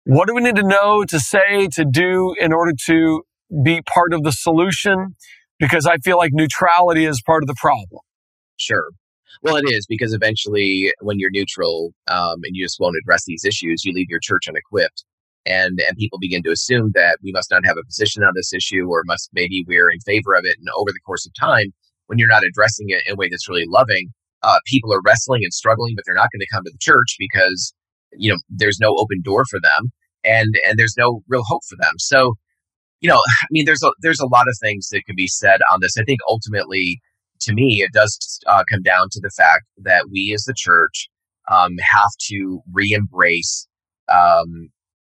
What 0.05 0.27
do 0.27 0.35
we 0.35 0.41
need 0.41 0.57
to 0.57 0.63
know, 0.67 1.05
to 1.05 1.19
say, 1.19 1.67
to 1.73 1.85
do 1.85 2.35
in 2.39 2.53
order 2.53 2.73
to 2.87 3.23
be 3.63 3.81
part 3.81 4.13
of 4.13 4.23
the 4.23 4.31
solution? 4.31 5.15
Because 5.59 5.87
I 5.87 5.97
feel 5.97 6.17
like 6.17 6.31
neutrality 6.33 7.05
is 7.05 7.21
part 7.25 7.43
of 7.43 7.47
the 7.47 7.55
problem. 7.59 8.01
Sure. 8.57 8.89
Well, 9.45 9.57
it 9.57 9.65
is 9.67 9.85
because 9.85 10.11
eventually, 10.11 10.91
when 11.01 11.19
you're 11.19 11.29
neutral 11.29 11.93
um, 12.07 12.37
and 12.43 12.55
you 12.55 12.65
just 12.65 12.79
won't 12.79 12.95
address 12.99 13.25
these 13.25 13.45
issues, 13.45 13.85
you 13.85 13.93
leave 13.93 14.09
your 14.09 14.19
church 14.19 14.47
unequipped, 14.47 15.05
and 15.45 15.79
and 15.87 15.95
people 15.97 16.17
begin 16.17 16.41
to 16.43 16.51
assume 16.51 16.93
that 16.95 17.19
we 17.21 17.31
must 17.31 17.51
not 17.51 17.63
have 17.63 17.77
a 17.77 17.85
position 17.85 18.23
on 18.23 18.31
this 18.35 18.53
issue, 18.53 18.87
or 18.89 19.03
must 19.05 19.29
maybe 19.33 19.63
we're 19.67 19.91
in 19.91 19.99
favor 19.99 20.33
of 20.33 20.45
it. 20.45 20.57
And 20.57 20.67
over 20.75 20.89
the 20.91 20.99
course 21.05 21.27
of 21.27 21.33
time, 21.39 21.67
when 22.07 22.17
you're 22.17 22.27
not 22.27 22.41
addressing 22.43 22.87
it 22.89 23.03
in 23.05 23.13
a 23.13 23.15
way 23.15 23.29
that's 23.29 23.47
really 23.47 23.67
loving, 23.67 24.09
uh, 24.41 24.57
people 24.65 24.91
are 24.91 25.01
wrestling 25.05 25.43
and 25.43 25.53
struggling, 25.53 25.93
but 25.95 26.05
they're 26.07 26.15
not 26.15 26.31
going 26.33 26.39
to 26.39 26.47
come 26.51 26.63
to 26.63 26.71
the 26.71 26.79
church 26.79 27.15
because 27.19 27.71
you 28.17 28.31
know 28.31 28.39
there's 28.49 28.79
no 28.81 28.95
open 28.97 29.21
door 29.23 29.45
for 29.47 29.59
them, 29.61 29.91
and 30.23 30.55
and 30.67 30.79
there's 30.79 30.95
no 30.97 31.21
real 31.27 31.43
hope 31.45 31.61
for 31.69 31.75
them. 31.79 31.93
So, 31.99 32.33
you 32.99 33.09
know, 33.09 33.17
I 33.43 33.47
mean, 33.51 33.65
there's 33.65 33.83
a 33.83 33.91
there's 34.01 34.19
a 34.19 34.25
lot 34.25 34.47
of 34.47 34.57
things 34.59 34.89
that 34.89 35.03
can 35.05 35.15
be 35.15 35.27
said 35.27 35.61
on 35.71 35.81
this. 35.83 35.97
I 35.99 36.03
think 36.03 36.21
ultimately 36.27 36.99
to 37.41 37.53
me, 37.53 37.81
it 37.81 37.91
does 37.93 38.39
uh, 38.47 38.63
come 38.71 38.81
down 38.81 39.07
to 39.11 39.19
the 39.21 39.31
fact 39.35 39.65
that 39.77 40.05
we 40.11 40.33
as 40.33 40.43
the 40.43 40.53
church 40.55 41.09
um, 41.51 41.73
have 41.79 42.11
to 42.29 42.61
re 42.73 42.91
embrace 42.93 43.67
um, 44.09 44.69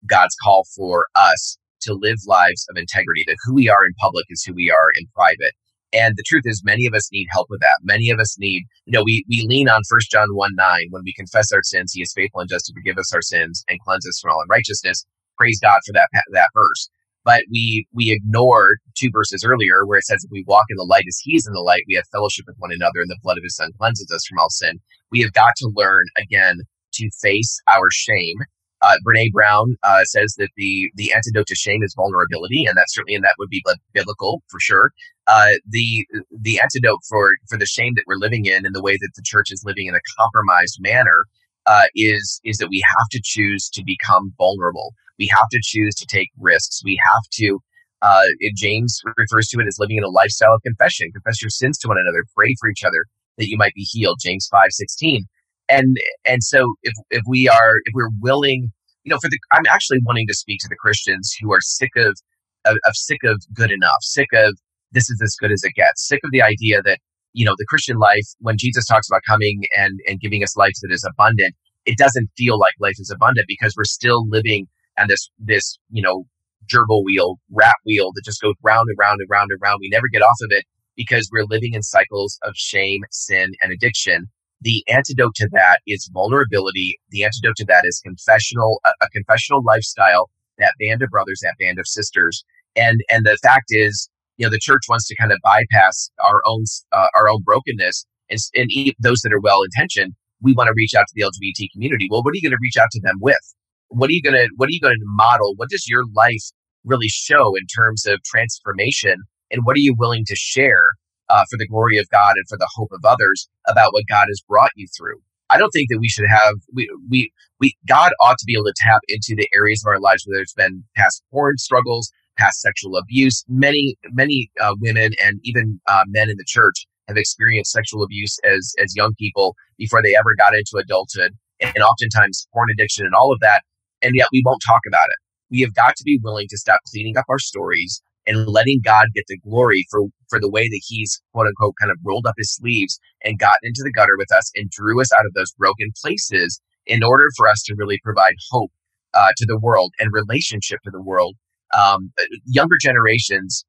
God's 0.07 0.35
call 0.43 0.64
for 0.77 1.07
us 1.14 1.59
to 1.83 1.95
live 1.95 2.18
lives 2.27 2.66
of 2.71 2.77
integrity, 2.77 3.25
that 3.27 3.37
who 3.45 3.55
we 3.55 3.68
are 3.68 3.85
in 3.85 3.93
public 4.01 4.27
is 4.29 4.45
who 4.45 4.55
we 4.55 4.71
are 4.71 4.91
in 4.99 5.07
private. 5.14 5.55
And 5.93 6.14
the 6.16 6.25
truth 6.27 6.43
is, 6.45 6.62
many 6.64 6.87
of 6.87 6.95
us 6.95 7.11
need 7.11 7.27
help 7.33 7.49
with 7.51 7.61
that. 7.61 7.81
Many 7.83 8.11
of 8.11 8.21
us 8.21 8.39
need, 8.39 8.62
you 8.87 8.93
know, 8.93 9.03
we, 9.03 9.25
we 9.29 9.45
lean 9.49 9.68
on 9.68 9.81
First 9.89 10.11
John 10.11 10.29
1 10.31 10.51
9. 10.55 10.87
When 10.91 11.03
we 11.05 11.12
confess 11.16 11.51
our 11.53 11.62
sins, 11.62 11.93
he 11.93 12.03
is 12.03 12.12
faithful 12.14 12.41
and 12.41 12.51
just 12.51 12.66
to 12.66 12.73
forgive 12.75 12.99
us 12.99 13.12
our 13.12 13.23
sins 13.23 13.64
and 13.68 13.81
cleanse 13.81 14.07
us 14.07 14.21
from 14.21 14.31
all 14.31 14.43
unrighteousness. 14.43 15.05
Praise 15.37 15.59
God 15.61 15.81
for 15.87 15.93
that, 15.95 16.09
that 16.33 16.51
verse 16.55 16.91
but 17.25 17.43
we 17.51 17.87
we 17.93 18.11
ignore 18.11 18.77
two 18.97 19.11
verses 19.12 19.45
earlier 19.45 19.87
where 19.87 19.99
it 19.99 20.05
says 20.05 20.25
if 20.25 20.31
we 20.31 20.45
walk 20.47 20.66
in 20.71 20.77
the 20.77 20.85
light 20.85 21.05
as 21.09 21.18
he 21.23 21.37
is 21.37 21.47
in 21.47 21.53
the 21.53 21.61
light 21.61 21.85
we 21.89 21.95
have 21.95 22.05
fellowship 22.12 22.45
with 22.47 22.57
one 22.59 22.73
another 22.73 23.01
and 23.01 23.11
the 23.11 23.18
blood 23.23 23.39
of 23.39 23.45
his 23.45 23.57
son 23.57 23.71
cleanses 23.79 24.11
us 24.14 24.25
from 24.27 24.39
all 24.39 24.51
sin 24.51 24.79
we 25.11 25.21
have 25.21 25.33
got 25.33 25.55
to 25.57 25.73
learn 25.75 26.07
again 26.16 26.61
to 26.93 27.11
face 27.21 27.61
our 27.68 27.91
shame 27.91 28.39
uh, 28.83 28.97
Brene 29.07 29.33
Brown 29.33 29.77
uh, 29.83 30.05
says 30.05 30.35
that 30.39 30.49
the 30.57 30.91
the 30.95 31.12
antidote 31.12 31.47
to 31.49 31.55
shame 31.55 31.83
is 31.83 31.95
vulnerability, 31.95 32.64
and 32.64 32.77
that 32.77 32.87
certainly 32.89 33.14
and 33.14 33.25
that 33.25 33.35
would 33.39 33.51
be 33.51 33.62
biblical 33.93 34.43
for 34.49 34.59
sure. 34.59 34.93
Uh, 35.27 35.53
the 35.68 36.07
the 36.31 36.59
antidote 36.61 37.01
for 37.09 37.31
for 37.49 37.59
the 37.59 37.66
shame 37.66 37.93
that 37.97 38.05
we're 38.07 38.16
living 38.16 38.47
in, 38.47 38.64
and 38.64 38.75
the 38.75 38.83
way 38.83 38.93
that 38.93 39.11
the 39.16 39.23
church 39.25 39.51
is 39.51 39.62
living 39.66 39.87
in 39.87 39.95
a 39.95 40.01
compromised 40.18 40.79
manner, 40.81 41.27
uh, 41.66 41.85
is 41.95 42.41
is 42.45 42.57
that 42.59 42.68
we 42.68 42.83
have 42.97 43.09
to 43.11 43.21
choose 43.23 43.68
to 43.68 43.85
become 43.85 44.33
vulnerable. 44.39 44.95
We 45.21 45.29
have 45.29 45.49
to 45.53 45.61
choose 45.62 45.95
to 45.97 46.07
take 46.07 46.31
risks. 46.39 46.83
We 46.85 46.99
have 47.07 47.23
to. 47.35 47.61
Uh, 48.03 48.25
James 48.57 48.99
refers 49.18 49.47
to 49.49 49.61
it 49.61 49.66
as 49.68 49.77
living 49.79 49.99
in 49.99 50.05
a 50.05 50.09
lifestyle 50.09 50.55
of 50.55 50.62
confession. 50.62 51.12
Confess 51.12 51.43
your 51.43 51.51
sins 51.51 51.77
to 51.79 51.89
one 51.89 51.99
another. 52.01 52.25
Pray 52.35 52.55
for 52.59 52.71
each 52.71 52.83
other 52.83 53.05
that 53.37 53.49
you 53.49 53.59
might 53.59 53.75
be 53.75 53.83
healed. 53.83 54.18
James 54.23 54.49
five 54.51 54.71
sixteen. 54.71 55.27
And 55.68 55.97
and 56.25 56.43
so 56.43 56.75
if 56.83 56.95
if 57.11 57.23
we 57.29 57.49
are 57.49 57.75
if 57.85 57.93
we're 57.95 58.11
willing, 58.21 58.71
you 59.05 59.11
know, 59.11 59.18
for 59.23 59.29
the 59.29 59.39
I'm 59.53 59.66
actually 59.68 59.99
wanting 60.05 60.27
to 60.29 60.35
speak 60.35 60.61
to 60.61 60.68
the 60.68 60.77
Christians 60.77 61.37
who 61.41 61.53
are 61.53 61.61
sick 61.61 61.91
of 61.97 62.18
of, 62.64 62.77
of 62.87 62.95
sick 62.95 63.23
of 63.25 63.43
good 63.55 63.71
enough, 63.71 64.01
sick 64.01 64.29
of 64.33 64.59
this 64.93 65.11
is 65.11 65.21
as 65.23 65.37
good 65.39 65.53
as 65.53 65.62
it 65.62 65.75
gets, 65.75 66.09
sick 66.09 66.21
of 66.25 66.31
the 66.33 66.43
idea 66.43 66.83
that 66.83 66.99
you 67.35 67.45
know 67.45 67.55
the 67.59 67.66
Christian 67.68 67.99
life 67.99 68.27
when 68.39 68.57
Jesus 68.59 68.87
talks 68.87 69.09
about 69.09 69.21
coming 69.29 69.64
and 69.77 70.01
and 70.09 70.18
giving 70.21 70.43
us 70.43 70.57
life 70.57 70.75
that 70.83 70.93
is 70.93 71.07
abundant, 71.09 71.55
it 71.85 71.99
doesn't 71.99 72.31
feel 72.39 72.59
like 72.59 72.73
life 72.81 72.99
is 72.99 73.11
abundant 73.14 73.45
because 73.47 73.75
we're 73.77 73.85
still 73.85 74.27
living 74.29 74.66
and 75.01 75.09
this 75.09 75.30
this 75.38 75.78
you 75.90 76.03
know 76.03 76.24
gerbil 76.70 77.05
wheel, 77.05 77.40
rat 77.51 77.74
wheel 77.84 78.12
that 78.14 78.24
just 78.24 78.40
goes 78.40 78.55
round 78.62 78.88
and 78.88 78.98
round 78.98 79.20
and 79.20 79.28
round 79.28 79.51
and 79.51 79.61
round. 79.61 79.78
We 79.80 79.88
never 79.88 80.07
get 80.12 80.22
off 80.22 80.36
of 80.42 80.51
it 80.51 80.64
because 80.96 81.28
we're 81.32 81.46
living 81.48 81.74
in 81.74 81.82
cycles 81.82 82.38
of 82.44 82.55
shame, 82.55 83.03
sin, 83.11 83.53
and 83.62 83.72
addiction. 83.72 84.26
The 84.61 84.84
antidote 84.88 85.34
to 85.36 85.48
that 85.53 85.80
is 85.86 86.11
vulnerability. 86.12 87.01
The 87.11 87.24
antidote 87.24 87.57
to 87.57 87.64
that 87.66 87.84
is 87.86 88.01
confessional, 88.05 88.80
a, 88.84 88.90
a 89.03 89.09
confessional 89.09 89.62
lifestyle, 89.64 90.30
that 90.59 90.74
band 90.78 91.03
of 91.03 91.09
brothers, 91.11 91.40
that 91.42 91.55
band 91.59 91.78
of 91.78 91.86
sisters. 91.86 92.44
And 92.76 93.01
and 93.11 93.24
the 93.24 93.38
fact 93.42 93.66
is, 93.70 94.09
you 94.36 94.46
know, 94.46 94.51
the 94.51 94.59
church 94.59 94.82
wants 94.88 95.09
to 95.09 95.16
kind 95.16 95.32
of 95.32 95.38
bypass 95.42 96.11
our 96.22 96.42
own 96.46 96.64
uh, 96.92 97.09
our 97.16 97.28
own 97.28 97.42
brokenness, 97.42 98.07
and, 98.28 98.38
and 98.55 98.70
those 98.98 99.20
that 99.22 99.32
are 99.32 99.40
well 99.40 99.62
intentioned, 99.62 100.12
we 100.42 100.53
want 100.53 100.68
to 100.68 100.74
reach 100.76 100.94
out 100.94 101.07
to 101.09 101.14
the 101.14 101.22
LGBT 101.22 101.72
community. 101.72 102.09
Well, 102.11 102.22
what 102.22 102.32
are 102.32 102.36
you 102.36 102.42
going 102.42 102.53
to 102.53 102.59
reach 102.61 102.76
out 102.76 102.88
to 102.92 103.01
them 103.01 103.16
with? 103.20 103.55
What 103.91 104.09
are 104.09 104.12
you 104.12 104.22
to 104.22 104.49
what 104.57 104.68
are 104.68 104.72
you 104.72 104.80
to 104.80 104.97
model? 105.03 105.55
What 105.57 105.68
does 105.68 105.88
your 105.88 106.05
life 106.14 106.45
really 106.84 107.09
show 107.09 107.55
in 107.57 107.66
terms 107.66 108.07
of 108.07 108.22
transformation? 108.24 109.16
And 109.51 109.62
what 109.64 109.76
are 109.76 109.80
you 109.80 109.95
willing 109.99 110.24
to 110.26 110.36
share 110.36 110.93
uh, 111.28 111.45
for 111.51 111.57
the 111.59 111.66
glory 111.66 111.99
of 111.99 112.09
god 112.11 112.34
and 112.36 112.45
for 112.49 112.57
the 112.57 112.68
hope 112.74 112.91
of 112.93 113.05
others 113.05 113.49
about 113.68 113.93
what 113.93 114.05
god 114.09 114.26
has 114.28 114.43
brought 114.49 114.70
you 114.76 114.86
through? 114.97 115.20
I 115.51 115.59
don't 115.59 115.70
think 115.70 115.88
that 115.91 115.99
we 115.99 116.09
should 116.09 116.28
have 116.28 116.55
we 116.72 116.88
we, 117.09 117.32
we 117.59 117.74
god 117.86 118.12
ought 118.20 118.38
to 118.38 118.45
be 118.47 118.55
able 118.55 118.66
to 118.66 118.74
tap 118.76 119.01
into 119.09 119.34
the 119.36 119.49
areas 119.55 119.82
of 119.84 119.88
our 119.91 120.01
lives 120.01 120.24
where 120.24 120.38
there's 120.38 120.55
been 120.55 120.84
past 120.97 121.22
porn 121.32 121.59
struggles 121.59 122.11
past 122.38 122.61
sexual 122.61 122.97
abuse. 122.97 123.45
Many 123.49 123.97
many 124.12 124.51
uh, 124.61 124.74
women 124.80 125.12
and 125.22 125.41
even 125.45 125.80
uh, 125.88 126.05
men 126.07 126.30
in 126.30 126.36
the 126.36 126.45
church 126.47 126.86
have 127.09 127.16
experienced 127.16 127.72
sexual 127.72 128.05
abuse 128.05 128.38
as 128.45 128.72
as 128.82 128.95
young 128.95 129.14
people 129.18 129.57
before 129.76 130.03
they 130.03 130.14
ever 130.14 130.34
got 130.38 130.55
into 130.55 130.76
adulthood. 130.76 131.36
And 131.61 131.76
oftentimes 131.82 132.49
porn 132.55 132.68
addiction 132.72 133.05
and 133.05 133.14
all 133.14 133.32
of 133.32 133.41
that 133.41 133.62
and 134.03 134.14
yet 134.14 134.28
we 134.32 134.42
won't 134.44 134.62
talk 134.66 134.80
about 134.86 135.07
it. 135.09 135.16
We 135.51 135.61
have 135.62 135.74
got 135.74 135.96
to 135.96 136.05
be 136.05 136.20
willing 136.22 136.46
to 136.48 136.59
stop 136.59 136.80
cleaning 136.90 137.16
up 137.16 137.24
our 137.28 137.38
stories 137.38 138.03
and 138.26 138.46
letting 138.46 138.80
God 138.84 139.09
get 139.14 139.24
the 139.28 139.38
glory 139.38 139.86
for, 139.90 140.03
for 140.28 140.40
the 140.40 140.51
way 140.51 140.68
that 140.68 140.80
He's 140.86 141.20
quote 141.32 141.46
unquote 141.46 141.74
kind 141.80 141.90
of 141.90 141.98
rolled 142.05 142.26
up 142.26 142.34
His 142.38 142.55
sleeves 142.55 142.98
and 143.24 143.38
got 143.38 143.57
into 143.62 143.82
the 143.82 143.92
gutter 143.92 144.16
with 144.16 144.32
us 144.32 144.51
and 144.55 144.70
drew 144.70 145.01
us 145.01 145.12
out 145.12 145.26
of 145.26 145.34
those 145.34 145.53
broken 145.53 145.90
places 146.01 146.61
in 146.86 147.03
order 147.03 147.26
for 147.36 147.48
us 147.48 147.62
to 147.64 147.74
really 147.76 147.98
provide 148.03 148.34
hope 148.51 148.70
uh, 149.14 149.28
to 149.36 149.46
the 149.46 149.59
world 149.59 149.92
and 149.98 150.11
relationship 150.12 150.80
to 150.84 150.90
the 150.90 151.03
world. 151.03 151.36
Um, 151.76 152.12
younger 152.46 152.76
generations, 152.80 153.64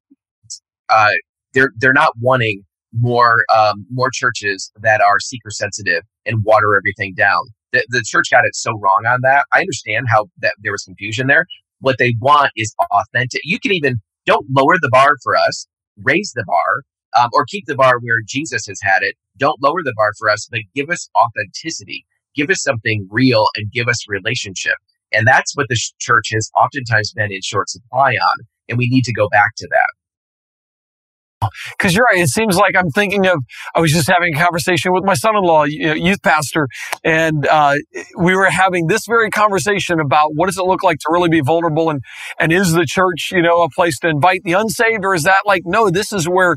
uh, 0.88 1.12
they're 1.54 1.72
they're 1.78 1.92
not 1.92 2.14
wanting 2.20 2.62
more 2.92 3.44
um, 3.54 3.86
more 3.90 4.10
churches 4.12 4.70
that 4.80 5.00
are 5.00 5.18
seeker 5.20 5.50
sensitive 5.50 6.02
and 6.26 6.38
water 6.44 6.76
everything 6.76 7.14
down 7.16 7.42
the, 7.72 7.84
the 7.88 8.02
church 8.04 8.30
got 8.30 8.44
it 8.44 8.54
so 8.54 8.72
wrong 8.78 9.04
on 9.06 9.20
that. 9.22 9.44
I 9.52 9.60
understand 9.60 10.06
how 10.08 10.26
that 10.38 10.54
there 10.62 10.72
was 10.72 10.84
confusion 10.84 11.26
there. 11.26 11.46
What 11.80 11.96
they 11.98 12.14
want 12.20 12.52
is 12.56 12.74
authentic. 12.90 13.40
You 13.44 13.58
can 13.58 13.72
even 13.72 13.96
don't 14.26 14.46
lower 14.56 14.76
the 14.80 14.90
bar 14.90 15.16
for 15.22 15.36
us, 15.36 15.66
raise 16.02 16.32
the 16.34 16.44
bar, 16.46 16.82
um, 17.18 17.30
or 17.32 17.44
keep 17.44 17.66
the 17.66 17.74
bar 17.74 17.98
where 18.00 18.20
Jesus 18.26 18.66
has 18.66 18.78
had 18.82 19.02
it. 19.02 19.16
Don't 19.36 19.60
lower 19.62 19.80
the 19.82 19.94
bar 19.96 20.12
for 20.18 20.28
us, 20.28 20.46
but 20.50 20.60
give 20.74 20.90
us 20.90 21.08
authenticity, 21.16 22.04
give 22.34 22.50
us 22.50 22.62
something 22.62 23.08
real, 23.10 23.46
and 23.56 23.72
give 23.72 23.88
us 23.88 24.04
relationship. 24.08 24.74
And 25.12 25.26
that's 25.26 25.56
what 25.56 25.66
the 25.68 25.78
church 25.98 26.30
has 26.32 26.50
oftentimes 26.58 27.12
been 27.12 27.32
in 27.32 27.40
short 27.42 27.68
supply 27.68 28.12
on. 28.12 28.38
And 28.68 28.78
we 28.78 28.88
need 28.88 29.04
to 29.04 29.12
go 29.12 29.28
back 29.28 29.50
to 29.58 29.68
that. 29.70 29.88
Because 31.76 31.94
you're 31.94 32.04
right. 32.04 32.18
It 32.18 32.28
seems 32.28 32.56
like 32.56 32.74
I'm 32.76 32.90
thinking 32.90 33.26
of, 33.26 33.38
I 33.74 33.80
was 33.80 33.92
just 33.92 34.08
having 34.08 34.34
a 34.34 34.38
conversation 34.38 34.92
with 34.92 35.04
my 35.04 35.14
son 35.14 35.36
in 35.36 35.42
law, 35.42 35.64
youth 35.64 36.22
pastor, 36.22 36.68
and 37.04 37.46
uh, 37.46 37.74
we 38.16 38.34
were 38.34 38.50
having 38.50 38.86
this 38.86 39.06
very 39.06 39.30
conversation 39.30 40.00
about 40.00 40.34
what 40.34 40.46
does 40.46 40.58
it 40.58 40.64
look 40.64 40.82
like 40.82 40.98
to 40.98 41.06
really 41.10 41.28
be 41.28 41.40
vulnerable 41.40 41.90
and, 41.90 42.02
and 42.38 42.52
is 42.52 42.72
the 42.72 42.86
church, 42.86 43.30
you 43.32 43.42
know, 43.42 43.62
a 43.62 43.68
place 43.70 43.98
to 44.00 44.08
invite 44.08 44.42
the 44.44 44.52
unsaved 44.52 45.04
or 45.04 45.14
is 45.14 45.24
that 45.24 45.40
like, 45.46 45.62
no, 45.64 45.90
this 45.90 46.12
is 46.12 46.28
where 46.28 46.56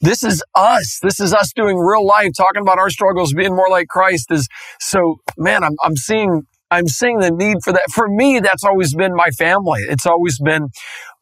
this 0.00 0.22
is 0.22 0.42
us. 0.54 1.00
This 1.02 1.18
is 1.18 1.34
us 1.34 1.52
doing 1.52 1.76
real 1.76 2.06
life, 2.06 2.30
talking 2.36 2.62
about 2.62 2.78
our 2.78 2.90
struggles, 2.90 3.32
being 3.34 3.54
more 3.54 3.68
like 3.68 3.88
Christ 3.88 4.30
is 4.30 4.48
so, 4.80 5.16
man, 5.36 5.64
I'm, 5.64 5.74
I'm 5.82 5.96
seeing 5.96 6.42
I'm 6.70 6.86
seeing 6.86 7.18
the 7.20 7.30
need 7.30 7.56
for 7.64 7.72
that. 7.72 7.84
For 7.94 8.08
me, 8.08 8.40
that's 8.40 8.62
always 8.62 8.94
been 8.94 9.14
my 9.14 9.30
family. 9.30 9.80
It's 9.88 10.04
always 10.04 10.38
been 10.38 10.68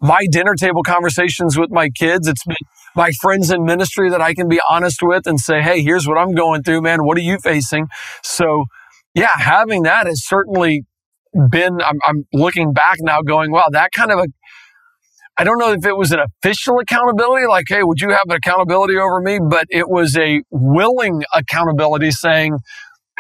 my 0.01 0.27
dinner 0.31 0.55
table 0.55 0.83
conversations 0.83 1.57
with 1.57 1.71
my 1.71 1.89
kids. 1.89 2.27
It's 2.27 2.45
been 2.45 2.57
my 2.97 3.13
friends 3.21 3.51
in 3.51 3.65
ministry 3.65 4.11
that 4.11 4.21
I 4.21 4.35
can 4.35 4.49
be 4.49 4.61
honest 4.69 5.01
with 5.03 5.27
and 5.27 5.39
say, 5.39 5.63
Hey, 5.63 5.83
here's 5.83 6.09
what 6.09 6.19
I'm 6.19 6.35
going 6.35 6.63
through, 6.63 6.83
man. 6.83 7.05
What 7.05 7.17
are 7.19 7.23
you 7.23 7.39
facing? 7.39 7.87
So 8.23 8.65
yeah, 9.15 9.31
having 9.39 9.85
that 9.85 10.07
has 10.07 10.27
certainly 10.27 10.85
been, 11.51 11.81
I'm, 11.81 11.99
I'm 12.05 12.27
looking 12.33 12.73
back 12.73 12.97
now 13.01 13.23
going, 13.23 13.51
wow, 13.51 13.67
that 13.71 13.93
kind 13.93 14.11
of 14.13 14.19
a, 14.19 14.27
I 15.39 15.45
don't 15.45 15.59
know 15.59 15.73
if 15.73 15.85
it 15.85 15.97
was 15.97 16.13
an 16.13 16.21
official 16.21 16.79
accountability, 16.79 17.47
like, 17.47 17.67
hey, 17.69 17.83
would 17.83 18.01
you 18.01 18.11
have 18.11 18.23
an 18.27 18.37
accountability 18.37 18.97
over 18.97 19.21
me? 19.21 19.39
But 19.39 19.67
it 19.71 19.89
was 19.89 20.17
a 20.17 20.43
willing 20.51 21.25
accountability 21.35 22.11
saying, 22.11 22.59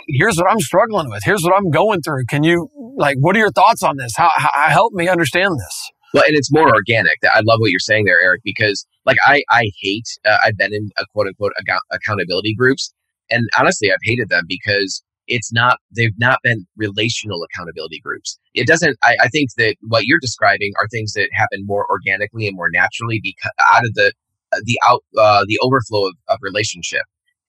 here's 0.08 0.36
what 0.38 0.50
I'm 0.50 0.60
struggling 0.60 1.10
with. 1.10 1.22
Here's 1.24 1.42
what 1.42 1.54
I'm 1.56 1.70
going 1.70 2.00
through. 2.00 2.24
Can 2.28 2.42
you, 2.42 2.70
like, 2.96 3.16
what 3.20 3.36
are 3.36 3.38
your 3.38 3.50
thoughts 3.50 3.82
on 3.82 3.96
this? 3.96 4.12
How, 4.16 4.30
how 4.36 4.68
help 4.68 4.92
me 4.94 5.08
understand 5.08 5.58
this? 5.58 5.90
Well, 6.16 6.24
and 6.26 6.34
it's 6.34 6.50
more 6.50 6.74
organic. 6.74 7.18
I 7.24 7.40
love 7.44 7.60
what 7.60 7.70
you're 7.70 7.78
saying 7.78 8.06
there, 8.06 8.18
Eric, 8.18 8.40
because 8.42 8.86
like 9.04 9.18
I, 9.26 9.42
I 9.50 9.70
hate, 9.82 10.08
uh, 10.24 10.38
I've 10.42 10.56
been 10.56 10.72
in 10.72 10.88
a 10.96 11.04
quote 11.12 11.26
unquote 11.26 11.52
account- 11.60 11.82
accountability 11.92 12.54
groups. 12.54 12.90
And 13.30 13.46
honestly, 13.58 13.92
I've 13.92 13.98
hated 14.02 14.30
them 14.30 14.44
because 14.48 15.02
it's 15.28 15.52
not, 15.52 15.78
they've 15.94 16.18
not 16.18 16.38
been 16.42 16.66
relational 16.74 17.44
accountability 17.44 18.00
groups. 18.00 18.38
It 18.54 18.66
doesn't, 18.66 18.96
I, 19.02 19.16
I 19.24 19.28
think 19.28 19.50
that 19.58 19.76
what 19.88 20.06
you're 20.06 20.18
describing 20.18 20.72
are 20.80 20.88
things 20.88 21.12
that 21.12 21.28
happen 21.34 21.66
more 21.66 21.86
organically 21.90 22.46
and 22.46 22.56
more 22.56 22.70
naturally 22.72 23.20
because 23.22 23.52
out 23.70 23.84
of 23.84 23.92
the, 23.92 24.10
uh, 24.54 24.60
the 24.64 24.80
out, 24.88 25.04
uh, 25.18 25.44
the 25.46 25.58
overflow 25.60 26.06
of, 26.06 26.14
of 26.28 26.38
relationship 26.40 27.02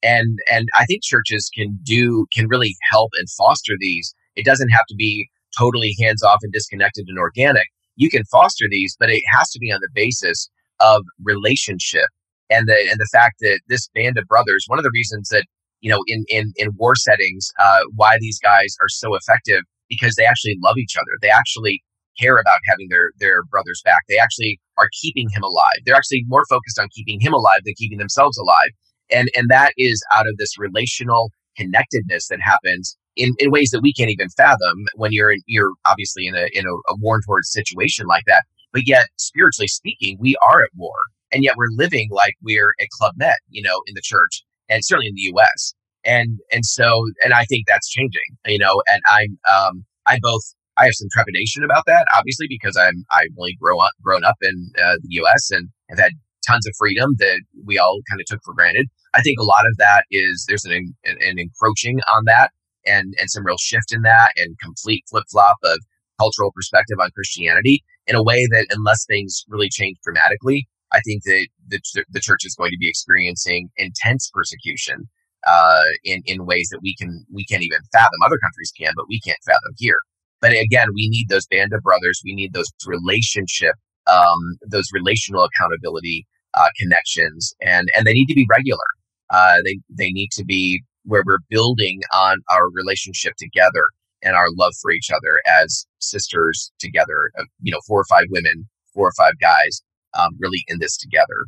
and 0.04 0.38
and 0.52 0.68
i 0.78 0.86
think 0.86 1.02
churches 1.02 1.50
can 1.56 1.76
do 1.82 2.28
can 2.32 2.48
really 2.48 2.76
help 2.92 3.10
and 3.18 3.28
foster 3.32 3.74
these 3.80 4.14
it 4.36 4.46
doesn't 4.46 4.70
have 4.70 4.86
to 4.88 4.94
be 4.94 5.28
totally 5.58 5.96
hands 6.00 6.22
off 6.22 6.38
and 6.44 6.54
disconnected 6.54 7.06
and 7.08 7.18
organic 7.18 7.66
you 7.98 8.10
can 8.10 8.24
foster 8.32 8.66
these 8.70 8.96
but 9.00 9.10
it 9.10 9.22
has 9.38 9.50
to 9.52 9.60
be 9.60 9.72
on 9.72 9.80
the 9.82 9.90
basis 9.94 10.50
of 10.80 11.04
relationship 11.24 12.08
and 12.50 12.68
the 12.68 12.78
and 12.90 13.00
the 13.00 13.10
fact 13.12 13.36
that 13.42 13.60
this 13.68 13.90
band 13.94 14.18
of 14.18 14.26
brothers 14.28 14.64
one 14.68 14.80
of 14.80 14.84
the 14.84 14.92
reasons 14.94 15.30
that 15.30 15.46
you 15.82 15.92
know 15.92 16.02
in 16.08 16.24
in 16.30 16.54
in 16.56 16.70
war 16.78 16.96
settings 16.96 17.52
uh, 17.60 17.82
why 17.96 18.18
these 18.20 18.40
guys 18.40 18.76
are 18.82 18.90
so 18.90 19.16
effective 19.16 19.64
because 19.90 20.16
they 20.16 20.26
actually 20.26 20.58
love 20.62 20.78
each 20.78 20.96
other. 20.98 21.18
They 21.22 21.30
actually 21.30 21.82
care 22.20 22.38
about 22.38 22.60
having 22.68 22.88
their 22.90 23.12
their 23.20 23.44
brothers 23.46 23.82
back. 23.86 24.02
They 24.10 24.18
actually 24.18 24.60
are 24.78 24.90
keeping 25.02 25.30
him 25.34 25.44
alive. 25.44 25.80
They're 25.86 25.96
actually 25.96 26.24
more 26.28 26.44
focused 26.50 26.80
on 26.80 26.90
keeping 26.94 27.20
him 27.20 27.34
alive 27.34 27.62
than 27.66 27.76
keeping 27.78 27.98
themselves 27.98 28.38
alive. 28.38 28.72
And 29.12 29.30
and 29.36 29.50
that 29.50 29.74
is 29.78 30.04
out 30.14 30.28
of 30.28 30.38
this 30.38 30.58
relational 30.58 31.32
connectedness 31.58 32.28
that 32.28 32.40
happens 32.42 32.98
in, 33.18 33.34
in 33.40 33.52
ways 33.52 33.70
that 33.72 33.82
we 33.82 33.94
can't 33.94 34.10
even 34.10 34.30
fathom 34.30 34.86
when 34.96 35.12
you're 35.12 35.32
in 35.32 35.42
you're 35.48 35.74
obviously 35.86 36.28
in 36.28 36.36
a 36.36 36.48
in 36.54 36.66
a, 36.66 36.94
a 36.94 36.96
war 37.00 37.20
torn 37.26 37.44
situation 37.44 38.06
like 38.06 38.24
that 38.28 38.44
but 38.72 38.84
yet 38.86 39.08
spiritually 39.18 39.68
speaking 39.68 40.18
we 40.20 40.36
are 40.38 40.64
at 40.64 40.70
war 40.76 40.96
and 41.32 41.44
yet 41.44 41.56
we're 41.58 41.66
living 41.72 42.08
like 42.12 42.36
we're 42.44 42.74
at 42.80 42.88
club 42.98 43.14
med 43.18 43.36
you 43.50 43.62
know 43.62 43.82
in 43.88 43.96
the 43.96 44.02
church 44.04 44.44
and 44.70 44.86
certainly 44.86 45.08
in 45.08 45.16
the 45.16 45.42
us 45.42 45.74
and 46.06 46.40
and 46.52 46.66
so 46.66 47.06
and 47.24 47.34
i 47.34 47.44
think 47.46 47.66
that's 47.68 47.90
changing 47.90 48.30
you 48.46 48.60
know 48.60 48.82
and 48.88 49.02
i'm 49.08 49.38
um 49.52 49.86
i 50.06 50.20
both 50.22 50.44
i 50.78 50.86
have 50.86 50.94
some 50.94 51.10
trepidation 51.12 51.64
about 51.64 51.84
that 51.88 52.08
obviously 52.16 52.48
because 52.48 52.78
i'm 52.78 53.04
i've 53.12 53.30
only 53.38 53.58
grown 53.60 53.82
up 53.82 53.92
grown 54.02 54.24
up 54.24 54.38
in 54.42 54.70
uh, 54.84 54.96
the 55.04 55.16
us 55.18 55.52
and 55.52 55.70
have 55.90 56.00
had 56.00 56.12
tons 56.48 56.66
of 56.66 56.74
freedom 56.78 57.16
that 57.20 57.42
we 57.66 57.78
all 57.78 58.00
kind 58.10 58.22
of 58.22 58.26
took 58.26 58.40
for 58.44 58.54
granted. 58.54 58.88
I 59.14 59.22
think 59.22 59.40
a 59.40 59.44
lot 59.44 59.66
of 59.70 59.76
that 59.78 60.06
is 60.12 60.46
there's 60.48 60.66
an, 60.66 60.72
an, 60.72 61.18
an 61.22 61.40
encroaching 61.40 62.00
on 62.14 62.24
that 62.26 62.52
and, 62.88 63.14
and 63.20 63.30
some 63.30 63.46
real 63.46 63.58
shift 63.58 63.94
in 63.94 64.02
that 64.04 64.32
and 64.38 64.58
complete 64.60 65.04
flip 65.10 65.26
flop 65.30 65.58
of 65.64 65.80
cultural 66.20 66.52
perspective 66.56 66.98
on 67.02 67.12
Christianity 67.12 67.84
in 68.08 68.16
a 68.16 68.24
way 68.24 68.48
that 68.52 68.68
unless 68.72 69.06
things 69.06 69.44
really 69.48 69.70
change 69.70 69.98
dramatically, 70.04 70.68
I 70.94 71.02
think 71.02 71.24
that 71.24 71.48
the, 71.68 72.06
the 72.10 72.20
church 72.20 72.46
is 72.46 72.56
going 72.56 72.72
to 72.72 72.78
be 72.80 72.90
experiencing 72.90 73.70
intense 73.78 74.32
persecution 74.34 75.10
uh, 75.46 75.84
in 76.04 76.22
in 76.26 76.46
ways 76.46 76.70
that 76.72 76.80
we 76.82 76.96
can 76.96 77.26
we 77.32 77.46
can't 77.46 77.64
even 77.64 77.80
fathom. 77.92 78.20
Other 78.26 78.38
countries 78.42 78.72
can, 78.78 78.94
but 78.96 79.06
we 79.08 79.20
can't 79.20 79.38
fathom 79.46 79.74
here. 79.78 80.00
But 80.42 80.52
again, 80.52 80.88
we 80.94 81.10
need 81.10 81.28
those 81.30 81.48
band 81.48 81.74
of 81.74 81.82
brothers. 81.82 82.22
We 82.24 82.36
need 82.36 82.54
those 82.54 82.72
relationship, 82.86 83.76
um, 84.08 84.58
those 84.68 84.88
relational 84.94 85.44
accountability 85.44 86.28
uh, 86.54 86.70
connections, 86.80 87.54
and 87.62 87.90
and 87.96 88.06
they 88.06 88.14
need 88.14 88.28
to 88.28 88.36
be 88.36 88.48
regular. 88.50 88.88
Uh, 89.30 89.58
they 89.66 89.80
they 89.90 90.12
need 90.12 90.30
to 90.34 90.46
be 90.46 90.84
where 91.08 91.24
we're 91.26 91.40
building 91.50 92.02
on 92.14 92.38
our 92.52 92.70
relationship 92.72 93.34
together 93.38 93.88
and 94.22 94.36
our 94.36 94.48
love 94.58 94.74
for 94.82 94.92
each 94.92 95.10
other 95.10 95.42
as 95.48 95.86
sisters 96.00 96.72
together. 96.80 97.32
Uh, 97.40 97.44
you 97.62 97.72
know, 97.72 97.80
four 97.88 98.02
or 98.02 98.06
five 98.10 98.26
women, 98.30 98.68
four 98.94 99.08
or 99.08 99.14
five 99.18 99.34
guys, 99.42 99.82
um, 100.18 100.32
really 100.40 100.64
in 100.68 100.80
this 100.80 100.98
together. 100.98 101.46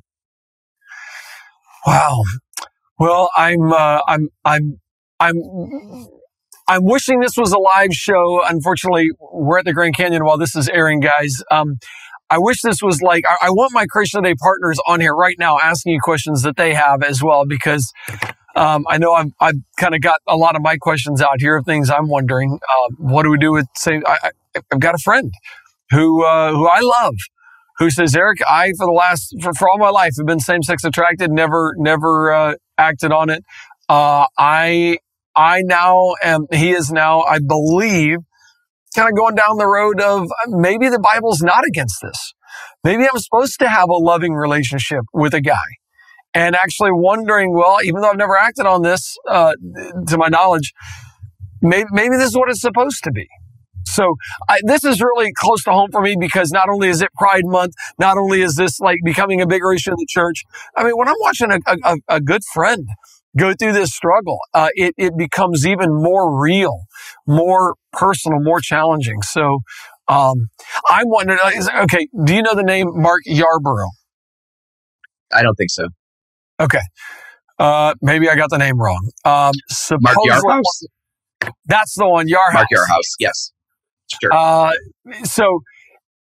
Wow. 1.86 2.24
Well, 2.98 3.30
I'm 3.36 3.72
uh, 3.72 4.02
I'm 4.08 4.30
I'm 4.46 4.80
I'm 5.20 5.36
I'm 6.68 6.84
wishing 6.84 7.20
this 7.20 7.38
was 7.38 7.52
a 7.52 7.58
live 7.58 7.94
show. 7.94 8.42
Unfortunately, 8.48 9.10
we're 9.20 9.60
at 9.60 9.66
the 9.66 9.74
Grand 9.74 9.96
Canyon 9.96 10.24
while 10.24 10.38
this 10.38 10.56
is 10.56 10.70
airing, 10.70 11.00
guys. 11.00 11.42
Um, 11.52 11.78
I 12.30 12.38
wish 12.38 12.62
this 12.62 12.84
was 12.84 13.02
like, 13.02 13.24
I, 13.28 13.48
I 13.48 13.50
want 13.50 13.74
my 13.74 13.88
Creation 13.88 14.22
Today 14.22 14.36
partners 14.36 14.78
on 14.86 15.00
here 15.00 15.16
right 15.16 15.36
now 15.40 15.58
asking 15.58 15.94
you 15.94 16.00
questions 16.00 16.44
that 16.44 16.58
they 16.58 16.76
have 16.76 17.02
as 17.02 17.24
well, 17.24 17.46
because 17.46 17.92
um, 18.60 18.86
I 18.90 18.98
know 18.98 19.16
I'm, 19.16 19.34
I've 19.40 19.56
kind 19.78 19.96
of 19.96 20.02
got 20.02 20.20
a 20.28 20.36
lot 20.36 20.56
of 20.56 20.62
my 20.62 20.76
questions 20.76 21.22
out 21.22 21.40
here 21.40 21.56
of 21.56 21.66
things 21.66 21.90
I'm 21.90 22.10
wondering. 22.10 22.60
Uh, 22.70 22.96
what 22.98 23.24
do 23.24 23.30
we 23.30 23.38
do 23.38 23.54
with, 23.54 23.68
say, 23.76 24.02
I, 24.06 24.32
have 24.72 24.80
got 24.80 24.96
a 24.96 24.98
friend 24.98 25.32
who, 25.92 26.26
uh, 26.26 26.52
who 26.52 26.68
I 26.68 26.82
love 26.82 27.16
who 27.78 27.90
says, 27.90 28.14
Eric, 28.14 28.40
I, 28.48 28.74
for 28.78 28.86
the 28.86 28.92
last, 28.92 29.34
for, 29.42 29.54
for 29.54 29.70
all 29.70 29.78
my 29.78 29.90
life, 29.90 30.12
have 30.18 30.28
been 30.28 30.42
same 30.42 30.62
sex 30.62 30.84
attracted, 30.84 31.32
never, 31.32 31.74
never, 31.78 32.34
uh, 32.34 32.56
acted 32.78 33.14
on 33.14 33.30
it. 33.30 33.46
Uh, 33.88 34.26
I, 34.38 34.98
I 35.34 35.62
now 35.64 36.16
am, 36.22 36.46
he 36.52 36.72
is 36.72 36.92
now, 36.92 37.22
I 37.22 37.40
believe, 37.40 38.18
kind 38.94 39.08
of 39.08 39.16
going 39.16 39.36
down 39.36 39.58
the 39.58 39.68
road 39.68 40.02
of 40.02 40.28
maybe 40.48 40.90
the 40.90 41.00
Bible's 41.00 41.42
not 41.42 41.64
against 41.66 42.02
this. 42.02 42.34
Maybe 42.84 43.04
I'm 43.04 43.20
supposed 43.20 43.60
to 43.60 43.70
have 43.70 43.88
a 43.88 43.94
loving 43.94 44.34
relationship 44.34 45.06
with 45.14 45.34
a 45.34 45.42
guy. 45.42 45.56
And 46.34 46.56
actually 46.56 46.92
wondering, 46.92 47.54
well, 47.54 47.78
even 47.84 48.02
though 48.02 48.10
I've 48.10 48.18
never 48.18 48.38
acted 48.38 48.66
on 48.66 48.84
this, 48.84 49.18
uh, 49.28 49.54
to 50.08 50.18
my 50.18 50.28
knowledge, 50.28 50.74
maybe, 51.62 51.88
maybe 51.92 52.16
this 52.18 52.30
is 52.30 52.38
what 52.38 52.50
it's 52.50 52.62
supposed 52.62 53.04
to 53.06 53.12
be. 53.12 53.28
So 53.86 54.16
I, 54.48 54.60
this 54.64 54.84
is 54.84 55.02
really 55.02 55.32
close 55.36 55.64
to 55.64 55.72
home 55.72 55.90
for 55.92 56.02
me 56.02 56.16
because 56.20 56.52
not 56.52 56.70
only 56.70 56.90
is 56.90 57.02
it 57.02 57.10
Pride 57.18 57.46
Month, 57.46 57.74
not 57.98 58.18
only 58.18 58.42
is 58.42 58.56
this 58.56 58.80
like 58.80 59.00
becoming 59.04 59.42
a 59.42 59.48
bigger 59.48 59.72
issue 59.74 59.92
in 59.92 59.96
the 59.98 60.08
church. 60.08 60.44
I 60.78 60.84
mean, 60.84 60.94
when 60.96 61.08
I'm 61.08 61.16
watching 61.22 61.52
a, 61.52 61.60
a, 61.84 61.98
a 62.08 62.22
good 62.22 62.44
friend 62.54 62.88
go 63.38 63.54
through 63.54 63.74
this 63.74 63.94
struggle, 63.94 64.40
uh, 64.54 64.70
it, 64.76 64.94
it 64.98 65.18
becomes 65.18 65.66
even 65.66 65.94
more 65.94 66.40
real, 66.40 66.84
more 67.26 67.76
personal, 67.92 68.40
more 68.42 68.60
challenging. 68.60 69.22
So, 69.24 69.62
um, 70.08 70.50
I'm 70.88 71.08
wondering, 71.08 71.40
uh, 71.42 71.84
okay, 71.84 72.08
do 72.24 72.36
you 72.36 72.42
know 72.42 72.56
the 72.56 72.64
name 72.64 72.88
Mark 72.94 73.22
Yarborough? 73.26 73.92
I 75.32 75.44
don't 75.44 75.56
think 75.56 75.70
so. 75.72 75.88
Okay. 76.60 76.82
Uh, 77.58 77.94
maybe 78.02 78.30
I 78.30 78.36
got 78.36 78.50
the 78.50 78.58
name 78.58 78.80
wrong. 78.80 79.10
Um, 79.26 79.52
Mark 80.02 80.18
Yarhouse? 80.26 81.52
That's 81.66 81.96
the 81.96 82.08
one, 82.08 82.28
Yarhouse. 82.28 82.54
Mark 82.54 82.68
Yarhouse, 82.74 83.16
yes. 83.20 83.52
Sure. 84.22 84.34
Uh, 84.34 84.72
so 85.24 85.60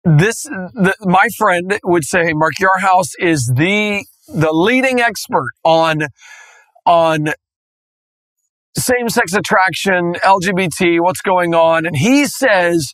this, 0.04 0.42
the, 0.42 0.94
my 1.02 1.28
friend 1.36 1.78
would 1.84 2.04
say 2.04 2.32
Mark 2.34 2.52
Yarhouse 2.60 3.10
is 3.18 3.50
the, 3.54 4.04
the 4.28 4.52
leading 4.52 5.00
expert 5.00 5.52
on 5.64 6.02
on 6.86 7.28
same 8.76 9.08
sex 9.08 9.32
attraction, 9.32 10.14
LGBT, 10.24 11.00
what's 11.00 11.20
going 11.20 11.54
on. 11.54 11.86
And 11.86 11.96
he 11.96 12.26
says 12.26 12.92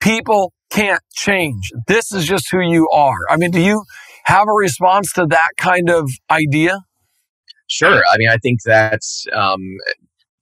people 0.00 0.52
can't 0.70 1.02
change. 1.12 1.70
This 1.86 2.12
is 2.12 2.26
just 2.26 2.50
who 2.50 2.60
you 2.60 2.88
are. 2.92 3.18
I 3.30 3.36
mean, 3.36 3.50
do 3.50 3.60
you 3.60 3.84
have 4.28 4.46
a 4.46 4.52
response 4.52 5.12
to 5.14 5.26
that 5.26 5.50
kind 5.56 5.88
of 5.88 6.10
idea? 6.30 6.78
Sure. 7.66 8.02
I 8.12 8.18
mean, 8.18 8.28
I 8.28 8.36
think 8.36 8.60
that's 8.62 9.26
um, 9.32 9.60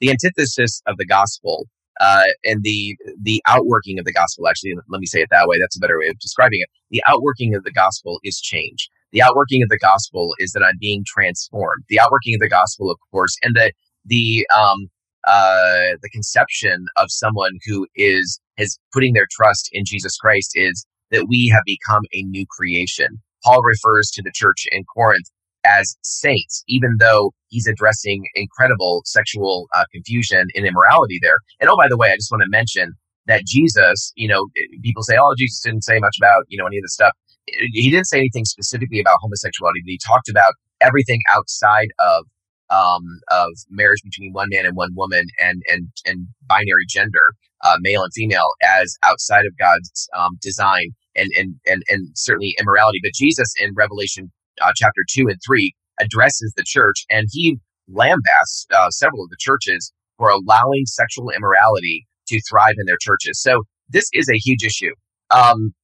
the 0.00 0.10
antithesis 0.10 0.82
of 0.86 0.96
the 0.96 1.06
gospel 1.06 1.66
uh, 2.00 2.24
and 2.44 2.62
the 2.62 2.96
the 3.22 3.40
outworking 3.46 3.98
of 3.98 4.04
the 4.04 4.12
gospel. 4.12 4.48
Actually, 4.48 4.72
let 4.88 5.00
me 5.00 5.06
say 5.06 5.20
it 5.20 5.28
that 5.30 5.46
way. 5.46 5.56
That's 5.60 5.76
a 5.76 5.80
better 5.80 5.98
way 5.98 6.08
of 6.08 6.18
describing 6.18 6.60
it. 6.60 6.68
The 6.90 7.02
outworking 7.06 7.54
of 7.54 7.62
the 7.62 7.72
gospel 7.72 8.18
is 8.24 8.40
change. 8.40 8.90
The 9.12 9.22
outworking 9.22 9.62
of 9.62 9.68
the 9.68 9.78
gospel 9.78 10.34
is 10.38 10.52
that 10.52 10.64
I'm 10.64 10.78
being 10.80 11.04
transformed. 11.06 11.84
The 11.88 12.00
outworking 12.00 12.34
of 12.34 12.40
the 12.40 12.48
gospel, 12.48 12.90
of 12.90 12.98
course, 13.12 13.36
and 13.42 13.54
the 13.54 13.72
the 14.04 14.46
um, 14.56 14.88
uh, 15.28 15.96
the 16.02 16.10
conception 16.12 16.86
of 16.96 17.06
someone 17.08 17.52
who 17.66 17.86
is 17.94 18.40
is 18.58 18.78
putting 18.92 19.14
their 19.14 19.28
trust 19.30 19.68
in 19.72 19.84
Jesus 19.86 20.16
Christ 20.16 20.52
is 20.54 20.84
that 21.12 21.26
we 21.28 21.48
have 21.48 21.62
become 21.64 22.02
a 22.12 22.22
new 22.22 22.44
creation. 22.50 23.20
Paul 23.46 23.62
refers 23.62 24.10
to 24.10 24.22
the 24.22 24.32
church 24.34 24.66
in 24.72 24.84
Corinth 24.94 25.30
as 25.64 25.96
saints, 26.02 26.64
even 26.68 26.96
though 26.98 27.32
he's 27.48 27.66
addressing 27.66 28.24
incredible 28.34 29.02
sexual 29.04 29.68
uh, 29.76 29.84
confusion 29.92 30.46
and 30.54 30.66
immorality 30.66 31.18
there. 31.22 31.38
And 31.60 31.70
oh, 31.70 31.76
by 31.76 31.86
the 31.88 31.96
way, 31.96 32.10
I 32.10 32.16
just 32.16 32.30
want 32.30 32.42
to 32.42 32.48
mention 32.48 32.92
that 33.26 33.44
Jesus, 33.44 34.12
you 34.16 34.28
know, 34.28 34.46
people 34.82 35.02
say, 35.02 35.16
oh, 35.20 35.34
Jesus 35.36 35.60
didn't 35.60 35.82
say 35.82 35.98
much 35.98 36.16
about, 36.18 36.44
you 36.48 36.58
know, 36.58 36.66
any 36.66 36.78
of 36.78 36.82
this 36.82 36.94
stuff. 36.94 37.12
He 37.46 37.90
didn't 37.90 38.06
say 38.06 38.18
anything 38.18 38.44
specifically 38.44 39.00
about 39.00 39.18
homosexuality, 39.20 39.80
but 39.84 39.90
he 39.90 39.98
talked 40.04 40.28
about 40.28 40.52
everything 40.80 41.20
outside 41.32 41.88
of 42.00 42.24
um, 42.68 43.04
of 43.30 43.50
marriage 43.70 44.02
between 44.02 44.32
one 44.32 44.48
man 44.50 44.66
and 44.66 44.76
one 44.76 44.90
woman 44.96 45.26
and 45.40 45.62
and 45.72 45.88
and 46.04 46.26
binary 46.48 46.86
gender, 46.88 47.34
uh, 47.64 47.76
male 47.80 48.02
and 48.02 48.12
female, 48.12 48.48
as 48.62 48.96
outside 49.04 49.46
of 49.46 49.56
God's 49.56 50.08
um, 50.16 50.36
design 50.42 50.90
and 51.16 51.30
and 51.36 51.54
and 51.66 51.82
and 51.88 52.08
certainly 52.14 52.54
immorality. 52.60 53.00
But 53.02 53.12
Jesus 53.14 53.52
in 53.60 53.72
Revelation 53.74 54.30
uh, 54.60 54.72
chapter 54.74 55.02
2 55.10 55.28
and 55.28 55.38
3 55.46 55.72
addresses 56.00 56.52
the 56.56 56.64
church 56.66 57.04
and 57.10 57.26
he 57.30 57.58
lambasts 57.90 58.66
uh, 58.74 58.90
several 58.90 59.22
of 59.22 59.30
the 59.30 59.36
churches 59.38 59.92
for 60.18 60.30
allowing 60.30 60.84
sexual 60.86 61.30
immorality 61.30 62.06
to 62.28 62.40
thrive 62.48 62.74
in 62.78 62.86
their 62.86 62.98
churches. 63.00 63.40
So 63.40 63.64
this 63.88 64.08
is 64.12 64.28
a 64.28 64.36
huge 64.36 64.64
issue. 64.64 64.92
Um, 65.30 65.74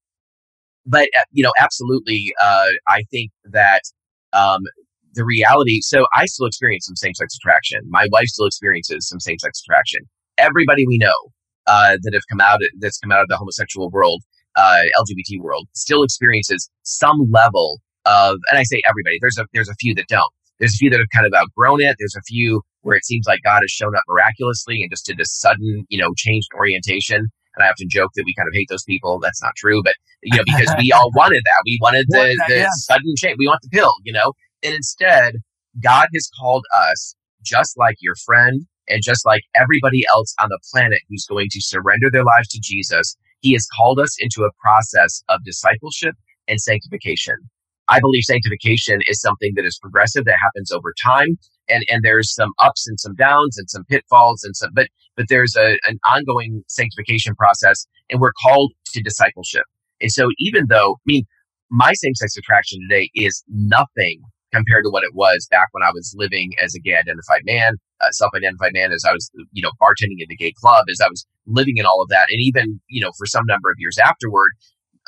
but, 0.87 1.09
uh, 1.16 1.22
you 1.30 1.43
know, 1.43 1.53
absolutely, 1.61 2.33
uh, 2.43 2.68
I 2.89 3.05
think 3.11 3.30
that 3.45 3.83
um, 4.33 4.61
the 5.14 5.24
reality, 5.24 5.80
so 5.80 6.07
I 6.14 6.26
still 6.26 6.47
experience 6.47 6.87
some 6.87 6.97
same 6.97 7.14
sex 7.14 7.37
attraction. 7.37 7.80
My 7.89 8.09
wife 8.11 8.26
still 8.26 8.47
experiences 8.47 9.09
some 9.09 9.20
same 9.20 9.39
sex 9.39 9.62
attraction. 9.64 10.01
Everybody 10.39 10.87
we 10.87 10.99
know 10.99 11.14
uh, 11.66 11.99
that 12.03 12.14
have 12.14 12.22
come 12.30 12.41
out, 12.41 12.59
that's 12.80 12.99
come 12.99 13.12
out 13.12 13.20
of 13.20 13.28
the 13.28 13.37
homosexual 13.37 13.91
world, 13.91 14.22
uh, 14.57 14.82
LGBT 14.98 15.40
world, 15.40 15.68
still 15.74 16.03
experiences 16.03 16.68
some 16.82 17.30
level 17.30 17.80
of, 18.05 18.38
and 18.50 18.59
I 18.59 18.64
say 18.64 18.80
everybody. 18.88 19.18
There's 19.20 19.38
a 19.38 19.46
there's 19.53 19.68
a 19.68 19.74
few 19.80 19.94
that 19.94 20.07
don't. 20.09 20.32
There's 20.59 20.74
a 20.74 20.76
few 20.76 20.90
that 20.90 20.98
have 20.98 21.09
kind 21.14 21.26
of 21.26 21.32
outgrown 21.34 21.80
it. 21.80 21.96
There's 21.98 22.16
a 22.16 22.22
few 22.22 22.62
where 22.82 22.96
it 22.96 23.05
seems 23.05 23.26
like 23.26 23.40
God 23.44 23.61
has 23.62 23.70
shown 23.70 23.96
up 23.96 24.03
miraculously 24.09 24.82
and 24.82 24.90
just 24.90 25.07
did 25.07 25.18
this 25.18 25.32
sudden, 25.32 25.84
you 25.88 25.98
know, 25.98 26.12
changed 26.16 26.48
orientation. 26.57 27.28
And 27.55 27.64
I 27.64 27.68
often 27.68 27.88
joke 27.88 28.11
that 28.16 28.24
we 28.24 28.34
kind 28.34 28.48
of 28.48 28.55
hate 28.55 28.68
those 28.70 28.84
people. 28.84 29.18
That's 29.20 29.42
not 29.42 29.55
true, 29.57 29.82
but 29.82 29.94
you 30.22 30.36
know, 30.36 30.44
because 30.44 30.74
we 30.78 30.92
all 30.92 31.11
wanted 31.16 31.42
that. 31.44 31.62
We 31.64 31.78
wanted 31.80 32.07
the, 32.09 32.40
the 32.48 32.57
yeah. 32.57 32.66
sudden 32.72 33.14
change. 33.16 33.36
We 33.38 33.46
want 33.46 33.61
the 33.62 33.68
pill, 33.68 33.94
you 34.05 34.12
know. 34.12 34.32
And 34.62 34.74
instead, 34.74 35.34
God 35.82 36.07
has 36.14 36.30
called 36.38 36.64
us 36.74 37.14
just 37.42 37.76
like 37.76 37.96
your 38.00 38.14
friend 38.24 38.66
and 38.88 39.03
just 39.03 39.26
like 39.26 39.42
everybody 39.55 40.05
else 40.09 40.34
on 40.40 40.48
the 40.48 40.59
planet 40.72 41.00
who's 41.09 41.26
going 41.26 41.48
to 41.50 41.61
surrender 41.61 42.09
their 42.11 42.24
lives 42.24 42.48
to 42.48 42.61
Jesus. 42.61 43.16
He 43.43 43.53
has 43.53 43.66
called 43.76 44.01
us 44.01 44.16
into 44.18 44.45
a 44.45 44.51
process 44.61 45.22
of 45.28 45.45
discipleship 45.45 46.14
and 46.49 46.61
sanctification. 46.61 47.36
I 47.88 48.01
believe 48.01 48.22
sanctification 48.22 49.01
is 49.07 49.20
something 49.20 49.53
that 49.57 49.64
is 49.64 49.78
progressive 49.80 50.24
that 50.24 50.36
happens 50.43 50.72
over 50.72 50.95
time. 51.03 51.36
And, 51.68 51.84
and 51.90 52.03
there's 52.03 52.32
some 52.32 52.51
ups 52.61 52.86
and 52.88 52.99
some 52.99 53.14
downs 53.14 53.59
and 53.59 53.68
some 53.68 53.84
pitfalls 53.84 54.43
and 54.45 54.57
some, 54.57 54.70
but, 54.72 54.88
but 55.16 55.26
there's 55.28 55.55
a, 55.57 55.78
an 55.86 55.99
ongoing 56.07 56.62
sanctification 56.68 57.34
process 57.34 57.86
and 58.11 58.20
we're 58.20 58.32
called 58.43 58.72
to 58.93 59.03
discipleship. 59.03 59.64
And 60.01 60.11
so 60.11 60.28
even 60.38 60.66
though, 60.68 60.95
I 60.95 61.05
mean, 61.07 61.24
my 61.70 61.93
same 61.95 62.14
sex 62.14 62.36
attraction 62.36 62.80
today 62.88 63.11
is 63.14 63.43
nothing 63.49 64.20
compared 64.53 64.84
to 64.84 64.90
what 64.90 65.05
it 65.05 65.14
was 65.14 65.49
back 65.51 65.68
when 65.72 65.82
I 65.82 65.90
was 65.93 66.14
living 66.16 66.53
as 66.62 66.74
a 66.74 66.80
gay 66.80 66.95
identified 66.95 67.43
man, 67.45 67.76
uh, 68.03 68.11
self 68.11 68.30
identified 68.34 68.72
man, 68.72 68.92
as 68.92 69.05
I 69.09 69.12
was, 69.12 69.30
you 69.53 69.62
know, 69.62 69.70
bartending 69.80 70.18
in 70.18 70.26
the 70.28 70.36
gay 70.36 70.53
club, 70.61 70.84
as 70.90 71.00
I 71.00 71.09
was 71.09 71.26
living 71.46 71.76
in 71.76 71.86
all 71.86 72.03
of 72.03 72.09
that. 72.09 72.26
And 72.30 72.40
even, 72.40 72.80
you 72.88 73.00
know, 73.00 73.11
for 73.16 73.26
some 73.26 73.44
number 73.46 73.70
of 73.70 73.76
years 73.78 73.98
afterward, 73.98 74.50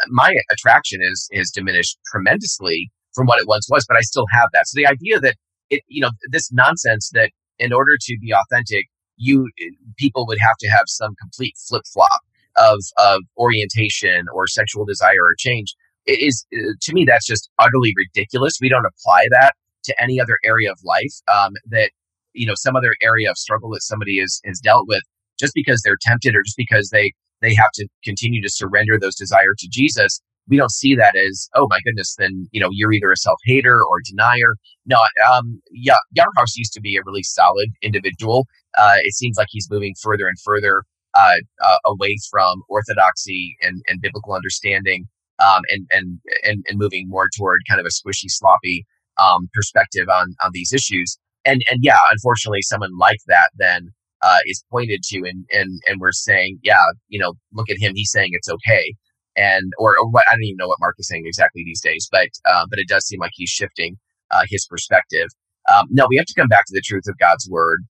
my 0.09 0.35
attraction 0.51 1.01
is 1.03 1.29
is 1.33 1.51
diminished 1.51 1.99
tremendously 2.11 2.91
from 3.15 3.27
what 3.27 3.41
it 3.41 3.47
once 3.47 3.69
was, 3.71 3.85
but 3.87 3.97
I 3.97 4.01
still 4.01 4.27
have 4.33 4.49
that. 4.53 4.67
So 4.67 4.77
the 4.77 4.87
idea 4.87 5.21
that 5.21 5.37
it, 5.71 5.83
you 5.89 6.01
know, 6.01 6.11
this 6.31 6.53
nonsense 6.53 7.11
that 7.15 7.31
in 7.59 7.73
order 7.73 7.97
to 8.01 8.17
be 8.21 8.33
authentic, 8.33 8.87
you 9.17 9.49
people 9.97 10.27
would 10.27 10.39
have 10.41 10.57
to 10.61 10.69
have 10.69 10.85
some 10.87 11.15
complete 11.21 11.55
flip 11.69 11.83
flop 11.93 12.21
of 12.57 12.81
of 12.99 13.21
orientation 13.37 14.25
or 14.33 14.47
sexual 14.47 14.85
desire 14.85 15.23
or 15.23 15.35
change 15.39 15.75
is 16.07 16.47
to 16.81 16.93
me 16.93 17.05
that's 17.05 17.27
just 17.27 17.51
utterly 17.59 17.93
ridiculous. 17.97 18.55
We 18.61 18.69
don't 18.69 18.87
apply 18.87 19.27
that 19.31 19.55
to 19.85 20.03
any 20.03 20.21
other 20.21 20.39
area 20.45 20.71
of 20.71 20.79
life. 20.85 21.15
Um, 21.33 21.53
that 21.71 21.91
you 22.35 22.47
know 22.47 22.55
some 22.57 22.77
other 22.77 22.95
area 23.03 23.31
of 23.31 23.39
struggle 23.39 23.71
that 23.71 23.83
somebody 23.83 24.19
is 24.19 24.41
has 24.45 24.61
dealt 24.61 24.87
with 24.89 25.03
just 25.39 25.53
because 25.55 25.83
they're 25.83 25.99
tempted 26.01 26.35
or 26.35 26.43
just 26.43 26.57
because 26.57 26.91
they 26.91 27.13
they 27.41 27.55
have 27.55 27.71
to 27.75 27.87
continue 28.03 28.43
to 28.43 28.49
surrender 28.49 28.99
those 28.99 29.15
desires 29.15 29.57
to 29.59 29.69
Jesus. 29.71 30.21
We 30.49 30.57
don't 30.57 30.71
see 30.71 30.95
that 30.95 31.15
as, 31.17 31.49
oh 31.55 31.67
my 31.71 31.79
goodness, 31.85 32.17
then, 32.19 32.49
you 32.53 32.61
know, 32.61 32.69
you're 32.71 32.93
either 32.93 33.11
a 33.13 33.17
self 33.17 33.39
hater 33.45 33.83
or 33.85 33.99
a 33.99 34.03
denier. 34.05 34.57
No, 34.87 34.99
um, 35.31 35.61
yeah, 35.71 35.97
Yarhouse 36.17 36.57
used 36.57 36.73
to 36.75 36.81
be 36.81 36.97
a 36.97 37.03
really 37.05 37.23
solid 37.23 37.69
individual. 37.83 38.47
Uh, 38.77 38.97
it 39.03 39.15
seems 39.15 39.37
like 39.39 39.49
he's 39.51 39.71
moving 39.71 39.95
further 40.03 40.27
and 40.27 40.37
further 40.45 40.85
uh, 41.15 41.37
uh, 41.63 41.77
away 41.87 42.17
from 42.31 42.63
orthodoxy 42.69 43.57
and, 43.63 43.83
and 43.89 44.01
biblical 44.03 44.35
understanding 44.35 45.07
um, 45.39 45.63
and, 45.71 45.87
and, 45.93 46.19
and, 46.43 46.65
and 46.69 46.79
moving 46.79 47.09
more 47.09 47.29
toward 47.37 47.61
kind 47.69 47.81
of 47.81 47.87
a 47.87 47.91
squishy, 47.91 48.29
sloppy 48.29 48.85
um, 49.19 49.49
perspective 49.55 50.09
on, 50.09 50.35
on 50.43 50.51
these 50.53 50.73
issues. 50.73 51.17
And, 51.45 51.63
and 51.71 51.81
yeah, 51.83 51.99
unfortunately, 52.11 52.63
someone 52.63 52.97
like 52.99 53.21
that 53.27 53.51
then 53.57 53.91
uh, 54.23 54.39
is 54.47 54.65
pointed 54.71 55.03
to, 55.05 55.19
and 55.19 55.45
and 55.53 55.81
and 55.87 56.01
we're 56.01 56.13
saying, 56.13 56.59
yeah, 56.63 56.83
you 57.09 57.19
know, 57.19 57.35
look 57.53 57.69
at 57.69 57.77
him, 57.79 57.93
he's 57.95 58.11
saying 58.11 58.31
it's 58.33 58.49
okay, 58.49 58.95
and 59.37 59.73
or, 59.79 59.99
or 59.99 60.09
what 60.09 60.25
I 60.29 60.33
don't 60.33 60.45
even 60.45 60.57
know 60.57 60.69
what 60.69 60.81
Mark 60.81 60.95
is 60.99 61.09
saying 61.09 61.25
exactly 61.27 61.63
these 61.65 61.83
days, 61.83 62.09
but 62.11 62.29
uh, 62.47 62.65
but 62.71 62.79
it 62.79 62.89
does 62.89 63.07
seem 63.07 63.21
like 63.21 63.33
he's 63.35 63.51
shifting 63.51 63.97
uh, 64.31 64.45
his 64.49 64.67
perspective. 64.67 65.29
Um, 65.73 65.87
no, 65.91 66.07
we 66.09 66.17
have 66.17 66.27
to 66.27 66.35
come 66.35 66.49
back 66.49 66.65
to 66.67 66.73
the 66.75 66.83
truth 66.83 67.05
of 67.07 67.19
God's 67.19 67.47
word, 67.51 67.81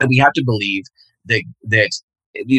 and 0.00 0.08
we 0.08 0.16
have 0.18 0.32
to 0.32 0.42
believe 0.44 0.82
that 1.26 1.44
that 1.64 1.90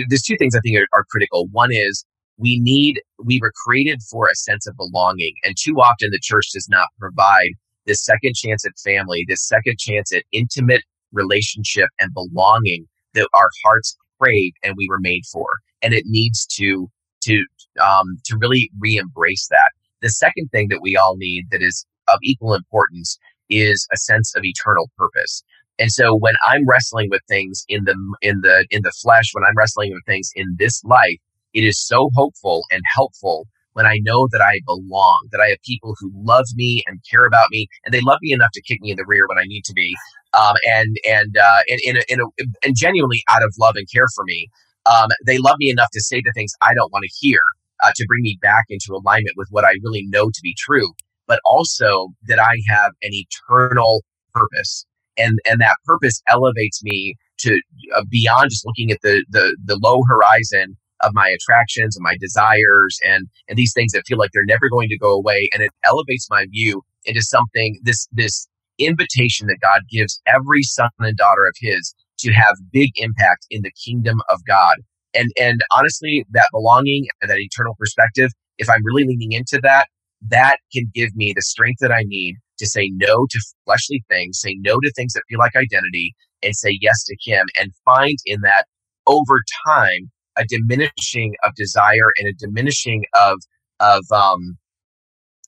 there's 0.07 0.21
two 0.21 0.37
things 0.37 0.55
I 0.55 0.61
think 0.61 0.77
are, 0.77 0.87
are 0.93 1.05
critical. 1.09 1.47
One 1.51 1.71
is 1.71 2.05
we 2.37 2.59
need 2.61 3.01
we 3.23 3.39
were 3.41 3.51
created 3.65 4.01
for 4.09 4.27
a 4.27 4.35
sense 4.35 4.67
of 4.67 4.77
belonging, 4.77 5.33
and 5.43 5.55
too 5.59 5.75
often 5.81 6.11
the 6.11 6.19
church 6.21 6.51
does 6.53 6.67
not 6.69 6.87
provide 6.97 7.51
this 7.85 8.03
second 8.03 8.35
chance 8.35 8.65
at 8.65 8.73
family, 8.83 9.25
this 9.27 9.47
second 9.47 9.77
chance 9.79 10.13
at 10.13 10.23
intimate 10.31 10.81
relationship 11.11 11.89
and 11.99 12.13
belonging 12.13 12.85
that 13.13 13.27
our 13.33 13.49
hearts 13.63 13.97
crave 14.19 14.53
and 14.63 14.75
we 14.77 14.87
were 14.89 14.99
made 14.99 15.23
for. 15.31 15.47
And 15.81 15.93
it 15.93 16.03
needs 16.05 16.45
to 16.57 16.89
to 17.23 17.43
um, 17.81 18.17
to 18.25 18.37
really 18.37 18.69
re-embrace 18.79 19.47
that. 19.49 19.71
The 20.01 20.09
second 20.09 20.49
thing 20.51 20.67
that 20.69 20.81
we 20.81 20.95
all 20.95 21.15
need 21.17 21.45
that 21.51 21.61
is 21.61 21.85
of 22.07 22.19
equal 22.21 22.53
importance 22.53 23.17
is 23.49 23.87
a 23.93 23.97
sense 23.97 24.35
of 24.35 24.43
eternal 24.43 24.89
purpose. 24.97 25.43
And 25.77 25.91
so 25.91 26.15
when 26.15 26.35
I'm 26.43 26.67
wrestling 26.67 27.09
with 27.09 27.21
things 27.27 27.65
in 27.67 27.83
the 27.85 27.95
in 28.21 28.41
the 28.41 28.65
in 28.69 28.81
the 28.83 28.93
flesh, 29.01 29.25
when 29.33 29.43
I'm 29.43 29.57
wrestling 29.57 29.91
with 29.93 30.05
things 30.05 30.29
in 30.35 30.55
this 30.57 30.83
life, 30.83 31.19
it 31.53 31.63
is 31.63 31.79
so 31.79 32.09
hopeful 32.15 32.63
and 32.71 32.81
helpful 32.93 33.47
when 33.75 33.85
I 33.85 33.99
know 34.03 34.27
that 34.31 34.41
I 34.41 34.61
belong, 34.65 35.27
that 35.31 35.41
I 35.41 35.49
have 35.49 35.61
people 35.65 35.95
who 35.99 36.09
love 36.15 36.45
me 36.55 36.81
and 36.87 36.99
care 37.09 37.25
about 37.25 37.47
me, 37.51 37.67
and 37.83 37.93
they 37.93 37.99
love 38.01 38.19
me 38.21 38.31
enough 38.31 38.51
to 38.53 38.61
kick 38.61 38.81
me 38.81 38.91
in 38.91 38.97
the 38.97 39.05
rear 39.05 39.27
when 39.27 39.37
I 39.37 39.43
need 39.45 39.65
to 39.65 39.73
be, 39.73 39.93
um, 40.33 40.55
and 40.65 40.95
and 41.07 41.37
uh, 41.37 41.59
and 41.67 41.79
in 41.83 41.97
a, 41.97 42.01
in 42.07 42.19
a, 42.21 42.43
and 42.63 42.75
genuinely 42.75 43.21
out 43.29 43.43
of 43.43 43.53
love 43.59 43.75
and 43.75 43.85
care 43.93 44.07
for 44.15 44.23
me. 44.23 44.47
Um, 44.85 45.09
they 45.25 45.39
love 45.39 45.57
me 45.59 45.69
enough 45.69 45.89
to 45.93 46.01
say 46.01 46.21
the 46.23 46.31
things 46.33 46.53
I 46.61 46.73
don't 46.73 46.91
want 46.93 47.03
to 47.03 47.11
hear 47.19 47.39
uh, 47.83 47.91
to 47.95 48.05
bring 48.07 48.21
me 48.21 48.37
back 48.41 48.65
into 48.69 48.93
alignment 48.93 49.35
with 49.35 49.47
what 49.51 49.65
I 49.65 49.73
really 49.83 50.05
know 50.07 50.29
to 50.29 50.39
be 50.41 50.55
true, 50.57 50.93
but 51.27 51.39
also 51.43 52.09
that 52.27 52.39
I 52.39 52.55
have 52.69 52.93
an 53.01 53.11
eternal 53.11 54.03
purpose, 54.33 54.85
and 55.17 55.37
and 55.49 55.59
that 55.59 55.75
purpose 55.83 56.21
elevates 56.29 56.81
me 56.81 57.15
to 57.39 57.59
uh, 57.93 58.03
beyond 58.09 58.51
just 58.51 58.65
looking 58.65 58.89
at 58.91 59.01
the 59.01 59.25
the 59.29 59.57
the 59.65 59.77
low 59.83 60.01
horizon 60.07 60.77
of 61.05 61.11
my 61.13 61.29
attractions 61.29 61.95
and 61.95 62.03
my 62.03 62.17
desires 62.19 62.97
and 63.05 63.27
and 63.47 63.57
these 63.57 63.73
things 63.73 63.91
that 63.91 64.03
feel 64.07 64.17
like 64.17 64.31
they're 64.33 64.45
never 64.45 64.69
going 64.69 64.89
to 64.89 64.97
go 64.97 65.11
away. 65.11 65.49
And 65.53 65.61
it 65.63 65.71
elevates 65.83 66.27
my 66.29 66.45
view 66.51 66.81
into 67.05 67.21
something 67.21 67.79
this 67.83 68.07
this 68.11 68.47
invitation 68.77 69.47
that 69.47 69.57
God 69.61 69.81
gives 69.89 70.19
every 70.27 70.63
son 70.63 70.89
and 70.99 71.15
daughter 71.15 71.45
of 71.45 71.53
his 71.59 71.93
to 72.19 72.31
have 72.31 72.55
big 72.71 72.91
impact 72.95 73.45
in 73.49 73.61
the 73.61 73.71
kingdom 73.85 74.17
of 74.29 74.39
God. 74.45 74.77
And 75.13 75.29
and 75.39 75.61
honestly, 75.71 76.25
that 76.31 76.49
belonging 76.51 77.07
and 77.21 77.29
that 77.29 77.39
eternal 77.39 77.75
perspective, 77.79 78.31
if 78.57 78.69
I'm 78.69 78.83
really 78.83 79.05
leaning 79.05 79.31
into 79.31 79.59
that, 79.63 79.87
that 80.29 80.57
can 80.73 80.89
give 80.93 81.15
me 81.15 81.33
the 81.35 81.41
strength 81.41 81.79
that 81.81 81.91
I 81.91 82.03
need 82.05 82.35
to 82.57 82.65
say 82.65 82.89
no 82.95 83.25
to 83.29 83.39
fleshly 83.65 84.03
things, 84.09 84.39
say 84.39 84.55
no 84.59 84.79
to 84.79 84.91
things 84.95 85.13
that 85.13 85.23
feel 85.29 85.39
like 85.39 85.55
identity, 85.55 86.13
and 86.41 86.55
say 86.55 86.77
yes 86.81 87.03
to 87.05 87.15
Him, 87.25 87.45
and 87.59 87.71
find 87.83 88.17
in 88.25 88.41
that 88.41 88.65
over 89.07 89.41
time 89.67 90.11
a 90.37 90.45
diminishing 90.45 91.33
of 91.43 91.53
desire 91.55 92.11
and 92.17 92.27
a 92.27 92.33
diminishing 92.37 93.03
of 93.13 93.37
of 93.79 94.03
um, 94.11 94.57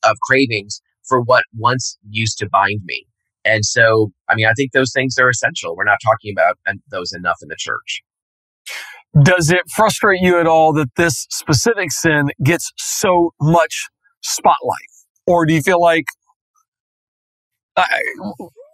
of 0.04 0.18
cravings 0.28 0.82
for 1.08 1.22
what 1.22 1.44
once 1.56 1.98
used 2.10 2.38
to 2.40 2.50
bind 2.50 2.82
me. 2.86 3.06
And 3.46 3.64
so, 3.64 4.12
I 4.28 4.36
mean, 4.36 4.46
I 4.46 4.54
think 4.54 4.74
those 4.74 4.92
things 4.94 5.18
are 5.18 5.30
essential. 5.30 5.76
We're 5.76 5.86
not 5.86 6.00
talking 6.04 6.34
about 6.34 6.58
those 6.92 7.14
enough 7.14 7.38
in 7.42 7.48
the 7.48 7.56
church. 7.58 8.02
Does 9.24 9.50
it 9.50 9.62
frustrate 9.74 10.20
you 10.22 10.38
at 10.38 10.48
all 10.48 10.74
that 10.74 10.90
this 10.98 11.28
specific 11.30 11.92
sin 11.92 12.30
gets 12.44 12.74
so 12.78 13.32
much 13.40 13.88
spotlight? 14.22 14.92
Or 15.26 15.46
do 15.46 15.54
you 15.54 15.62
feel 15.62 15.82
like, 15.82 16.06
uh, 17.78 17.86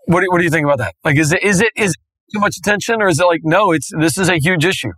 what, 0.07 0.21
do, 0.21 0.27
what 0.29 0.39
do 0.39 0.43
you 0.43 0.49
think 0.49 0.65
about 0.65 0.79
that? 0.79 0.95
Like, 1.03 1.17
is 1.17 1.31
it, 1.31 1.43
is 1.43 1.61
it, 1.61 1.69
is 1.75 1.91
it 1.91 2.33
too 2.33 2.39
much 2.39 2.57
attention 2.57 3.01
or 3.01 3.07
is 3.07 3.19
it 3.19 3.25
like, 3.25 3.41
no, 3.43 3.71
it's, 3.71 3.91
this 3.99 4.17
is 4.17 4.27
a 4.27 4.39
huge 4.39 4.65
issue? 4.65 4.91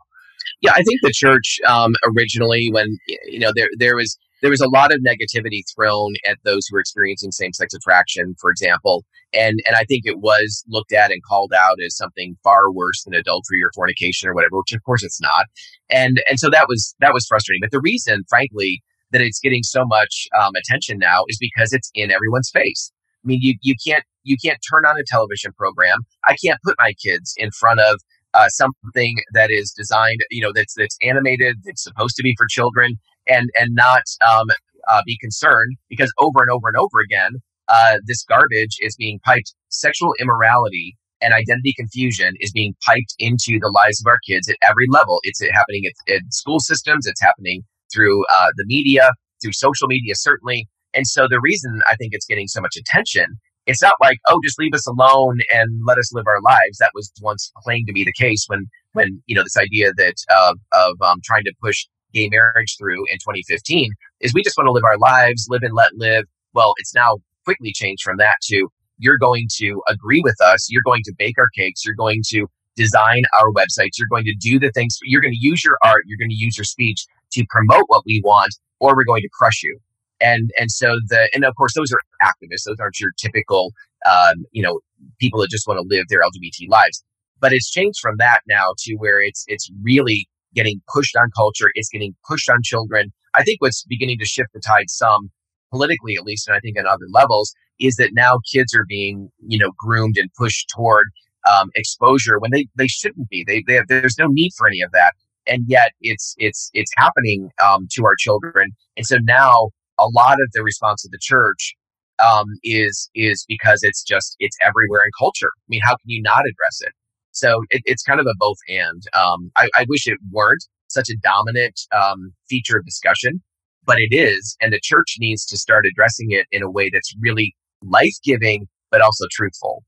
Yeah, 0.61 0.71
I 0.71 0.83
think 0.83 1.01
the 1.01 1.11
church 1.13 1.59
um, 1.67 1.93
originally, 2.15 2.69
when 2.71 2.97
you 3.25 3.39
know 3.39 3.51
there 3.55 3.69
there 3.77 3.95
was 3.95 4.17
there 4.41 4.49
was 4.51 4.61
a 4.61 4.69
lot 4.69 4.93
of 4.93 4.99
negativity 4.99 5.61
thrown 5.75 6.13
at 6.27 6.37
those 6.43 6.67
who 6.67 6.75
were 6.75 6.79
experiencing 6.79 7.31
same-sex 7.31 7.73
attraction, 7.73 8.35
for 8.39 8.49
example, 8.51 9.03
and 9.33 9.59
and 9.67 9.75
I 9.75 9.83
think 9.83 10.03
it 10.05 10.19
was 10.19 10.63
looked 10.67 10.93
at 10.93 11.11
and 11.11 11.21
called 11.27 11.53
out 11.53 11.77
as 11.85 11.95
something 11.95 12.35
far 12.43 12.71
worse 12.71 13.03
than 13.03 13.13
adultery 13.13 13.61
or 13.63 13.71
fornication 13.75 14.29
or 14.29 14.33
whatever, 14.33 14.57
which 14.57 14.73
of 14.73 14.83
course 14.83 15.03
it's 15.03 15.21
not, 15.21 15.45
and 15.89 16.21
and 16.29 16.39
so 16.39 16.49
that 16.49 16.67
was 16.67 16.95
that 16.99 17.13
was 17.13 17.25
frustrating. 17.25 17.61
But 17.61 17.71
the 17.71 17.81
reason, 17.81 18.23
frankly, 18.29 18.81
that 19.11 19.21
it's 19.21 19.39
getting 19.39 19.63
so 19.63 19.85
much 19.85 20.27
um, 20.39 20.53
attention 20.55 20.97
now 20.99 21.23
is 21.27 21.37
because 21.39 21.73
it's 21.73 21.91
in 21.95 22.11
everyone's 22.11 22.49
face. 22.51 22.91
I 23.23 23.27
mean, 23.27 23.39
you 23.41 23.55
you 23.61 23.75
can't 23.85 24.03
you 24.23 24.37
can't 24.43 24.59
turn 24.71 24.85
on 24.85 24.97
a 24.97 25.03
television 25.07 25.51
program. 25.57 25.99
I 26.25 26.35
can't 26.43 26.59
put 26.63 26.75
my 26.79 26.93
kids 27.03 27.33
in 27.37 27.51
front 27.51 27.79
of 27.79 27.99
uh, 28.35 28.49
something 28.49 29.15
that 29.33 29.49
is 29.49 29.71
designed, 29.71 30.19
you 30.29 30.41
know, 30.41 30.51
that's 30.53 30.73
that's 30.75 30.97
animated, 31.01 31.57
that's 31.65 31.83
supposed 31.83 32.15
to 32.17 32.23
be 32.23 32.35
for 32.37 32.47
children, 32.49 32.97
and 33.27 33.49
and 33.59 33.73
not 33.73 34.03
um, 34.29 34.47
uh, 34.87 35.01
be 35.05 35.17
concerned 35.19 35.77
because 35.89 36.11
over 36.19 36.41
and 36.41 36.51
over 36.51 36.67
and 36.67 36.77
over 36.77 36.99
again, 37.03 37.41
uh, 37.69 37.97
this 38.05 38.23
garbage 38.23 38.77
is 38.81 38.95
being 38.95 39.19
piped. 39.23 39.53
Sexual 39.69 40.13
immorality 40.19 40.95
and 41.21 41.33
identity 41.33 41.73
confusion 41.77 42.33
is 42.39 42.51
being 42.51 42.75
piped 42.85 43.15
into 43.19 43.57
the 43.59 43.71
lives 43.73 44.01
of 44.01 44.07
our 44.07 44.19
kids 44.27 44.49
at 44.49 44.57
every 44.61 44.85
level. 44.89 45.19
It's 45.23 45.41
happening 45.53 45.83
at, 46.07 46.21
school 46.29 46.59
systems. 46.59 47.07
It's 47.07 47.21
happening 47.21 47.63
through 47.93 48.25
uh, 48.25 48.49
the 48.57 48.65
media, 48.67 49.11
through 49.41 49.53
social 49.53 49.87
media, 49.87 50.13
certainly. 50.15 50.67
And 50.93 51.07
so 51.07 51.27
the 51.29 51.39
reason 51.41 51.81
I 51.87 51.95
think 51.95 52.13
it's 52.13 52.25
getting 52.25 52.47
so 52.47 52.61
much 52.61 52.75
attention 52.77 53.37
it's 53.65 53.81
not 53.81 53.95
like 54.01 54.19
oh 54.27 54.39
just 54.43 54.59
leave 54.59 54.73
us 54.73 54.87
alone 54.87 55.39
and 55.53 55.81
let 55.85 55.97
us 55.97 56.13
live 56.13 56.25
our 56.27 56.41
lives. 56.41 56.77
That 56.79 56.91
was 56.93 57.11
once 57.21 57.51
claimed 57.63 57.87
to 57.87 57.93
be 57.93 58.03
the 58.03 58.13
case 58.13 58.45
when 58.47 58.65
when 58.93 59.21
you 59.25 59.35
know 59.35 59.43
this 59.43 59.57
idea 59.57 59.91
that 59.97 60.15
uh, 60.29 60.53
of 60.73 61.01
um, 61.01 61.19
trying 61.23 61.43
to 61.43 61.53
push 61.61 61.85
gay 62.13 62.29
marriage 62.29 62.75
through 62.77 63.03
in 63.11 63.17
2015 63.17 63.91
is 64.21 64.33
we 64.33 64.41
just 64.41 64.57
want 64.57 64.67
to 64.67 64.71
live 64.71 64.85
our 64.85 64.97
lives 64.97 65.47
live 65.49 65.63
and 65.63 65.73
let 65.73 65.93
live. 65.95 66.25
Well 66.53 66.73
it's 66.77 66.93
now 66.93 67.17
quickly 67.43 67.71
changed 67.73 68.03
from 68.03 68.17
that 68.17 68.37
to 68.43 68.67
you're 68.97 69.17
going 69.17 69.47
to 69.57 69.81
agree 69.87 70.21
with 70.23 70.39
us 70.41 70.67
you're 70.69 70.83
going 70.85 71.01
to 71.03 71.13
bake 71.17 71.37
our 71.37 71.49
cakes 71.55 71.85
you're 71.85 71.95
going 71.95 72.21
to 72.25 72.47
design 72.75 73.23
our 73.39 73.51
websites 73.51 73.97
you're 73.97 74.07
going 74.09 74.23
to 74.23 74.35
do 74.39 74.59
the 74.59 74.71
things 74.71 74.97
you're 75.03 75.21
going 75.21 75.33
to 75.33 75.39
use 75.39 75.63
your 75.63 75.77
art 75.83 76.03
you're 76.05 76.17
going 76.17 76.29
to 76.29 76.35
use 76.35 76.57
your 76.57 76.63
speech 76.63 77.05
to 77.31 77.45
promote 77.49 77.83
what 77.87 78.03
we 78.05 78.21
want 78.23 78.55
or 78.79 78.95
we're 78.95 79.05
going 79.05 79.21
to 79.21 79.29
crush 79.33 79.61
you 79.63 79.77
and 80.21 80.49
and 80.59 80.71
so 80.71 80.95
the 81.07 81.29
and 81.33 81.43
of 81.43 81.55
course 81.55 81.73
those 81.73 81.91
are 81.91 81.99
activists. 82.23 82.63
Those 82.65 82.79
aren't 82.79 82.99
your 82.99 83.11
typical 83.17 83.73
um, 84.09 84.45
you 84.51 84.63
know 84.63 84.79
people 85.19 85.39
that 85.41 85.49
just 85.49 85.67
want 85.67 85.77
to 85.77 85.87
live 85.87 86.05
their 86.09 86.21
lgbt 86.21 86.69
lives. 86.69 87.03
But 87.39 87.53
it's 87.53 87.69
changed 87.69 87.99
from 88.01 88.15
that 88.17 88.41
now 88.47 88.73
to 88.79 88.95
where 88.95 89.21
it's 89.21 89.43
it's 89.47 89.69
really 89.81 90.27
getting 90.53 90.81
pushed 90.93 91.15
on 91.15 91.29
culture. 91.35 91.69
It's 91.73 91.89
getting 91.89 92.15
pushed 92.27 92.49
on 92.49 92.59
children. 92.63 93.11
I 93.33 93.43
think 93.43 93.61
what's 93.61 93.83
beginning 93.87 94.19
to 94.19 94.25
shift 94.25 94.49
the 94.53 94.61
tide 94.65 94.89
some 94.89 95.29
politically 95.71 96.15
at 96.15 96.23
least 96.23 96.47
and 96.47 96.55
i 96.55 96.59
think 96.59 96.77
on 96.77 96.85
other 96.85 97.07
levels 97.11 97.53
is 97.79 97.95
that 97.95 98.11
now 98.13 98.37
kids 98.53 98.73
are 98.75 98.85
being 98.87 99.29
you 99.45 99.57
know 99.57 99.71
groomed 99.77 100.15
and 100.15 100.29
pushed 100.37 100.69
toward 100.69 101.07
um, 101.45 101.69
exposure 101.75 102.39
when 102.39 102.51
they, 102.51 102.67
they 102.75 102.87
shouldn't 102.87 103.29
be. 103.29 103.43
They, 103.47 103.63
they 103.67 103.75
have, 103.75 103.87
there's 103.87 104.17
no 104.17 104.27
need 104.27 104.51
for 104.57 104.67
any 104.67 104.81
of 104.81 104.91
that. 104.91 105.13
And 105.47 105.63
yet 105.67 105.91
it's 106.01 106.33
it's 106.39 106.71
it's 106.73 106.91
happening 106.97 107.51
um, 107.63 107.87
to 107.91 108.03
our 108.03 108.15
children. 108.17 108.71
And 108.97 109.05
so 109.05 109.17
now 109.21 109.69
a 109.99 110.07
lot 110.07 110.33
of 110.33 110.49
the 110.53 110.63
response 110.63 111.05
of 111.05 111.11
the 111.11 111.19
church 111.21 111.75
um, 112.19 112.45
is 112.63 113.09
is 113.15 113.45
because 113.47 113.79
it's 113.83 114.03
just 114.03 114.35
it's 114.39 114.57
everywhere 114.61 115.03
in 115.03 115.11
culture. 115.17 115.51
I 115.57 115.67
mean, 115.69 115.81
how 115.83 115.91
can 115.91 116.05
you 116.05 116.21
not 116.21 116.41
address 116.41 116.81
it? 116.81 116.93
So 117.31 117.63
it, 117.69 117.81
it's 117.85 118.03
kind 118.03 118.19
of 118.19 118.25
a 118.25 118.33
both 118.37 118.57
and. 118.69 119.03
Um, 119.13 119.51
I, 119.57 119.67
I, 119.75 119.85
wish 119.89 120.07
it 120.07 120.17
weren't 120.31 120.63
such 120.87 121.09
a 121.09 121.17
dominant 121.21 121.81
um, 121.93 122.33
feature 122.49 122.77
of 122.77 122.85
discussion, 122.85 123.41
but 123.85 123.97
it 123.99 124.15
is, 124.15 124.55
and 124.61 124.71
the 124.71 124.79
church 124.81 125.15
needs 125.19 125.45
to 125.47 125.57
start 125.57 125.85
addressing 125.85 126.31
it 126.31 126.45
in 126.51 126.63
a 126.63 126.71
way 126.71 126.89
that's 126.89 127.13
really 127.19 127.53
life 127.83 128.15
giving, 128.23 128.67
but 128.89 129.01
also 129.01 129.25
truthful. 129.31 129.83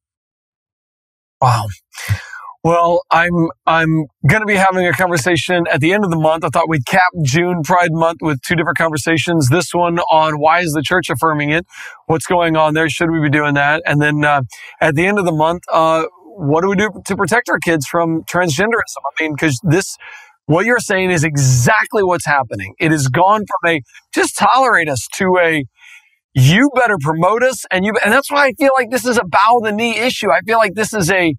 Wow. 1.41 1.68
Well, 2.64 3.01
I'm 3.12 3.49
I'm 3.68 4.05
going 4.28 4.41
to 4.43 4.45
be 4.47 4.55
having 4.55 4.88
a 4.88 4.93
conversation 4.93 5.66
at 5.74 5.82
the 5.82 5.95
end 5.95 6.05
of 6.05 6.12
the 6.12 6.18
month. 6.20 6.45
I 6.45 6.49
thought 6.49 6.70
we'd 6.70 6.86
cap 6.86 7.12
June 7.24 7.64
Pride 7.64 7.89
Month 7.93 8.20
with 8.22 8.41
two 8.43 8.55
different 8.55 8.78
conversations. 8.78 9.49
This 9.49 9.74
one 9.74 9.99
on 10.12 10.36
why 10.39 10.62
is 10.62 10.74
the 10.74 10.84
church 10.84 11.10
affirming 11.10 11.51
it? 11.51 11.66
What's 12.08 12.28
going 12.28 12.58
on 12.58 12.76
there? 12.76 12.91
Should 12.91 13.12
we 13.12 13.22
be 13.22 13.32
doing 13.32 13.55
that? 13.55 13.84
And 13.88 14.03
then 14.03 14.24
uh, 14.26 14.43
at 14.82 14.95
the 14.95 15.08
end 15.08 15.20
of 15.20 15.26
the 15.26 15.34
month, 15.34 15.64
uh, 15.74 16.05
what 16.38 16.62
do 16.62 16.70
we 16.70 16.78
do 16.78 16.91
to 17.08 17.18
protect 17.18 17.49
our 17.49 17.60
kids 17.60 17.88
from 17.88 18.24
transgenderism? 18.26 19.01
I 19.20 19.24
mean, 19.24 19.34
because 19.34 19.60
this 19.64 19.97
what 20.45 20.68
you're 20.68 20.80
saying 20.80 21.12
is 21.12 21.26
exactly 21.26 22.03
what's 22.03 22.28
happening. 22.28 22.76
It 22.80 22.91
has 22.91 23.08
gone 23.10 23.41
from 23.47 23.72
a 23.72 23.82
just 24.14 24.38
tolerate 24.38 24.89
us 24.89 25.08
to 25.16 25.39
a 25.41 25.66
you 26.36 26.70
better 26.76 26.97
promote 27.01 27.43
us 27.43 27.66
and 27.72 27.86
you 27.86 27.93
and 28.05 28.14
that's 28.14 28.32
why 28.32 28.47
I 28.47 28.53
feel 28.53 28.72
like 28.78 28.91
this 28.91 29.05
is 29.05 29.18
a 29.18 29.26
bow 29.26 29.62
the 29.64 29.72
knee 29.74 29.97
issue. 29.99 30.32
I 30.32 30.41
feel 30.41 30.60
like 30.60 30.76
this 30.76 30.93
is 30.93 31.12
a 31.12 31.36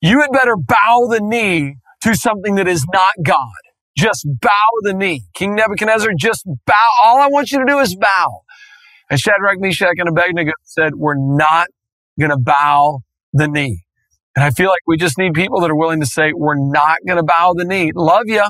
you 0.00 0.20
had 0.20 0.30
better 0.32 0.56
bow 0.56 1.08
the 1.10 1.20
knee 1.20 1.76
to 2.02 2.14
something 2.14 2.54
that 2.56 2.68
is 2.68 2.84
not 2.92 3.12
God. 3.22 3.52
Just 3.96 4.26
bow 4.40 4.68
the 4.82 4.94
knee. 4.94 5.22
King 5.34 5.56
Nebuchadnezzar, 5.56 6.10
just 6.16 6.46
bow. 6.66 6.88
All 7.02 7.16
I 7.20 7.28
want 7.28 7.50
you 7.50 7.58
to 7.58 7.64
do 7.66 7.78
is 7.80 7.96
bow. 7.96 8.42
And 9.10 9.18
Shadrach, 9.18 9.58
Meshach, 9.58 9.94
and 9.98 10.08
Abednego 10.08 10.52
said, 10.64 10.94
We're 10.94 11.16
not 11.16 11.68
going 12.18 12.30
to 12.30 12.38
bow 12.38 13.00
the 13.32 13.48
knee. 13.48 13.84
And 14.36 14.44
I 14.44 14.50
feel 14.50 14.68
like 14.68 14.82
we 14.86 14.96
just 14.96 15.18
need 15.18 15.34
people 15.34 15.60
that 15.60 15.70
are 15.70 15.76
willing 15.76 16.00
to 16.00 16.06
say, 16.06 16.32
We're 16.32 16.54
not 16.54 16.98
going 17.06 17.16
to 17.16 17.24
bow 17.24 17.54
the 17.56 17.64
knee. 17.64 17.90
Love 17.94 18.24
you. 18.26 18.44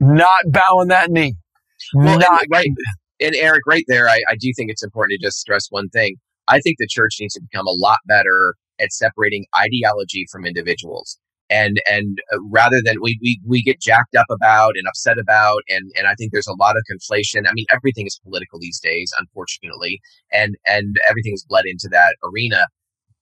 Not 0.00 0.40
bowing 0.48 0.88
that 0.88 1.10
knee. 1.10 1.34
Well, 1.94 2.18
not 2.18 2.42
and, 2.42 2.50
right. 2.50 2.68
And 3.20 3.34
Eric, 3.36 3.62
right 3.66 3.84
there, 3.86 4.08
I, 4.08 4.20
I 4.28 4.36
do 4.40 4.52
think 4.56 4.70
it's 4.70 4.82
important 4.82 5.20
to 5.20 5.26
just 5.26 5.38
stress 5.38 5.66
one 5.70 5.88
thing. 5.88 6.16
I 6.48 6.60
think 6.60 6.76
the 6.78 6.88
church 6.88 7.16
needs 7.20 7.34
to 7.34 7.40
become 7.40 7.66
a 7.66 7.72
lot 7.72 7.98
better 8.06 8.54
at 8.80 8.92
separating 8.92 9.46
ideology 9.58 10.26
from 10.30 10.44
individuals 10.46 11.18
and 11.50 11.80
and 11.88 12.18
uh, 12.32 12.38
rather 12.50 12.80
than 12.84 12.96
we, 13.00 13.18
we 13.22 13.40
we 13.46 13.62
get 13.62 13.80
jacked 13.80 14.14
up 14.14 14.26
about 14.30 14.72
and 14.76 14.86
upset 14.86 15.18
about 15.18 15.62
and 15.68 15.90
and 15.96 16.06
I 16.06 16.14
think 16.14 16.32
there's 16.32 16.46
a 16.46 16.54
lot 16.54 16.76
of 16.76 16.82
conflation. 16.90 17.48
I 17.48 17.52
mean 17.52 17.66
everything 17.70 18.06
is 18.06 18.20
political 18.22 18.58
these 18.58 18.80
days 18.80 19.12
unfortunately 19.18 20.00
and 20.32 20.56
and 20.66 20.96
everything 21.08 21.34
is 21.34 21.44
bled 21.48 21.64
into 21.66 21.88
that 21.90 22.16
arena. 22.24 22.66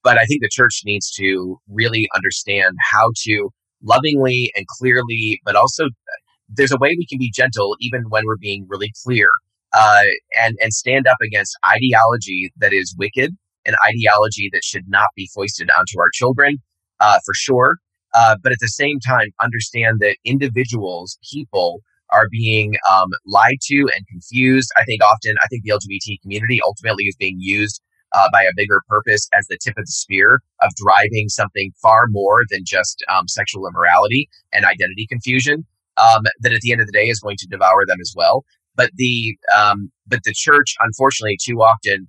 But 0.03 0.19
I 0.19 0.25
think 0.25 0.43
the 0.43 0.49
church 0.51 0.83
needs 0.85 1.11
to 1.13 1.59
really 1.69 2.09
understand 2.15 2.77
how 2.93 3.13
to 3.25 3.51
lovingly 3.83 4.53
and 4.57 4.67
clearly 4.79 5.41
but 5.45 5.57
also 5.57 5.85
uh, 5.85 6.17
there's 6.49 6.73
a 6.73 6.79
way 6.79 6.95
we 6.99 7.07
can 7.07 7.19
be 7.19 7.31
gentle 7.31 7.77
even 7.81 8.05
when 8.09 8.25
we're 8.25 8.37
being 8.37 8.67
really 8.69 8.93
clear 9.05 9.29
uh, 9.75 10.05
and 10.41 10.57
and 10.63 10.73
stand 10.73 11.07
up 11.07 11.19
against 11.23 11.57
ideology 11.67 12.53
that 12.57 12.73
is 12.73 12.95
wicked 12.99 13.37
an 13.67 13.75
ideology 13.87 14.49
that 14.53 14.65
should 14.65 14.85
not 14.89 15.09
be 15.17 15.29
foisted 15.35 15.71
onto 15.71 15.99
our 16.01 16.11
children, 16.13 16.59
uh, 17.01 17.19
for 17.25 17.35
sure. 17.35 17.77
Uh, 18.15 18.37
but 18.43 18.53
at 18.53 18.59
the 18.61 18.69
same 18.69 18.99
time, 19.01 19.29
understand 19.43 20.01
that 20.01 20.17
individuals, 20.25 21.19
people, 21.33 21.81
are 22.11 22.29
being 22.31 22.77
um, 22.91 23.09
lied 23.27 23.59
to 23.63 23.91
and 23.95 24.07
confused. 24.09 24.71
I 24.77 24.85
think 24.85 25.03
often, 25.03 25.35
I 25.43 25.47
think 25.49 25.65
the 25.65 25.71
LGBT 25.71 26.23
community 26.23 26.61
ultimately 26.65 27.05
is 27.05 27.17
being 27.17 27.37
used 27.41 27.83
uh, 28.13 28.29
by 28.33 28.43
a 28.43 28.53
bigger 28.57 28.81
purpose 28.89 29.29
as 29.35 29.47
the 29.49 29.59
tip 29.63 29.75
of 29.77 29.85
the 29.85 29.93
spear 29.93 30.41
of 30.63 30.71
driving 30.77 31.29
something 31.29 31.73
far 31.83 32.07
more 32.09 32.43
than 32.51 32.63
just 32.65 33.05
um, 33.13 33.27
sexual 33.29 33.67
immorality 33.67 34.29
and 34.53 34.65
identity 34.65 35.07
confusion. 35.09 35.67
Um, 35.99 36.25
that 36.41 36.53
at 36.53 36.61
the 36.61 36.73
end 36.73 36.83
of 36.83 36.87
the 36.87 36.93
day 36.93 37.09
is 37.09 37.21
going 37.21 37.37
to 37.39 37.47
devour 37.47 37.85
them 37.87 37.99
as 38.03 38.13
well. 38.15 38.45
But 38.75 38.91
the 38.97 39.37
um, 39.57 39.91
but 40.07 40.21
the 40.25 40.35
church, 40.37 40.75
unfortunately, 40.81 41.39
too 41.43 41.63
often 41.63 42.07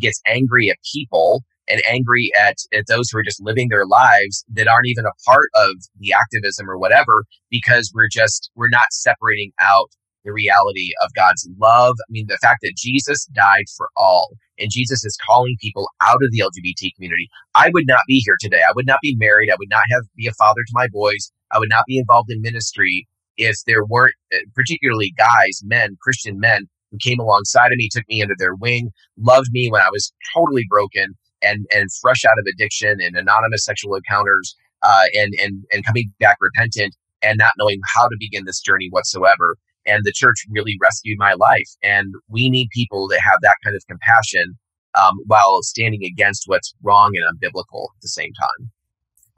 gets 0.00 0.20
angry 0.26 0.70
at 0.70 0.76
people 0.92 1.42
and 1.68 1.80
angry 1.88 2.30
at, 2.38 2.56
at 2.74 2.86
those 2.88 3.10
who 3.10 3.18
are 3.18 3.22
just 3.22 3.42
living 3.42 3.68
their 3.68 3.86
lives 3.86 4.44
that 4.52 4.68
aren't 4.68 4.86
even 4.86 5.06
a 5.06 5.30
part 5.30 5.48
of 5.54 5.76
the 5.98 6.12
activism 6.12 6.68
or 6.68 6.78
whatever 6.78 7.24
because 7.50 7.92
we're 7.94 8.08
just 8.10 8.50
we're 8.56 8.68
not 8.68 8.90
separating 8.90 9.52
out 9.60 9.90
the 10.24 10.32
reality 10.32 10.90
of 11.02 11.10
God's 11.14 11.48
love. 11.58 11.94
I 12.00 12.10
mean, 12.10 12.26
the 12.28 12.38
fact 12.40 12.60
that 12.62 12.74
Jesus 12.76 13.26
died 13.26 13.64
for 13.76 13.88
all 13.96 14.30
and 14.58 14.70
Jesus 14.70 15.04
is 15.04 15.18
calling 15.24 15.56
people 15.60 15.88
out 16.00 16.22
of 16.22 16.30
the 16.30 16.40
LGBT 16.40 16.94
community. 16.94 17.28
I 17.54 17.70
would 17.72 17.86
not 17.86 18.02
be 18.06 18.22
here 18.24 18.36
today. 18.40 18.60
I 18.60 18.72
would 18.74 18.86
not 18.86 19.00
be 19.02 19.16
married. 19.18 19.50
I 19.50 19.56
would 19.58 19.70
not 19.70 19.84
have 19.90 20.02
be 20.16 20.28
a 20.28 20.32
father 20.32 20.60
to 20.66 20.72
my 20.74 20.86
boys. 20.92 21.32
I 21.50 21.58
would 21.58 21.70
not 21.70 21.84
be 21.86 21.98
involved 21.98 22.30
in 22.30 22.40
ministry 22.40 23.08
if 23.36 23.56
there 23.66 23.84
weren't 23.84 24.14
uh, 24.32 24.38
particularly 24.54 25.12
guys, 25.16 25.60
men, 25.64 25.96
Christian 26.00 26.38
men 26.38 26.68
who 26.92 26.98
came 26.98 27.18
alongside 27.18 27.72
of 27.72 27.76
me, 27.76 27.88
took 27.90 28.08
me 28.08 28.22
under 28.22 28.36
their 28.38 28.54
wing, 28.54 28.90
loved 29.18 29.48
me 29.50 29.68
when 29.70 29.82
I 29.82 29.90
was 29.90 30.12
totally 30.34 30.66
broken 30.68 31.14
and 31.42 31.66
and 31.74 31.88
fresh 32.00 32.24
out 32.24 32.38
of 32.38 32.44
addiction 32.54 33.00
and 33.00 33.16
anonymous 33.16 33.64
sexual 33.64 33.96
encounters 33.96 34.54
uh, 34.84 35.06
and 35.14 35.34
and 35.42 35.64
and 35.72 35.84
coming 35.84 36.12
back 36.20 36.36
repentant 36.40 36.94
and 37.22 37.38
not 37.38 37.52
knowing 37.58 37.80
how 37.94 38.06
to 38.06 38.16
begin 38.20 38.44
this 38.44 38.60
journey 38.60 38.88
whatsoever 38.90 39.56
and 39.86 40.02
the 40.04 40.12
church 40.12 40.36
really 40.50 40.76
rescued 40.80 41.18
my 41.18 41.34
life. 41.34 41.68
And 41.82 42.14
we 42.28 42.50
need 42.50 42.68
people 42.72 43.08
that 43.08 43.20
have 43.24 43.38
that 43.42 43.56
kind 43.64 43.76
of 43.76 43.82
compassion 43.88 44.58
um, 44.94 45.18
while 45.26 45.62
standing 45.62 46.04
against 46.04 46.44
what's 46.46 46.74
wrong 46.82 47.12
and 47.14 47.24
unbiblical 47.36 47.88
at 47.96 48.02
the 48.02 48.08
same 48.08 48.32
time. 48.38 48.70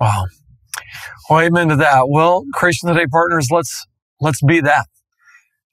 Wow. 0.01 0.27
Well, 1.31 1.41
amen 1.41 1.69
to 1.69 1.77
that. 1.77 2.09
Well, 2.09 2.45
Creation 2.53 2.89
Today 2.89 3.07
partners, 3.07 3.49
let's 3.51 3.87
let's 4.21 4.43
be 4.43 4.61
that. 4.61 4.87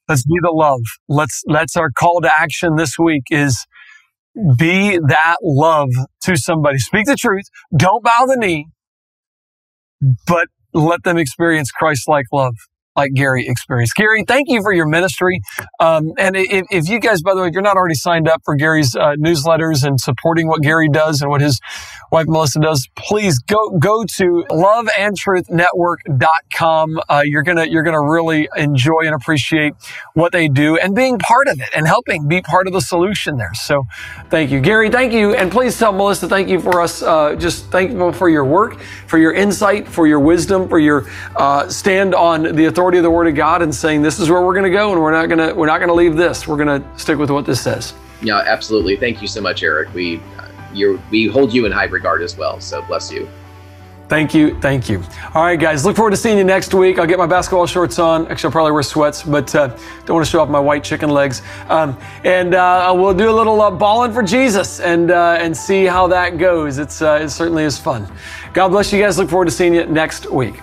Let's 0.08 0.24
be 0.26 0.34
the 0.42 0.52
love. 0.52 0.82
Let's 1.08 1.42
that's 1.46 1.76
our 1.76 1.90
call 1.90 2.20
to 2.22 2.32
action 2.32 2.76
this 2.76 2.98
week 2.98 3.24
is 3.30 3.66
be 4.58 4.98
that 4.98 5.36
love 5.42 5.90
to 6.24 6.36
somebody. 6.36 6.78
Speak 6.78 7.06
the 7.06 7.16
truth. 7.16 7.44
Don't 7.76 8.04
bow 8.04 8.26
the 8.26 8.36
knee, 8.36 8.68
but 10.26 10.48
let 10.74 11.04
them 11.04 11.18
experience 11.18 11.70
Christ 11.70 12.08
like 12.08 12.26
love 12.32 12.54
like 12.96 13.12
Garry 13.14 13.46
experienced. 13.48 13.94
Garry, 13.96 14.24
thank 14.26 14.48
you 14.48 14.62
for 14.62 14.72
your 14.72 14.86
ministry. 14.86 15.40
Um, 15.80 16.12
and 16.18 16.36
if, 16.36 16.66
if, 16.70 16.88
you 16.88 17.00
guys, 17.00 17.20
by 17.22 17.34
the 17.34 17.40
way, 17.40 17.48
if 17.48 17.54
you're 17.54 17.62
not 17.62 17.76
already 17.76 17.94
signed 17.94 18.28
up 18.28 18.42
for 18.44 18.54
Garry's 18.54 18.94
uh, 18.94 19.14
newsletters 19.18 19.82
and 19.84 19.98
supporting 20.00 20.46
what 20.46 20.62
Garry 20.62 20.90
does 20.90 21.20
and 21.22 21.30
what 21.30 21.40
his 21.40 21.58
wife 22.10 22.26
Melissa 22.26 22.60
does, 22.60 22.86
please 22.94 23.38
go 23.38 23.70
go 23.78 24.04
to 24.04 24.44
loveandtruthnetwork.com. 24.50 27.00
Uh, 27.08 27.22
you're 27.24 27.42
gonna 27.42 27.64
you're 27.64 27.82
gonna 27.82 28.02
really 28.02 28.46
enjoy 28.56 29.00
and 29.04 29.14
appreciate 29.14 29.72
what 30.14 30.32
they 30.32 30.48
do 30.48 30.76
and 30.76 30.94
being 30.94 31.18
part 31.18 31.48
of 31.48 31.58
it 31.60 31.70
and 31.74 31.86
helping 31.86 32.28
be 32.28 32.42
part 32.42 32.66
of 32.66 32.74
the 32.74 32.80
solution 32.80 33.38
there. 33.38 33.54
So, 33.54 33.84
thank 34.28 34.50
you, 34.50 34.60
Garry. 34.60 34.90
Thank 34.90 35.14
you, 35.14 35.34
and 35.34 35.50
please 35.50 35.78
tell 35.78 35.92
Melissa 35.92 36.28
thank 36.28 36.48
you 36.48 36.60
for 36.60 36.82
us. 36.82 37.02
Uh, 37.02 37.34
just 37.36 37.64
thankful 37.66 38.12
for 38.12 38.28
your 38.28 38.44
work, 38.44 38.78
for 39.06 39.16
your 39.16 39.32
insight, 39.32 39.88
for 39.88 40.06
your 40.06 40.20
wisdom, 40.20 40.68
for 40.68 40.78
your 40.78 41.06
uh, 41.36 41.66
stand 41.68 42.14
on 42.14 42.54
the 42.54 42.66
authority 42.66 42.81
authority 42.82 42.98
of 42.98 43.04
the 43.04 43.10
Word 43.10 43.28
of 43.28 43.36
God 43.36 43.62
and 43.62 43.72
saying 43.72 44.02
this 44.02 44.18
is 44.18 44.28
where 44.28 44.42
we're 44.42 44.54
going 44.54 44.64
to 44.64 44.76
go, 44.76 44.90
and 44.90 45.00
we're 45.00 45.12
not 45.12 45.28
going 45.28 45.38
to 45.38 45.54
we're 45.54 45.68
not 45.68 45.78
going 45.78 45.88
to 45.88 45.94
leave 45.94 46.16
this. 46.16 46.48
We're 46.48 46.56
going 46.56 46.82
to 46.82 46.98
stick 46.98 47.16
with 47.16 47.30
what 47.30 47.46
this 47.46 47.60
says. 47.60 47.94
Yeah, 48.20 48.38
absolutely. 48.38 48.96
Thank 48.96 49.22
you 49.22 49.28
so 49.28 49.40
much, 49.40 49.62
Eric. 49.62 49.94
We 49.94 50.20
you 50.74 51.00
we 51.12 51.28
hold 51.28 51.54
you 51.54 51.64
in 51.64 51.70
high 51.70 51.84
regard 51.84 52.22
as 52.22 52.36
well. 52.36 52.60
So 52.60 52.82
bless 52.82 53.12
you. 53.12 53.28
Thank 54.08 54.34
you. 54.34 54.58
Thank 54.60 54.88
you. 54.88 55.00
All 55.32 55.44
right, 55.44 55.60
guys. 55.60 55.84
Look 55.84 55.94
forward 55.94 56.10
to 56.10 56.16
seeing 56.16 56.36
you 56.36 56.42
next 56.42 56.74
week. 56.74 56.98
I'll 56.98 57.06
get 57.06 57.18
my 57.18 57.26
basketball 57.26 57.68
shorts 57.68 58.00
on. 58.00 58.26
Actually, 58.26 58.48
I'll 58.48 58.52
probably 58.52 58.72
wear 58.72 58.82
sweats, 58.82 59.22
but 59.22 59.54
uh, 59.54 59.68
don't 60.04 60.16
want 60.16 60.26
to 60.26 60.30
show 60.30 60.40
off 60.40 60.48
my 60.48 60.58
white 60.58 60.82
chicken 60.82 61.08
legs. 61.08 61.40
Um, 61.68 61.96
and 62.24 62.56
uh, 62.56 62.92
we'll 62.96 63.14
do 63.14 63.30
a 63.30 63.32
little 63.32 63.62
uh, 63.62 63.70
balling 63.70 64.12
for 64.12 64.24
Jesus 64.24 64.80
and 64.80 65.12
uh, 65.12 65.36
and 65.38 65.56
see 65.56 65.84
how 65.84 66.08
that 66.08 66.36
goes. 66.36 66.78
It's 66.78 67.00
uh, 67.00 67.20
it 67.22 67.28
certainly 67.28 67.62
is 67.62 67.78
fun. 67.78 68.10
God 68.52 68.70
bless 68.70 68.92
you 68.92 69.00
guys. 69.00 69.18
Look 69.18 69.30
forward 69.30 69.44
to 69.44 69.52
seeing 69.52 69.72
you 69.72 69.86
next 69.86 70.28
week. 70.28 70.56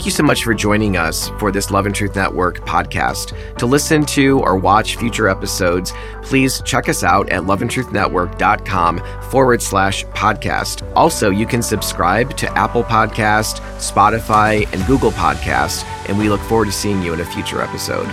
Thank 0.00 0.06
you 0.06 0.12
so 0.12 0.22
much 0.22 0.44
for 0.44 0.54
joining 0.54 0.96
us 0.96 1.28
for 1.38 1.52
this 1.52 1.70
Love 1.70 1.84
and 1.84 1.94
Truth 1.94 2.16
Network 2.16 2.60
podcast. 2.60 3.36
To 3.58 3.66
listen 3.66 4.06
to 4.06 4.40
or 4.40 4.56
watch 4.56 4.96
future 4.96 5.28
episodes, 5.28 5.92
please 6.22 6.62
check 6.62 6.88
us 6.88 7.04
out 7.04 7.28
at 7.28 7.42
loveandtruthnetwork.com 7.42 9.02
forward 9.24 9.60
slash 9.60 10.06
podcast. 10.06 10.90
Also, 10.96 11.28
you 11.28 11.44
can 11.44 11.60
subscribe 11.60 12.34
to 12.38 12.50
Apple 12.56 12.82
Podcast, 12.82 13.60
Spotify, 13.76 14.66
and 14.72 14.86
Google 14.86 15.10
Podcast, 15.10 15.84
and 16.08 16.18
we 16.18 16.30
look 16.30 16.40
forward 16.40 16.64
to 16.64 16.72
seeing 16.72 17.02
you 17.02 17.12
in 17.12 17.20
a 17.20 17.26
future 17.26 17.60
episode. 17.60 18.08